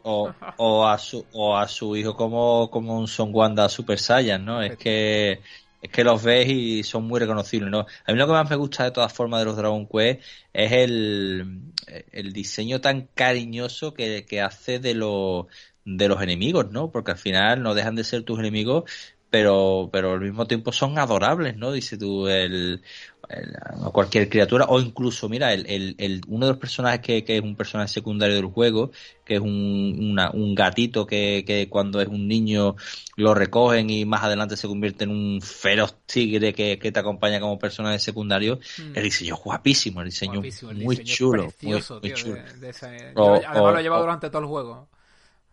o, 0.03 0.34
o, 0.59 0.87
a 0.87 0.99
su 0.99 1.24
o 1.32 1.57
a 1.57 1.66
su 1.66 1.97
hijo 1.97 2.14
como 2.14 2.68
como 2.70 2.99
un 2.99 3.09
Son 3.09 3.30
Wanda 3.32 3.66
Super 3.70 3.99
Saiyan 3.99 4.45
no 4.45 4.61
es 4.61 4.76
que 4.76 5.41
es 5.80 5.91
que 5.91 6.05
los 6.05 6.22
ves 6.22 6.47
y 6.51 6.82
son 6.82 7.05
muy 7.05 7.18
reconocibles 7.18 7.70
no 7.70 7.87
a 8.05 8.12
mí 8.12 8.18
lo 8.18 8.26
que 8.26 8.32
más 8.34 8.51
me 8.51 8.57
gusta 8.57 8.84
de 8.84 8.91
todas 8.91 9.14
formas 9.14 9.41
de 9.41 9.47
los 9.47 9.57
Dragon 9.57 9.87
Quest 9.87 10.20
es 10.53 10.72
el, 10.72 11.72
el 12.12 12.32
diseño 12.34 12.82
tan 12.82 13.09
cariñoso 13.14 13.95
que, 13.95 14.26
que 14.26 14.43
hace 14.43 14.80
de 14.80 14.93
los 14.93 15.47
de 15.87 16.09
los 16.09 16.20
enemigos, 16.20 16.70
¿no? 16.72 16.91
Porque 16.91 17.12
al 17.12 17.16
final 17.16 17.62
no 17.62 17.72
dejan 17.72 17.95
de 17.95 18.03
ser 18.03 18.24
tus 18.24 18.41
enemigos, 18.41 18.91
pero, 19.31 19.89
pero 19.93 20.12
al 20.12 20.20
mismo 20.20 20.47
tiempo 20.47 20.72
son 20.72 20.99
adorables, 20.99 21.57
¿no? 21.57 21.72
Dice 21.72 21.99
tú, 21.99 22.29
el, 22.29 22.83
cualquier 23.93 24.29
criatura, 24.29 24.66
o 24.68 24.81
incluso, 24.81 25.29
mira, 25.29 25.53
el, 25.53 25.97
el, 25.99 26.20
uno 26.29 26.47
de 26.47 26.53
los 26.53 26.61
personajes 26.61 27.01
que, 27.01 27.24
que, 27.24 27.39
es 27.39 27.43
un 27.43 27.57
personaje 27.57 27.93
secundario 27.93 28.37
del 28.37 28.47
juego, 28.47 28.93
que 29.24 29.35
es 29.35 29.41
un, 29.41 30.18
un 30.33 30.55
gatito 30.55 31.07
que, 31.07 31.45
que, 31.47 31.68
cuando 31.68 32.01
es 32.01 32.09
un 32.09 32.29
niño 32.29 32.77
lo 33.16 33.35
recogen 33.35 33.91
y 33.91 34.05
más 34.05 34.22
adelante 34.22 34.57
se 34.57 34.68
convierte 34.68 35.05
en 35.05 35.11
un 35.11 35.41
feroz 35.43 35.97
tigre 36.07 36.53
que, 36.53 36.77
te 36.77 36.99
acompaña 36.99 37.41
como 37.41 37.59
personaje 37.59 37.99
secundario, 37.99 38.61
mm. 38.79 38.97
el 38.97 39.03
diseño 39.03 39.35
es 39.35 39.41
guapísimo, 39.43 40.01
el 40.03 40.07
diseño 40.07 40.41
muy 40.74 40.99
chulo. 40.99 41.53
muy, 41.62 41.83
chulo. 42.14 42.39
además 42.62 43.74
lo 43.74 43.81
lleva 43.81 43.99
durante 43.99 44.31
todo 44.31 44.43
el 44.43 44.49
juego. 44.49 44.89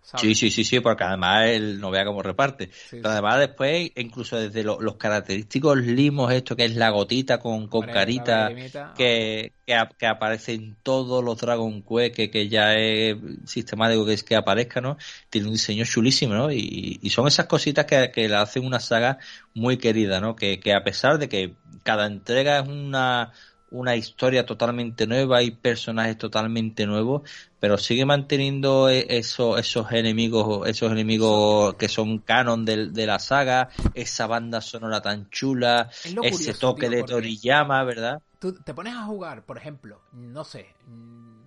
Sí, 0.04 0.36
sí, 0.36 0.52
sí, 0.52 0.64
sí, 0.64 0.80
porque 0.82 1.06
además 1.06 1.48
él 1.48 1.80
no 1.80 1.90
vea 1.90 2.06
cómo 2.06 2.22
reparte. 2.22 2.70
Pero 2.92 3.10
además 3.10 3.40
después, 3.40 3.92
incluso 3.96 4.38
desde 4.38 4.64
los 4.64 4.96
característicos 4.98 5.78
limos, 5.78 6.32
esto 6.34 6.56
que 6.56 6.66
es 6.66 6.76
la 6.76 6.90
gotita 6.90 7.40
con, 7.40 7.68
con 7.68 7.86
carita, 7.88 8.52
que, 8.96 9.54
que, 9.66 10.06
aparece 10.06 10.54
en 10.54 10.76
todos 10.84 11.24
los 11.24 11.40
Dragon 11.40 11.82
Quest, 11.82 12.16
que, 12.16 12.50
ya 12.50 12.76
es 12.76 13.16
sistemático 13.46 14.06
que 14.06 14.14
es 14.14 14.24
que 14.24 14.36
aparezca, 14.36 14.82
¿no? 14.82 14.98
Tiene 15.30 15.48
un 15.48 15.54
diseño 15.54 15.86
chulísimo, 15.86 16.34
¿no? 16.34 16.52
Y, 16.52 17.00
y 17.02 17.10
son 17.10 17.28
esas 17.28 17.48
cositas 17.48 17.86
que, 17.86 18.12
que 18.12 18.28
la 18.28 18.42
hacen 18.42 18.66
una 18.66 18.82
saga 18.82 19.20
muy 19.54 19.78
querida, 19.78 20.20
¿no? 20.20 20.36
Que, 20.36 20.60
que 20.60 20.74
a 20.74 20.84
pesar 20.84 21.18
de 21.18 21.30
que 21.30 21.54
cada 21.84 22.08
entrega 22.08 22.60
es 22.60 22.68
una 22.68 23.32
una 23.74 23.96
historia 23.96 24.46
totalmente 24.46 25.08
nueva 25.08 25.42
y 25.42 25.52
personajes 25.52 26.18
totalmente 26.18 26.86
nuevos, 26.86 27.30
pero 27.60 27.78
sigue 27.78 28.06
manteniendo 28.06 28.90
e-, 28.90 29.06
esos, 29.10 29.60
esos 29.60 29.92
enemigos, 29.92 30.68
esos 30.68 30.92
enemigos 30.92 31.76
que 31.76 31.90
son 31.90 32.20
canon 32.20 32.66
de, 32.66 32.90
de 32.90 33.06
la 33.06 33.20
saga, 33.20 33.70
esa 33.94 34.28
banda 34.28 34.62
sonora 34.62 35.02
tan 35.02 35.30
chula, 35.30 35.90
ese 36.22 36.54
toque 36.54 36.88
de 36.88 37.04
Toriyama, 37.04 37.84
¿verdad? 37.84 38.22
Tú 38.40 38.54
te 38.54 38.74
pones 38.74 38.94
a 38.94 39.04
jugar, 39.04 39.44
por 39.44 39.58
ejemplo, 39.58 40.02
no 40.14 40.44
sé, 40.44 40.68
mm, 40.88 41.42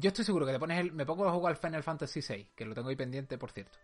yo 0.00 0.08
estoy 0.08 0.24
seguro 0.24 0.44
que 0.44 0.52
te 0.52 0.58
pones 0.58 0.80
el, 0.80 0.92
me 0.92 1.06
pongo 1.06 1.28
a 1.28 1.32
jugar 1.32 1.56
Final 1.56 1.82
Fantasy 1.84 2.20
VI, 2.20 2.48
que 2.56 2.64
lo 2.64 2.74
tengo 2.74 2.88
ahí 2.88 2.96
pendiente, 2.96 3.38
por 3.38 3.52
cierto, 3.52 3.78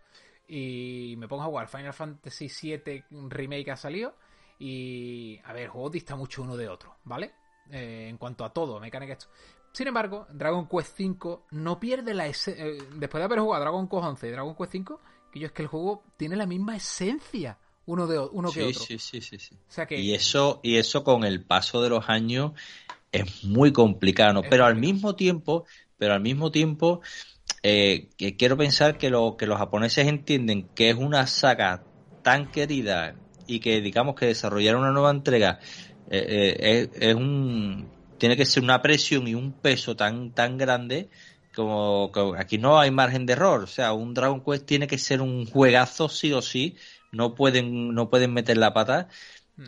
y 0.47 1.15
me 1.17 1.27
pongo 1.29 1.43
a 1.43 1.45
jugar 1.45 1.69
Final 1.69 1.93
Fantasy 1.93 2.49
VII 2.61 3.03
Remake 3.29 3.65
que 3.65 3.71
ha 3.71 3.77
salido, 3.77 4.15
y 4.59 5.39
a 5.45 5.53
ver, 5.53 5.63
el 5.63 5.69
juego 5.69 5.89
dista 5.89 6.15
mucho 6.15 6.43
uno 6.43 6.57
de 6.57 6.67
otro, 6.67 6.97
¿vale? 7.05 7.31
Eh, 7.69 8.07
en 8.09 8.17
cuanto 8.17 8.43
a 8.43 8.51
todo, 8.51 8.79
mecánica 8.79 9.13
esto. 9.13 9.27
Sin 9.71 9.87
embargo, 9.87 10.27
Dragon 10.31 10.67
Quest 10.67 10.99
V 10.99 11.39
no 11.51 11.79
pierde 11.79 12.13
la 12.13 12.27
esencia. 12.27 12.65
Eh, 12.65 12.77
después 12.95 13.21
de 13.21 13.25
haber 13.25 13.39
jugado 13.39 13.61
Dragon 13.61 13.87
Quest 13.87 14.03
11 14.03 14.27
y 14.27 14.31
Dragon 14.31 14.55
Quest 14.55 14.75
V, 14.75 14.95
que 15.31 15.39
yo 15.39 15.47
es 15.47 15.53
que 15.53 15.61
el 15.61 15.67
juego 15.67 16.03
tiene 16.17 16.35
la 16.35 16.45
misma 16.45 16.75
esencia 16.75 17.57
uno 17.85 18.07
de 18.07 18.19
uno 18.19 18.51
que 18.51 18.63
otro. 18.63 18.83
Sí, 18.83 18.99
sí, 18.99 19.21
sí, 19.21 19.37
sí. 19.37 19.55
Y 19.89 20.13
eso 20.13 20.59
y 20.63 20.77
eso 20.77 21.03
con 21.03 21.23
el 21.23 21.43
paso 21.43 21.81
de 21.81 21.89
los 21.89 22.09
años 22.09 22.51
es 23.11 23.43
muy 23.43 23.73
complicado, 23.73 24.43
pero 24.49 24.65
al 24.65 24.75
mismo 24.75 25.15
tiempo, 25.15 25.65
pero 25.97 26.13
al 26.13 26.21
mismo 26.21 26.51
tiempo 26.51 27.01
eh, 27.63 28.09
quiero 28.37 28.55
pensar 28.55 28.97
que 28.97 29.09
lo 29.09 29.35
que 29.37 29.47
los 29.47 29.57
japoneses 29.57 30.07
entienden 30.07 30.67
que 30.75 30.89
es 30.89 30.95
una 30.95 31.27
saga 31.27 31.83
tan 32.21 32.51
querida 32.51 33.15
y 33.47 33.59
que 33.59 33.81
digamos 33.81 34.15
que 34.15 34.27
desarrollar 34.27 34.75
una 34.77 34.91
nueva 34.91 35.11
entrega 35.11 35.59
eh, 36.11 36.57
eh, 36.59 36.89
es, 36.99 37.15
un 37.15 37.89
tiene 38.17 38.37
que 38.37 38.45
ser 38.45 38.63
una 38.63 38.81
presión 38.81 39.27
y 39.27 39.35
un 39.35 39.53
peso 39.53 39.95
tan 39.95 40.31
tan 40.33 40.57
grande 40.57 41.09
como 41.55 42.11
aquí 42.37 42.57
no 42.57 42.79
hay 42.79 42.91
margen 42.91 43.25
de 43.25 43.33
error 43.33 43.63
o 43.63 43.67
sea 43.67 43.93
un 43.93 44.13
Dragon 44.13 44.43
Quest 44.43 44.65
tiene 44.65 44.87
que 44.87 44.97
ser 44.97 45.21
un 45.21 45.45
juegazo 45.45 46.09
sí 46.09 46.33
o 46.33 46.41
sí 46.41 46.77
no 47.11 47.35
pueden 47.35 47.93
no 47.93 48.09
pueden 48.09 48.33
meter 48.33 48.57
la 48.57 48.73
pata. 48.73 49.09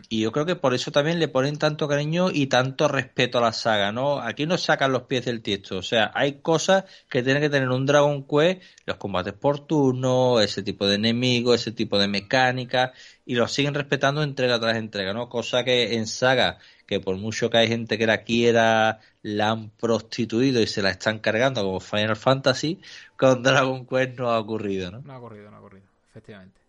Y 0.08 0.20
yo 0.20 0.32
creo 0.32 0.46
que 0.46 0.56
por 0.56 0.74
eso 0.74 0.90
también 0.90 1.18
le 1.18 1.28
ponen 1.28 1.58
tanto 1.58 1.86
cariño 1.88 2.30
y 2.32 2.46
tanto 2.46 2.88
respeto 2.88 3.38
a 3.38 3.42
la 3.42 3.52
saga, 3.52 3.92
¿no? 3.92 4.20
Aquí 4.20 4.46
no 4.46 4.58
sacan 4.58 4.92
los 4.92 5.02
pies 5.02 5.24
del 5.24 5.42
tiesto. 5.42 5.78
O 5.78 5.82
sea, 5.82 6.10
hay 6.14 6.40
cosas 6.40 6.84
que 7.08 7.22
tienen 7.22 7.42
que 7.42 7.50
tener 7.50 7.68
un 7.68 7.86
Dragon 7.86 8.26
Quest, 8.26 8.62
los 8.86 8.96
combates 8.96 9.34
por 9.34 9.66
turno, 9.66 10.40
ese 10.40 10.62
tipo 10.62 10.86
de 10.86 10.96
enemigos, 10.96 11.60
ese 11.60 11.72
tipo 11.72 11.98
de 11.98 12.08
mecánica, 12.08 12.92
y 13.24 13.34
los 13.34 13.52
siguen 13.52 13.74
respetando 13.74 14.22
entrega 14.22 14.58
tras 14.58 14.76
entrega, 14.76 15.12
¿no? 15.12 15.28
Cosa 15.28 15.64
que 15.64 15.94
en 15.94 16.06
saga, 16.06 16.58
que 16.86 17.00
por 17.00 17.16
mucho 17.16 17.50
que 17.50 17.58
hay 17.58 17.68
gente 17.68 17.98
que 17.98 18.06
la 18.06 18.22
quiera, 18.24 19.00
la 19.22 19.50
han 19.50 19.70
prostituido 19.70 20.60
y 20.60 20.66
se 20.66 20.82
la 20.82 20.90
están 20.90 21.18
cargando 21.18 21.62
como 21.62 21.80
Final 21.80 22.16
Fantasy, 22.16 22.80
con 23.16 23.42
Dragon 23.42 23.86
Quest 23.86 24.18
no 24.18 24.30
ha 24.30 24.38
ocurrido, 24.38 24.90
¿no? 24.90 25.00
No 25.00 25.12
ha 25.12 25.18
ocurrido, 25.18 25.50
no 25.50 25.56
ha 25.56 25.60
ocurrido, 25.60 25.86
efectivamente. 26.10 26.63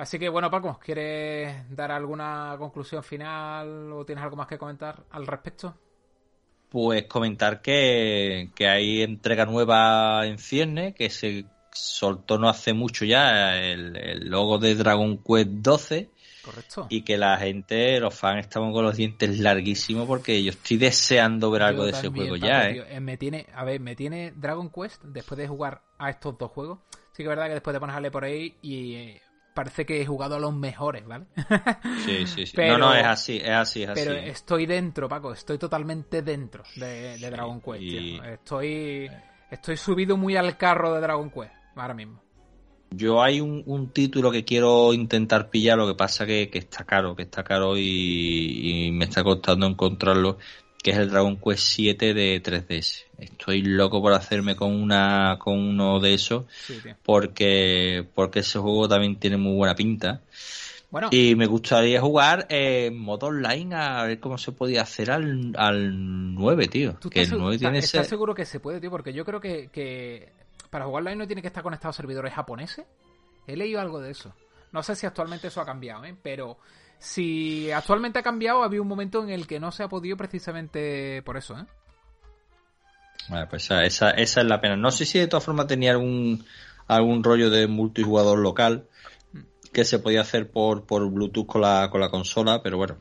Así 0.00 0.18
que 0.18 0.30
bueno, 0.30 0.50
Paco, 0.50 0.80
¿quieres 0.82 1.76
dar 1.76 1.92
alguna 1.92 2.54
conclusión 2.58 3.04
final 3.04 3.92
o 3.92 4.02
tienes 4.06 4.24
algo 4.24 4.34
más 4.34 4.46
que 4.46 4.56
comentar 4.56 5.04
al 5.10 5.26
respecto? 5.26 5.76
Pues 6.70 7.04
comentar 7.04 7.60
que, 7.60 8.50
hay 8.60 9.02
entrega 9.02 9.44
nueva 9.44 10.24
en 10.24 10.38
Cierne, 10.38 10.94
que 10.94 11.10
se 11.10 11.44
soltó 11.70 12.38
no 12.38 12.48
hace 12.48 12.72
mucho 12.72 13.04
ya 13.04 13.58
el, 13.58 14.30
logo 14.30 14.56
de 14.56 14.74
Dragon 14.74 15.18
Quest 15.18 15.50
12. 15.50 16.08
Correcto. 16.46 16.86
Y 16.88 17.02
que 17.02 17.18
la 17.18 17.36
gente, 17.36 18.00
los 18.00 18.14
fans, 18.14 18.46
estaban 18.46 18.72
con 18.72 18.86
los 18.86 18.96
dientes 18.96 19.38
larguísimos 19.38 20.06
porque 20.06 20.42
yo 20.42 20.52
estoy 20.52 20.78
deseando 20.78 21.50
ver 21.50 21.62
algo 21.62 21.84
de 21.84 21.90
ese 21.90 22.08
juego 22.08 22.36
ya. 22.36 22.70
¿eh? 22.70 22.86
¿eh? 22.88 23.00
Me 23.00 23.18
tiene, 23.18 23.44
a 23.54 23.64
ver, 23.64 23.80
me 23.80 23.94
tiene 23.94 24.32
Dragon 24.34 24.70
Quest 24.70 25.02
después 25.04 25.36
de 25.36 25.46
jugar 25.46 25.82
a 25.98 26.08
estos 26.08 26.38
dos 26.38 26.50
juegos. 26.52 26.78
Sí 27.12 27.18
que 27.18 27.24
es 27.24 27.28
verdad 27.28 27.48
que 27.48 27.52
después 27.52 27.74
de 27.74 27.80
ponerle 27.80 28.10
por 28.10 28.24
ahí 28.24 28.56
y 28.62 28.94
eh, 28.94 29.22
parece 29.54 29.84
que 29.84 30.00
he 30.00 30.06
jugado 30.06 30.36
a 30.36 30.38
los 30.38 30.54
mejores, 30.54 31.06
¿vale? 31.06 31.26
sí, 32.04 32.26
sí, 32.26 32.46
sí. 32.46 32.56
no, 32.56 32.78
no, 32.78 32.94
es 32.94 33.04
así, 33.04 33.36
es 33.36 33.50
así, 33.50 33.82
es 33.82 33.90
así. 33.90 34.00
Pero 34.02 34.14
estoy 34.14 34.66
dentro, 34.66 35.08
Paco, 35.08 35.32
estoy 35.32 35.58
totalmente 35.58 36.22
dentro 36.22 36.62
de, 36.76 37.18
Dragon 37.18 37.60
Quest. 37.60 38.24
Estoy, 38.24 39.10
estoy 39.50 39.76
subido 39.76 40.16
muy 40.16 40.36
al 40.36 40.56
carro 40.56 40.94
de 40.94 41.00
Dragon 41.00 41.30
Quest, 41.30 41.52
ahora 41.74 41.94
mismo. 41.94 42.22
Yo 42.92 43.22
hay 43.22 43.40
un, 43.40 43.90
título 43.92 44.32
que 44.32 44.44
quiero 44.44 44.92
intentar 44.92 45.48
pillar, 45.48 45.78
lo 45.78 45.86
que 45.86 45.94
pasa 45.94 46.26
que, 46.26 46.50
que 46.50 46.58
está 46.58 46.84
caro, 46.84 47.14
que 47.14 47.22
está 47.22 47.44
caro 47.44 47.76
y, 47.76 48.88
y 48.88 48.90
me 48.90 49.04
está 49.04 49.22
costando 49.22 49.66
encontrarlo, 49.66 50.38
que 50.82 50.92
es 50.92 50.98
el 50.98 51.10
Dragon 51.10 51.36
Quest 51.36 51.62
7 51.62 52.14
de 52.14 52.42
3DS. 52.42 53.04
Estoy 53.18 53.62
loco 53.62 54.00
por 54.00 54.12
hacerme 54.14 54.56
con 54.56 54.74
una 54.74 55.36
con 55.38 55.58
uno 55.58 56.00
de 56.00 56.14
esos 56.14 56.44
porque 57.02 58.06
porque 58.14 58.40
ese 58.40 58.58
juego 58.58 58.88
también 58.88 59.16
tiene 59.16 59.36
muy 59.36 59.56
buena 59.56 59.74
pinta. 59.74 60.22
Bueno. 60.90 61.08
Y 61.12 61.36
me 61.36 61.46
gustaría 61.46 62.00
jugar 62.00 62.46
en 62.48 62.98
modo 62.98 63.28
online 63.28 63.76
a 63.76 64.02
ver 64.04 64.18
cómo 64.18 64.38
se 64.38 64.50
podía 64.50 64.82
hacer 64.82 65.12
al, 65.12 65.52
al 65.56 66.34
9, 66.34 66.66
tío. 66.66 66.98
que 66.98 67.22
el 67.22 67.38
9 67.38 67.58
tiene 67.58 67.78
¿Estás 67.78 68.08
seguro 68.08 68.34
que 68.34 68.44
se 68.44 68.58
puede, 68.58 68.80
tío? 68.80 68.90
Porque 68.90 69.12
yo 69.12 69.24
creo 69.24 69.40
que, 69.40 69.68
que 69.68 70.32
para 70.68 70.86
jugar 70.86 71.02
online 71.02 71.16
no 71.16 71.26
tiene 71.28 71.42
que 71.42 71.48
estar 71.48 71.62
conectado 71.62 71.90
a 71.90 71.92
servidores 71.92 72.32
japoneses. 72.34 72.86
He 73.46 73.56
leído 73.56 73.80
algo 73.80 74.00
de 74.00 74.10
eso. 74.10 74.34
No 74.72 74.82
sé 74.82 74.96
si 74.96 75.06
actualmente 75.06 75.46
eso 75.46 75.60
ha 75.60 75.64
cambiado, 75.64 76.04
¿eh? 76.04 76.16
Pero 76.20 76.58
si 77.00 77.70
actualmente 77.72 78.18
ha 78.18 78.22
cambiado, 78.22 78.62
había 78.62 78.82
un 78.82 78.86
momento 78.88 79.22
en 79.22 79.30
el 79.30 79.46
que 79.46 79.58
no 79.58 79.72
se 79.72 79.82
ha 79.82 79.88
podido 79.88 80.16
precisamente 80.16 81.22
por 81.22 81.36
eso, 81.36 81.58
¿eh? 81.58 81.64
Bueno, 83.28 83.46
pues 83.48 83.70
esa, 83.70 84.10
es 84.10 84.36
la 84.36 84.60
pena. 84.60 84.76
No 84.76 84.90
sé 84.90 85.06
si 85.06 85.18
de 85.18 85.26
todas 85.26 85.44
formas 85.44 85.66
tenía 85.66 85.92
algún, 85.92 86.44
algún 86.88 87.24
rollo 87.24 87.48
de 87.48 87.66
multijugador 87.66 88.38
local 88.38 88.86
que 89.72 89.84
se 89.84 89.98
podía 89.98 90.20
hacer 90.20 90.50
por, 90.50 90.84
por 90.84 91.08
Bluetooth 91.10 91.46
con 91.46 91.62
la, 91.62 91.88
con 91.90 92.00
la 92.00 92.10
consola, 92.10 92.62
pero 92.62 92.76
bueno. 92.76 92.96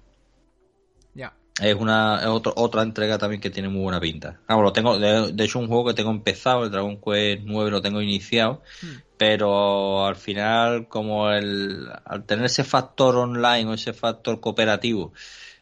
Es 1.61 1.75
una 1.75 2.21
es 2.21 2.27
otra 2.27 2.83
entrega 2.83 3.17
también 3.17 3.41
que 3.41 3.49
tiene 3.49 3.69
muy 3.69 3.81
buena 3.81 3.99
pinta. 3.99 4.39
Vamos, 4.47 4.63
lo 4.63 4.73
tengo, 4.73 4.97
de, 4.97 5.33
de, 5.33 5.43
hecho 5.43 5.59
un 5.59 5.67
juego 5.67 5.85
que 5.85 5.93
tengo 5.93 6.11
empezado, 6.11 6.63
el 6.63 6.71
Dragon 6.71 6.99
Quest 7.01 7.41
9 7.45 7.71
lo 7.71 7.81
tengo 7.81 8.01
iniciado, 8.01 8.61
hmm. 8.81 8.87
pero 9.17 10.05
al 10.05 10.15
final 10.15 10.87
como 10.87 11.29
el 11.31 11.87
al 12.05 12.23
tener 12.23 12.45
ese 12.45 12.63
factor 12.63 13.17
online 13.17 13.69
o 13.69 13.73
ese 13.73 13.93
factor 13.93 14.39
cooperativo 14.39 15.11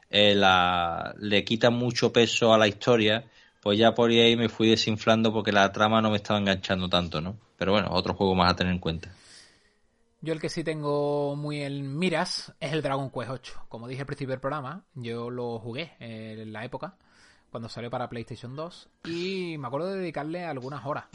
eh, 0.10 0.36
la, 0.36 1.16
le 1.20 1.44
quita 1.44 1.70
mucho 1.70 2.14
peso 2.14 2.54
a 2.54 2.58
la 2.58 2.68
historia 2.68 3.26
pues 3.62 3.78
ya 3.78 3.94
por 3.94 4.10
ahí 4.12 4.38
me 4.38 4.48
fui 4.48 4.70
desinflando 4.70 5.34
porque 5.34 5.52
la 5.52 5.72
trama 5.72 6.02
no 6.02 6.12
me 6.12 6.18
estaba 6.18 6.40
enganchando 6.40 6.88
tanto 6.88 7.20
no 7.20 7.36
pero 7.58 7.74
bueno 7.74 7.90
otro 7.92 8.14
juego 8.14 8.36
más 8.36 8.52
a 8.52 8.56
tener 8.56 8.74
en 8.74 8.80
cuenta 8.80 9.10
yo 10.22 10.34
el 10.34 10.42
que 10.42 10.50
sí 10.50 10.64
tengo 10.64 11.36
muy 11.36 11.62
en 11.62 11.98
miras 11.98 12.54
es 12.60 12.74
el 12.74 12.82
Dragon 12.82 13.10
Quest 13.10 13.30
8 13.30 13.66
como 13.70 13.88
dije 13.88 14.02
al 14.02 14.08
principio 14.08 14.32
del 14.32 14.40
programa 14.40 14.84
yo 14.94 15.30
lo 15.30 15.60
jugué 15.60 15.96
en 16.00 16.52
la 16.52 16.66
época 16.66 16.96
cuando 17.52 17.70
salió 17.70 17.90
para 17.90 18.10
PlayStation 18.10 18.56
2 18.56 18.90
y 19.06 19.58
me 19.58 19.68
acuerdo 19.68 19.88
de 19.94 20.00
dedicarle 20.00 20.44
algunas 20.44 20.86
horas 20.86 21.06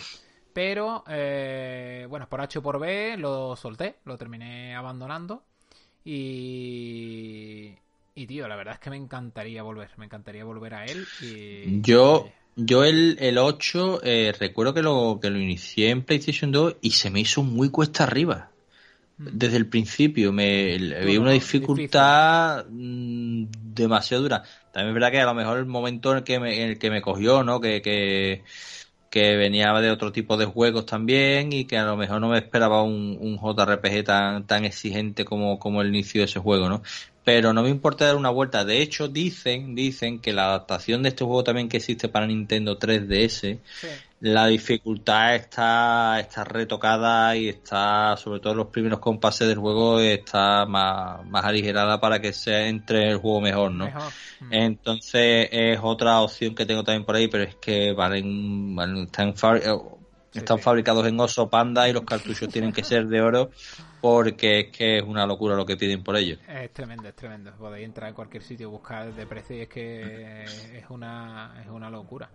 pero, 0.53 1.05
eh, 1.09 2.07
bueno, 2.09 2.29
por 2.29 2.41
H 2.41 2.59
o 2.59 2.63
por 2.63 2.79
B 2.79 3.17
lo 3.17 3.57
solté, 3.57 3.97
lo 4.05 4.19
terminé 4.19 4.75
abandonando. 4.75 5.45
Y, 6.05 7.73
y, 8.15 8.27
tío, 8.27 8.49
la 8.49 8.57
verdad 8.57 8.75
es 8.75 8.81
que 8.81 8.91
me 8.91 8.97
encantaría 8.97 9.63
volver, 9.63 9.91
me 9.97 10.07
encantaría 10.07 10.45
volver 10.45 10.75
a 10.75 10.85
él. 10.85 11.07
Y, 11.23 11.81
yo, 11.81 12.29
yo 12.57 12.85
el, 12.85 13.17
el 13.21 13.39
8 13.39 14.01
eh, 14.03 14.35
recuerdo 14.39 14.75
que 14.75 14.83
lo, 14.83 15.19
que 15.21 15.31
lo 15.31 15.39
inicié 15.39 15.91
en 15.91 16.03
PlayStation 16.03 16.53
2 16.53 16.77
y 16.83 16.91
se 16.91 17.11
me 17.11 17.21
hizo 17.21 17.43
muy 17.43 17.71
cuesta 17.71 18.05
arriba. 18.05 18.51
Desde 19.31 19.57
el 19.57 19.67
principio. 19.67 20.33
Me 20.33 20.77
vi 21.05 21.17
una 21.17 21.33
dificultad 21.33 22.67
mm, 22.69 23.45
demasiado 23.75 24.23
dura. 24.23 24.43
También 24.73 24.89
es 24.89 24.95
verdad 24.95 25.11
que 25.11 25.21
a 25.21 25.27
lo 25.27 25.35
mejor 25.35 25.59
el 25.59 25.67
momento 25.67 26.13
en 26.13 26.19
el 26.19 26.25
que 26.25 26.41
me, 26.41 26.63
en 26.63 26.71
el 26.71 26.79
que 26.79 26.91
me 26.91 27.03
cogió, 27.03 27.43
¿no? 27.43 27.61
Que, 27.61 27.83
que, 27.83 28.43
que 29.11 29.37
venía 29.37 29.73
de 29.75 29.91
otro 29.91 30.13
tipo 30.13 30.37
de 30.37 30.47
juegos 30.47 30.87
también 30.87 31.53
y 31.53 31.67
que 31.67 31.77
a 31.77 31.85
lo 31.85 31.97
mejor 31.97 32.21
no 32.21 32.29
me 32.29 32.39
esperaba 32.39 32.83
un, 32.83 33.19
un 33.21 33.39
JRPG 33.39 34.05
tan, 34.05 34.47
tan 34.47 34.65
exigente 34.65 35.25
como, 35.25 35.59
como 35.59 35.83
el 35.83 35.89
inicio 35.89 36.23
de 36.23 36.27
ese 36.27 36.41
juego, 36.41 36.69
¿no? 36.69 36.83
Pero 37.25 37.53
no 37.53 37.63
me 37.63 37.69
importa 37.69 38.07
dar 38.07 38.17
una 38.17 38.31
vuelta. 38.31 38.65
De 38.65 38.83
hecho, 38.83 39.09
dicen, 39.09 39.75
dicen 39.77 40.19
que 40.19 40.33
la 40.33 40.47
adaptación 40.47 41.03
de 41.03 41.11
este 41.11 41.25
juego 41.25 41.45
también 41.45 41.69
que 41.69 41.77
existe 41.77 42.09
para 42.09 42.27
Nintendo 42.27 42.79
3DS 42.79 43.61
la 44.23 44.47
dificultad 44.47 45.35
está, 45.35 46.21
está 46.21 46.45
retocada 46.45 47.35
y 47.35 47.49
está, 47.49 48.17
sobre 48.17 48.39
todo 48.39 48.55
los 48.55 48.69
primeros 48.69 49.01
compases 49.01 49.49
del 49.49 49.59
juego, 49.59 49.99
está 49.99 50.65
más, 50.65 51.27
más 51.27 51.45
aligerada 51.45 52.01
para 52.01 52.21
que 52.21 52.33
se 52.33 52.69
entre 52.69 53.11
el 53.11 53.17
juego 53.17 53.41
mejor, 53.41 53.73
¿no? 53.73 53.87
Mm. 53.87 54.53
Entonces 54.53 55.49
es 55.51 55.81
otra 55.83 56.21
opción 56.21 56.55
que 56.55 56.65
tengo 56.65 56.85
también 56.85 57.05
por 57.05 57.17
ahí, 57.17 57.27
pero 57.27 57.43
es 57.43 57.57
que 57.57 57.93
valen, 57.95 58.77
están, 59.03 59.35
eh, 59.57 60.59
fabricados 60.61 61.05
en 61.09 61.19
oso 61.19 61.51
panda 61.51 61.89
y 61.89 61.93
los 61.93 62.05
cartuchos 62.05 62.49
tienen 62.49 62.73
que 62.73 62.85
ser 62.85 63.09
de 63.09 63.21
oro 63.21 63.51
porque 64.01 64.61
es 64.61 64.71
que 64.71 64.99
es 64.99 65.03
una 65.03 65.27
locura 65.27 65.57
lo 65.57 65.67
que 65.67 65.77
piden 65.77 66.05
por 66.05 66.15
ellos. 66.15 66.39
Es 66.49 66.73
tremendo, 66.73 67.09
es 67.09 67.17
tremendo. 67.17 67.53
Podéis 67.59 67.87
entrar 67.87 68.11
en 68.11 68.15
cualquier 68.15 68.45
sitio, 68.45 68.71
buscar 68.71 69.13
de 69.13 69.27
precio 69.27 69.57
y 69.57 69.61
es 69.63 69.69
que 69.69 70.45
es 70.45 70.85
una, 70.91 71.61
es 71.61 71.69
una 71.69 71.91
locura. 71.91 72.31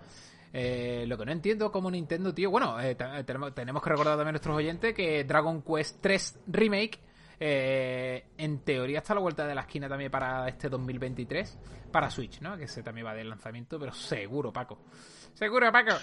Eh, 0.59 1.05
lo 1.05 1.19
que 1.19 1.25
no 1.25 1.31
entiendo 1.31 1.71
como 1.71 1.91
Nintendo, 1.91 2.33
tío. 2.33 2.49
Bueno, 2.49 2.81
eh, 2.81 2.95
tenemos, 2.95 3.53
que 3.53 3.89
recordar 3.91 4.13
también 4.17 4.29
a 4.29 4.31
nuestros 4.31 4.57
oyentes 4.57 4.95
que 4.95 5.23
Dragon 5.23 5.61
Quest 5.61 5.97
3 6.01 6.39
Remake, 6.47 6.99
eh, 7.39 8.25
en 8.39 8.61
teoría 8.61 8.97
está 8.97 9.13
a 9.13 9.17
la 9.17 9.21
vuelta 9.21 9.45
de 9.45 9.53
la 9.53 9.61
esquina 9.61 9.87
también 9.87 10.09
para 10.09 10.47
este 10.47 10.67
2023, 10.67 11.59
para 11.91 12.09
Switch, 12.09 12.41
¿no? 12.41 12.57
Que 12.57 12.63
ese 12.63 12.81
también 12.81 13.05
va 13.05 13.13
del 13.13 13.29
lanzamiento, 13.29 13.79
pero 13.79 13.93
seguro, 13.93 14.51
Paco. 14.51 14.79
Seguro, 15.35 15.71
Paco. 15.71 15.95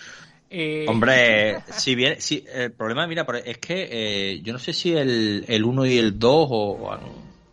Hombre, 0.87 1.61
si 1.73 1.97
bien, 1.97 2.21
si, 2.21 2.45
el 2.49 2.71
problema, 2.71 3.09
mira, 3.09 3.27
es 3.45 3.59
que 3.59 4.41
yo 4.41 4.53
no 4.53 4.61
sé 4.61 4.73
si 4.73 4.97
el, 4.97 5.47
el 5.49 5.65
1 5.65 5.87
y 5.87 5.99
el 5.99 6.17
2 6.17 6.49
o, 6.49 6.93
han, 6.93 7.01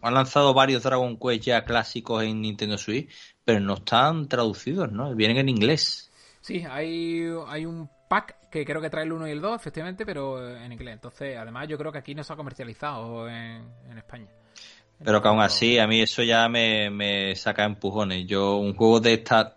han 0.03 0.13
lanzado 0.13 0.53
varios 0.53 0.83
Dragon 0.83 1.17
Quest 1.17 1.45
ya 1.45 1.65
clásicos 1.65 2.23
en 2.23 2.41
Nintendo 2.41 2.77
Switch, 2.77 3.09
pero 3.43 3.59
no 3.59 3.73
están 3.73 4.27
traducidos, 4.27 4.91
¿no? 4.91 5.15
Vienen 5.15 5.37
en 5.37 5.49
inglés. 5.49 6.10
Sí, 6.41 6.65
hay, 6.67 7.23
hay 7.47 7.65
un 7.65 7.87
pack 8.09 8.49
que 8.49 8.65
creo 8.65 8.81
que 8.81 8.89
trae 8.89 9.05
el 9.05 9.13
1 9.13 9.27
y 9.27 9.31
el 9.31 9.41
2, 9.41 9.55
efectivamente, 9.55 10.05
pero 10.05 10.55
en 10.57 10.71
inglés. 10.71 10.95
Entonces, 10.95 11.37
además, 11.37 11.67
yo 11.67 11.77
creo 11.77 11.91
que 11.91 11.99
aquí 11.99 12.13
no 12.13 12.23
se 12.23 12.33
ha 12.33 12.35
comercializado 12.35 13.29
en, 13.29 13.63
España. 13.95 14.27
Pero 15.03 15.21
que 15.21 15.27
aún 15.27 15.39
así, 15.39 15.79
a 15.79 15.87
mí 15.87 16.01
eso 16.01 16.21
ya 16.23 16.49
me, 16.49 16.89
me 16.89 17.35
saca 17.35 17.63
empujones. 17.63 18.25
Yo, 18.25 18.57
un 18.57 18.75
juego 18.75 18.99
de 18.99 19.13
esta 19.13 19.53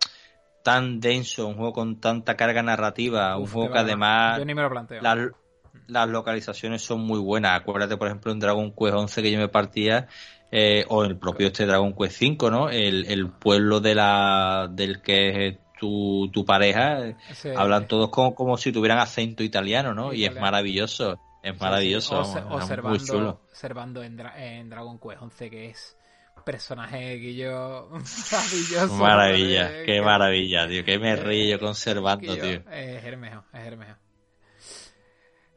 tan 0.63 0.99
denso, 0.99 1.47
un 1.47 1.55
juego 1.55 1.73
con 1.73 1.99
tanta 1.99 2.35
carga 2.35 2.63
narrativa, 2.63 3.37
un 3.37 3.47
juego 3.47 3.71
que 3.71 3.79
además. 3.79 4.39
Yo 4.39 4.45
ni 4.45 4.55
me 4.55 4.61
lo 4.61 4.69
planteo. 4.69 5.01
Las, 5.01 6.09
localizaciones 6.09 6.81
son 6.81 7.01
muy 7.01 7.19
buenas. 7.19 7.59
Acuérdate, 7.59 7.97
por 7.97 8.07
ejemplo, 8.07 8.31
en 8.31 8.39
Dragon 8.39 8.71
Quest 8.71 8.95
11 8.95 9.21
que 9.21 9.31
yo 9.31 9.37
me 9.37 9.49
partía. 9.49 10.07
Eh, 10.51 10.85
o 10.87 11.03
el 11.03 11.17
propio 11.17 11.47
este 11.47 11.65
Dragon 11.65 11.93
Quest 11.93 12.17
5, 12.17 12.49
¿no? 12.49 12.69
El, 12.69 13.05
el 13.05 13.29
pueblo 13.29 13.81
de 13.81 13.93
la, 13.93 14.69
del 14.71 15.01
que 15.01 15.47
es 15.47 15.57
tu, 15.85 16.29
tu 16.31 16.43
pareja, 16.45 17.15
hablan 17.55 17.87
todos 17.87 18.09
como, 18.09 18.33
como 18.33 18.57
si 18.57 18.71
tuvieran 18.71 18.97
acento 18.97 19.43
italiano, 19.43 19.93
¿no? 19.93 20.13
Y 20.13 20.25
es 20.25 20.33
maravilloso, 20.33 21.19
es 21.43 21.59
maravilloso. 21.59 22.19
observando, 22.49 23.41
observando 23.51 24.03
en, 24.03 24.19
en, 24.37 24.69
Dragon 24.69 24.99
Quest 24.99 25.21
11 25.21 25.49
que 25.49 25.69
es 25.69 25.97
personaje 26.43 27.19
que 27.19 27.35
yo 27.35 27.89
maravilloso. 28.31 28.93
Maravilla, 28.95 29.83
qué 29.85 30.01
maravilla, 30.01 30.67
tío, 30.67 30.83
que 30.83 30.97
me 30.97 31.15
río 31.15 31.59
conservando, 31.59 32.35
tío. 32.35 32.61
Es 32.71 33.03
Hermejo, 33.03 33.43
es 33.53 33.61
Hermejo. 33.61 33.95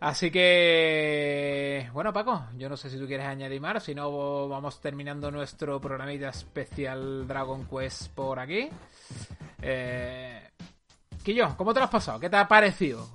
Así 0.01 0.31
que, 0.31 1.89
bueno, 1.93 2.13
Paco, 2.13 2.45
yo 2.57 2.69
no 2.69 2.77
sé 2.77 2.89
si 2.89 2.99
tú 2.99 3.09
quieres 3.09 3.27
añadir 3.27 3.61
más, 3.61 3.83
si 3.83 3.97
no, 3.97 4.49
vamos 4.49 4.81
terminando 4.81 5.33
nuestro 5.33 5.81
programita 5.81 6.29
especial 6.29 7.27
Dragon 7.27 7.67
Quest 7.67 8.13
por 8.15 8.39
aquí. 8.39 8.69
Eh, 9.63 10.43
Quillo, 11.23 11.55
¿cómo 11.57 11.75
te 11.75 11.81
lo 11.81 11.85
has 11.85 11.91
pasado? 11.91 12.21
¿Qué 12.21 12.31
te 12.31 12.37
ha 12.37 12.49
parecido? 12.49 13.09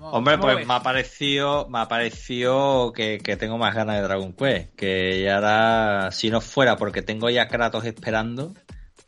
Hombre, 0.00 0.36
pues 0.36 0.66
me 0.66 0.74
ha 0.74 0.82
parecido, 0.82 1.66
me 1.70 1.78
ha 1.78 1.88
parecido 1.88 2.92
que, 2.92 3.18
que, 3.18 3.36
tengo 3.36 3.56
más 3.56 3.74
ganas 3.74 3.96
de 3.96 4.02
Dragon 4.02 4.34
Quest. 4.34 4.74
Que 4.74 5.22
ya 5.22 5.36
ahora, 5.36 6.10
si 6.12 6.28
no 6.30 6.42
fuera 6.42 6.76
porque 6.76 7.00
tengo 7.00 7.30
ya 7.30 7.42
a 7.42 7.48
Kratos 7.48 7.86
esperando, 7.86 8.54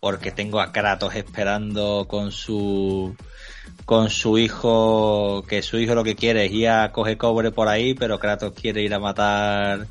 porque 0.01 0.31
tengo 0.31 0.61
a 0.61 0.73
Kratos 0.73 1.15
esperando 1.15 2.07
con 2.09 2.33
su 2.33 3.15
con 3.85 4.11
su 4.11 4.39
hijo, 4.39 5.45
que 5.49 5.63
su 5.63 5.79
hijo 5.79 5.95
lo 5.95 6.03
que 6.03 6.17
quiere 6.17 6.47
es 6.47 6.53
ir 6.53 6.69
a 6.69 6.93
coger 6.93 7.17
cobre 7.17 7.53
por 7.53 7.69
ahí, 7.69 7.95
pero 7.95 8.19
Kratos 8.19 8.53
quiere 8.53 8.83
ir 8.83 8.95
a 8.95 8.99
matar, 8.99 9.87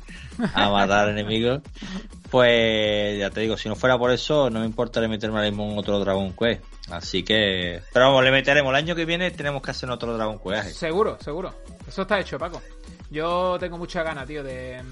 a 0.54 0.70
matar 0.70 1.08
enemigos. 1.08 1.62
Pues 2.30 3.18
ya 3.18 3.30
te 3.30 3.40
digo, 3.40 3.56
si 3.56 3.68
no 3.68 3.76
fuera 3.76 3.96
por 3.98 4.10
eso, 4.10 4.50
no 4.50 4.60
me 4.60 4.66
importaría 4.66 5.08
meterme 5.08 5.38
ahora 5.38 5.50
mismo 5.50 5.70
en 5.70 5.78
otro 5.78 6.00
Dragon 6.00 6.32
Quest. 6.32 6.64
Así 6.90 7.22
que, 7.22 7.82
pero 7.92 8.06
vamos, 8.06 8.24
le 8.24 8.30
meteremos. 8.30 8.70
El 8.70 8.76
año 8.76 8.94
que 8.94 9.04
viene 9.04 9.30
tenemos 9.30 9.62
que 9.62 9.70
hacer 9.70 9.88
otro 9.90 10.16
Dragon 10.16 10.38
Quest. 10.38 10.76
Seguro, 10.76 11.18
seguro. 11.20 11.54
Eso 11.86 12.02
está 12.02 12.18
hecho, 12.18 12.38
Paco. 12.38 12.60
Yo 13.10 13.56
tengo 13.60 13.78
mucha 13.78 14.02
ganas, 14.02 14.26
tío, 14.26 14.42
de... 14.42 14.82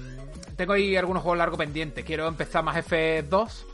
Tengo 0.55 0.73
ahí 0.73 0.95
algunos 0.95 1.23
juegos 1.23 1.37
largos 1.37 1.57
pendientes. 1.57 2.05
Quiero 2.05 2.27
empezar 2.27 2.63
más 2.63 2.77
F2 2.77 3.65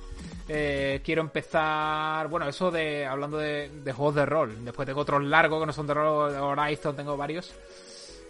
eh, 0.53 0.99
quiero 1.01 1.21
empezar, 1.21 2.27
bueno, 2.27 2.45
eso 2.49 2.71
de 2.71 3.05
hablando 3.05 3.37
de, 3.37 3.69
juegos 3.95 4.15
de 4.15 4.25
rol. 4.25 4.65
Después 4.65 4.85
tengo 4.85 4.99
otros 4.99 5.23
largos 5.23 5.61
que 5.61 5.65
no 5.65 5.71
son 5.71 5.87
de 5.87 5.93
rol, 5.93 6.35
Horizon 6.35 6.93
tengo 6.93 7.15
varios. 7.15 7.53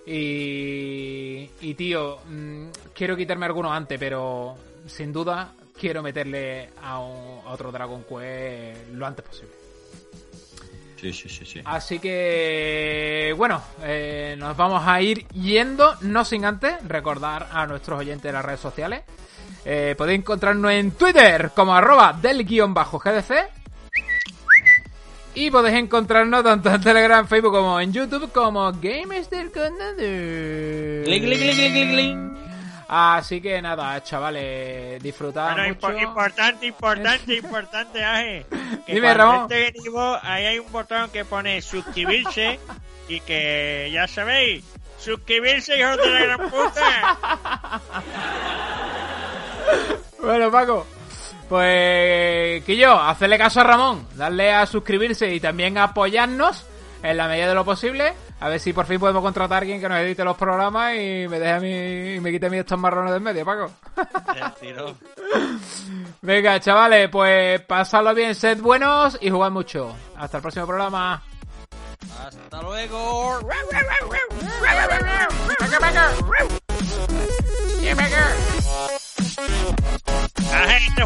Y, 0.05 1.49
y 1.61 1.73
tío, 1.73 2.19
mm, 2.29 2.67
quiero 2.93 3.17
quitarme 3.17 3.47
algunos 3.47 3.71
antes, 3.71 3.97
pero 3.97 4.55
sin 4.85 5.13
duda 5.13 5.53
quiero 5.79 6.03
meterle 6.03 6.69
a, 6.81 6.99
otro 6.99 7.71
Dragon 7.71 8.03
Quest 8.03 8.89
lo 8.93 9.05
antes 9.05 9.25
posible. 9.25 9.53
Sí, 10.99 11.11
sí, 11.13 11.29
sí, 11.29 11.45
sí. 11.45 11.61
Así 11.65 11.97
que, 11.97 13.33
bueno, 13.35 13.61
eh, 13.81 14.35
nos 14.37 14.55
vamos 14.55 14.83
a 14.85 15.01
ir 15.01 15.27
yendo, 15.29 15.95
no 16.01 16.23
sin 16.23 16.45
antes 16.45 16.75
recordar 16.87 17.49
a 17.51 17.65
nuestros 17.65 17.99
oyentes 17.99 18.23
de 18.23 18.33
las 18.33 18.45
redes 18.45 18.59
sociales 18.59 19.03
eh, 19.65 19.95
podéis 19.97 20.19
encontrarnos 20.19 20.71
en 20.71 20.91
Twitter 20.91 21.51
como 21.55 21.75
arroba 21.75 22.17
del 22.19 22.45
guion 22.45 22.73
bajo 22.73 22.99
GDC. 22.99 23.33
Y 25.33 25.49
podéis 25.49 25.77
encontrarnos 25.77 26.43
tanto 26.43 26.73
en 26.73 26.81
Telegram, 26.81 27.25
Facebook 27.25 27.53
como 27.53 27.79
en 27.79 27.93
YouTube 27.93 28.31
como 28.33 28.69
Games 28.73 29.29
del 29.29 29.49
Condado. 29.51 29.95
Así 32.93 33.39
que 33.39 33.61
nada, 33.61 34.03
chavales, 34.03 35.01
disfrutad 35.01 35.55
mucho. 35.55 35.97
importante, 35.97 36.65
importante, 36.65 37.35
importante, 37.35 38.03
Aje. 38.03 38.45
Que 38.85 38.95
Dime, 38.95 39.13
Ramón. 39.13 39.47
Este 39.49 39.79
ahí 40.23 40.45
hay 40.45 40.59
un 40.59 40.69
botón 40.73 41.09
que 41.09 41.23
pone 41.23 41.61
suscribirse 41.61 42.59
y 43.07 43.21
que 43.21 43.89
ya 43.93 44.09
sabéis, 44.09 44.65
suscribirse, 44.97 45.79
hijos 45.79 45.95
de 45.95 46.09
la 46.09 46.19
gran 46.19 46.49
puta. 46.49 47.17
bueno, 50.21 50.51
Paco. 50.51 50.85
Pues, 51.47 52.61
que 52.65 52.75
yo, 52.75 52.99
hacerle 52.99 53.37
caso 53.37 53.61
a 53.61 53.63
Ramón, 53.63 54.05
darle 54.15 54.51
a 54.51 54.65
suscribirse 54.65 55.33
y 55.33 55.39
también 55.39 55.77
apoyarnos 55.77 56.65
en 57.03 57.15
la 57.15 57.29
medida 57.29 57.47
de 57.47 57.55
lo 57.55 57.63
posible. 57.63 58.13
A 58.41 58.49
ver 58.49 58.59
si 58.59 58.73
por 58.73 58.87
fin 58.87 58.99
podemos 58.99 59.21
contratar 59.21 59.57
a 59.57 59.59
alguien 59.59 59.79
que 59.79 59.87
nos 59.87 59.99
edite 59.99 60.23
los 60.23 60.35
programas 60.35 60.95
y 60.95 61.27
me 61.29 61.39
deje 61.39 61.51
a 61.51 61.59
mí, 61.59 62.15
y 62.15 62.19
me 62.19 62.31
quite 62.31 62.47
a 62.47 62.49
mí 62.49 62.57
estos 62.57 62.79
marrones 62.79 63.13
del 63.13 63.21
medio, 63.21 63.45
Paco. 63.45 63.71
Venga, 66.23 66.59
chavales, 66.59 67.07
pues 67.09 67.61
pasadlo 67.61 68.15
bien, 68.15 68.33
sed 68.33 68.59
buenos 68.59 69.15
y 69.21 69.29
jugad 69.29 69.51
mucho. 69.51 69.95
Hasta 70.17 70.37
el 70.37 70.41
próximo 70.41 70.65
programa. 70.65 71.21
Hasta 72.19 72.61
luego. 72.63 73.39
La 80.51 80.67
gente 80.79 81.03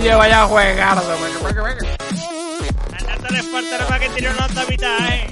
Y 0.00 0.08
vaya 0.10 0.46
juegardo, 0.46 1.02
Andando 2.98 3.28
el 3.28 3.36
Espartano 3.36 3.86
para 3.88 3.98
que 3.98 4.08
tire 4.10 4.30
una 4.30 4.46
otra 4.46 4.64
mitad, 4.66 5.08
eh. 5.08 5.30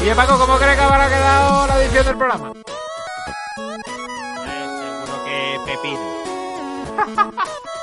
Oye 0.00 0.14
Paco, 0.14 0.38
¿cómo 0.38 0.56
crees 0.58 0.76
que 0.76 0.82
habrá 0.82 1.08
quedado 1.08 1.66
la 1.66 1.82
edición 1.82 2.06
del 2.06 2.16
programa? 2.16 2.52
Pepino. 5.70 7.30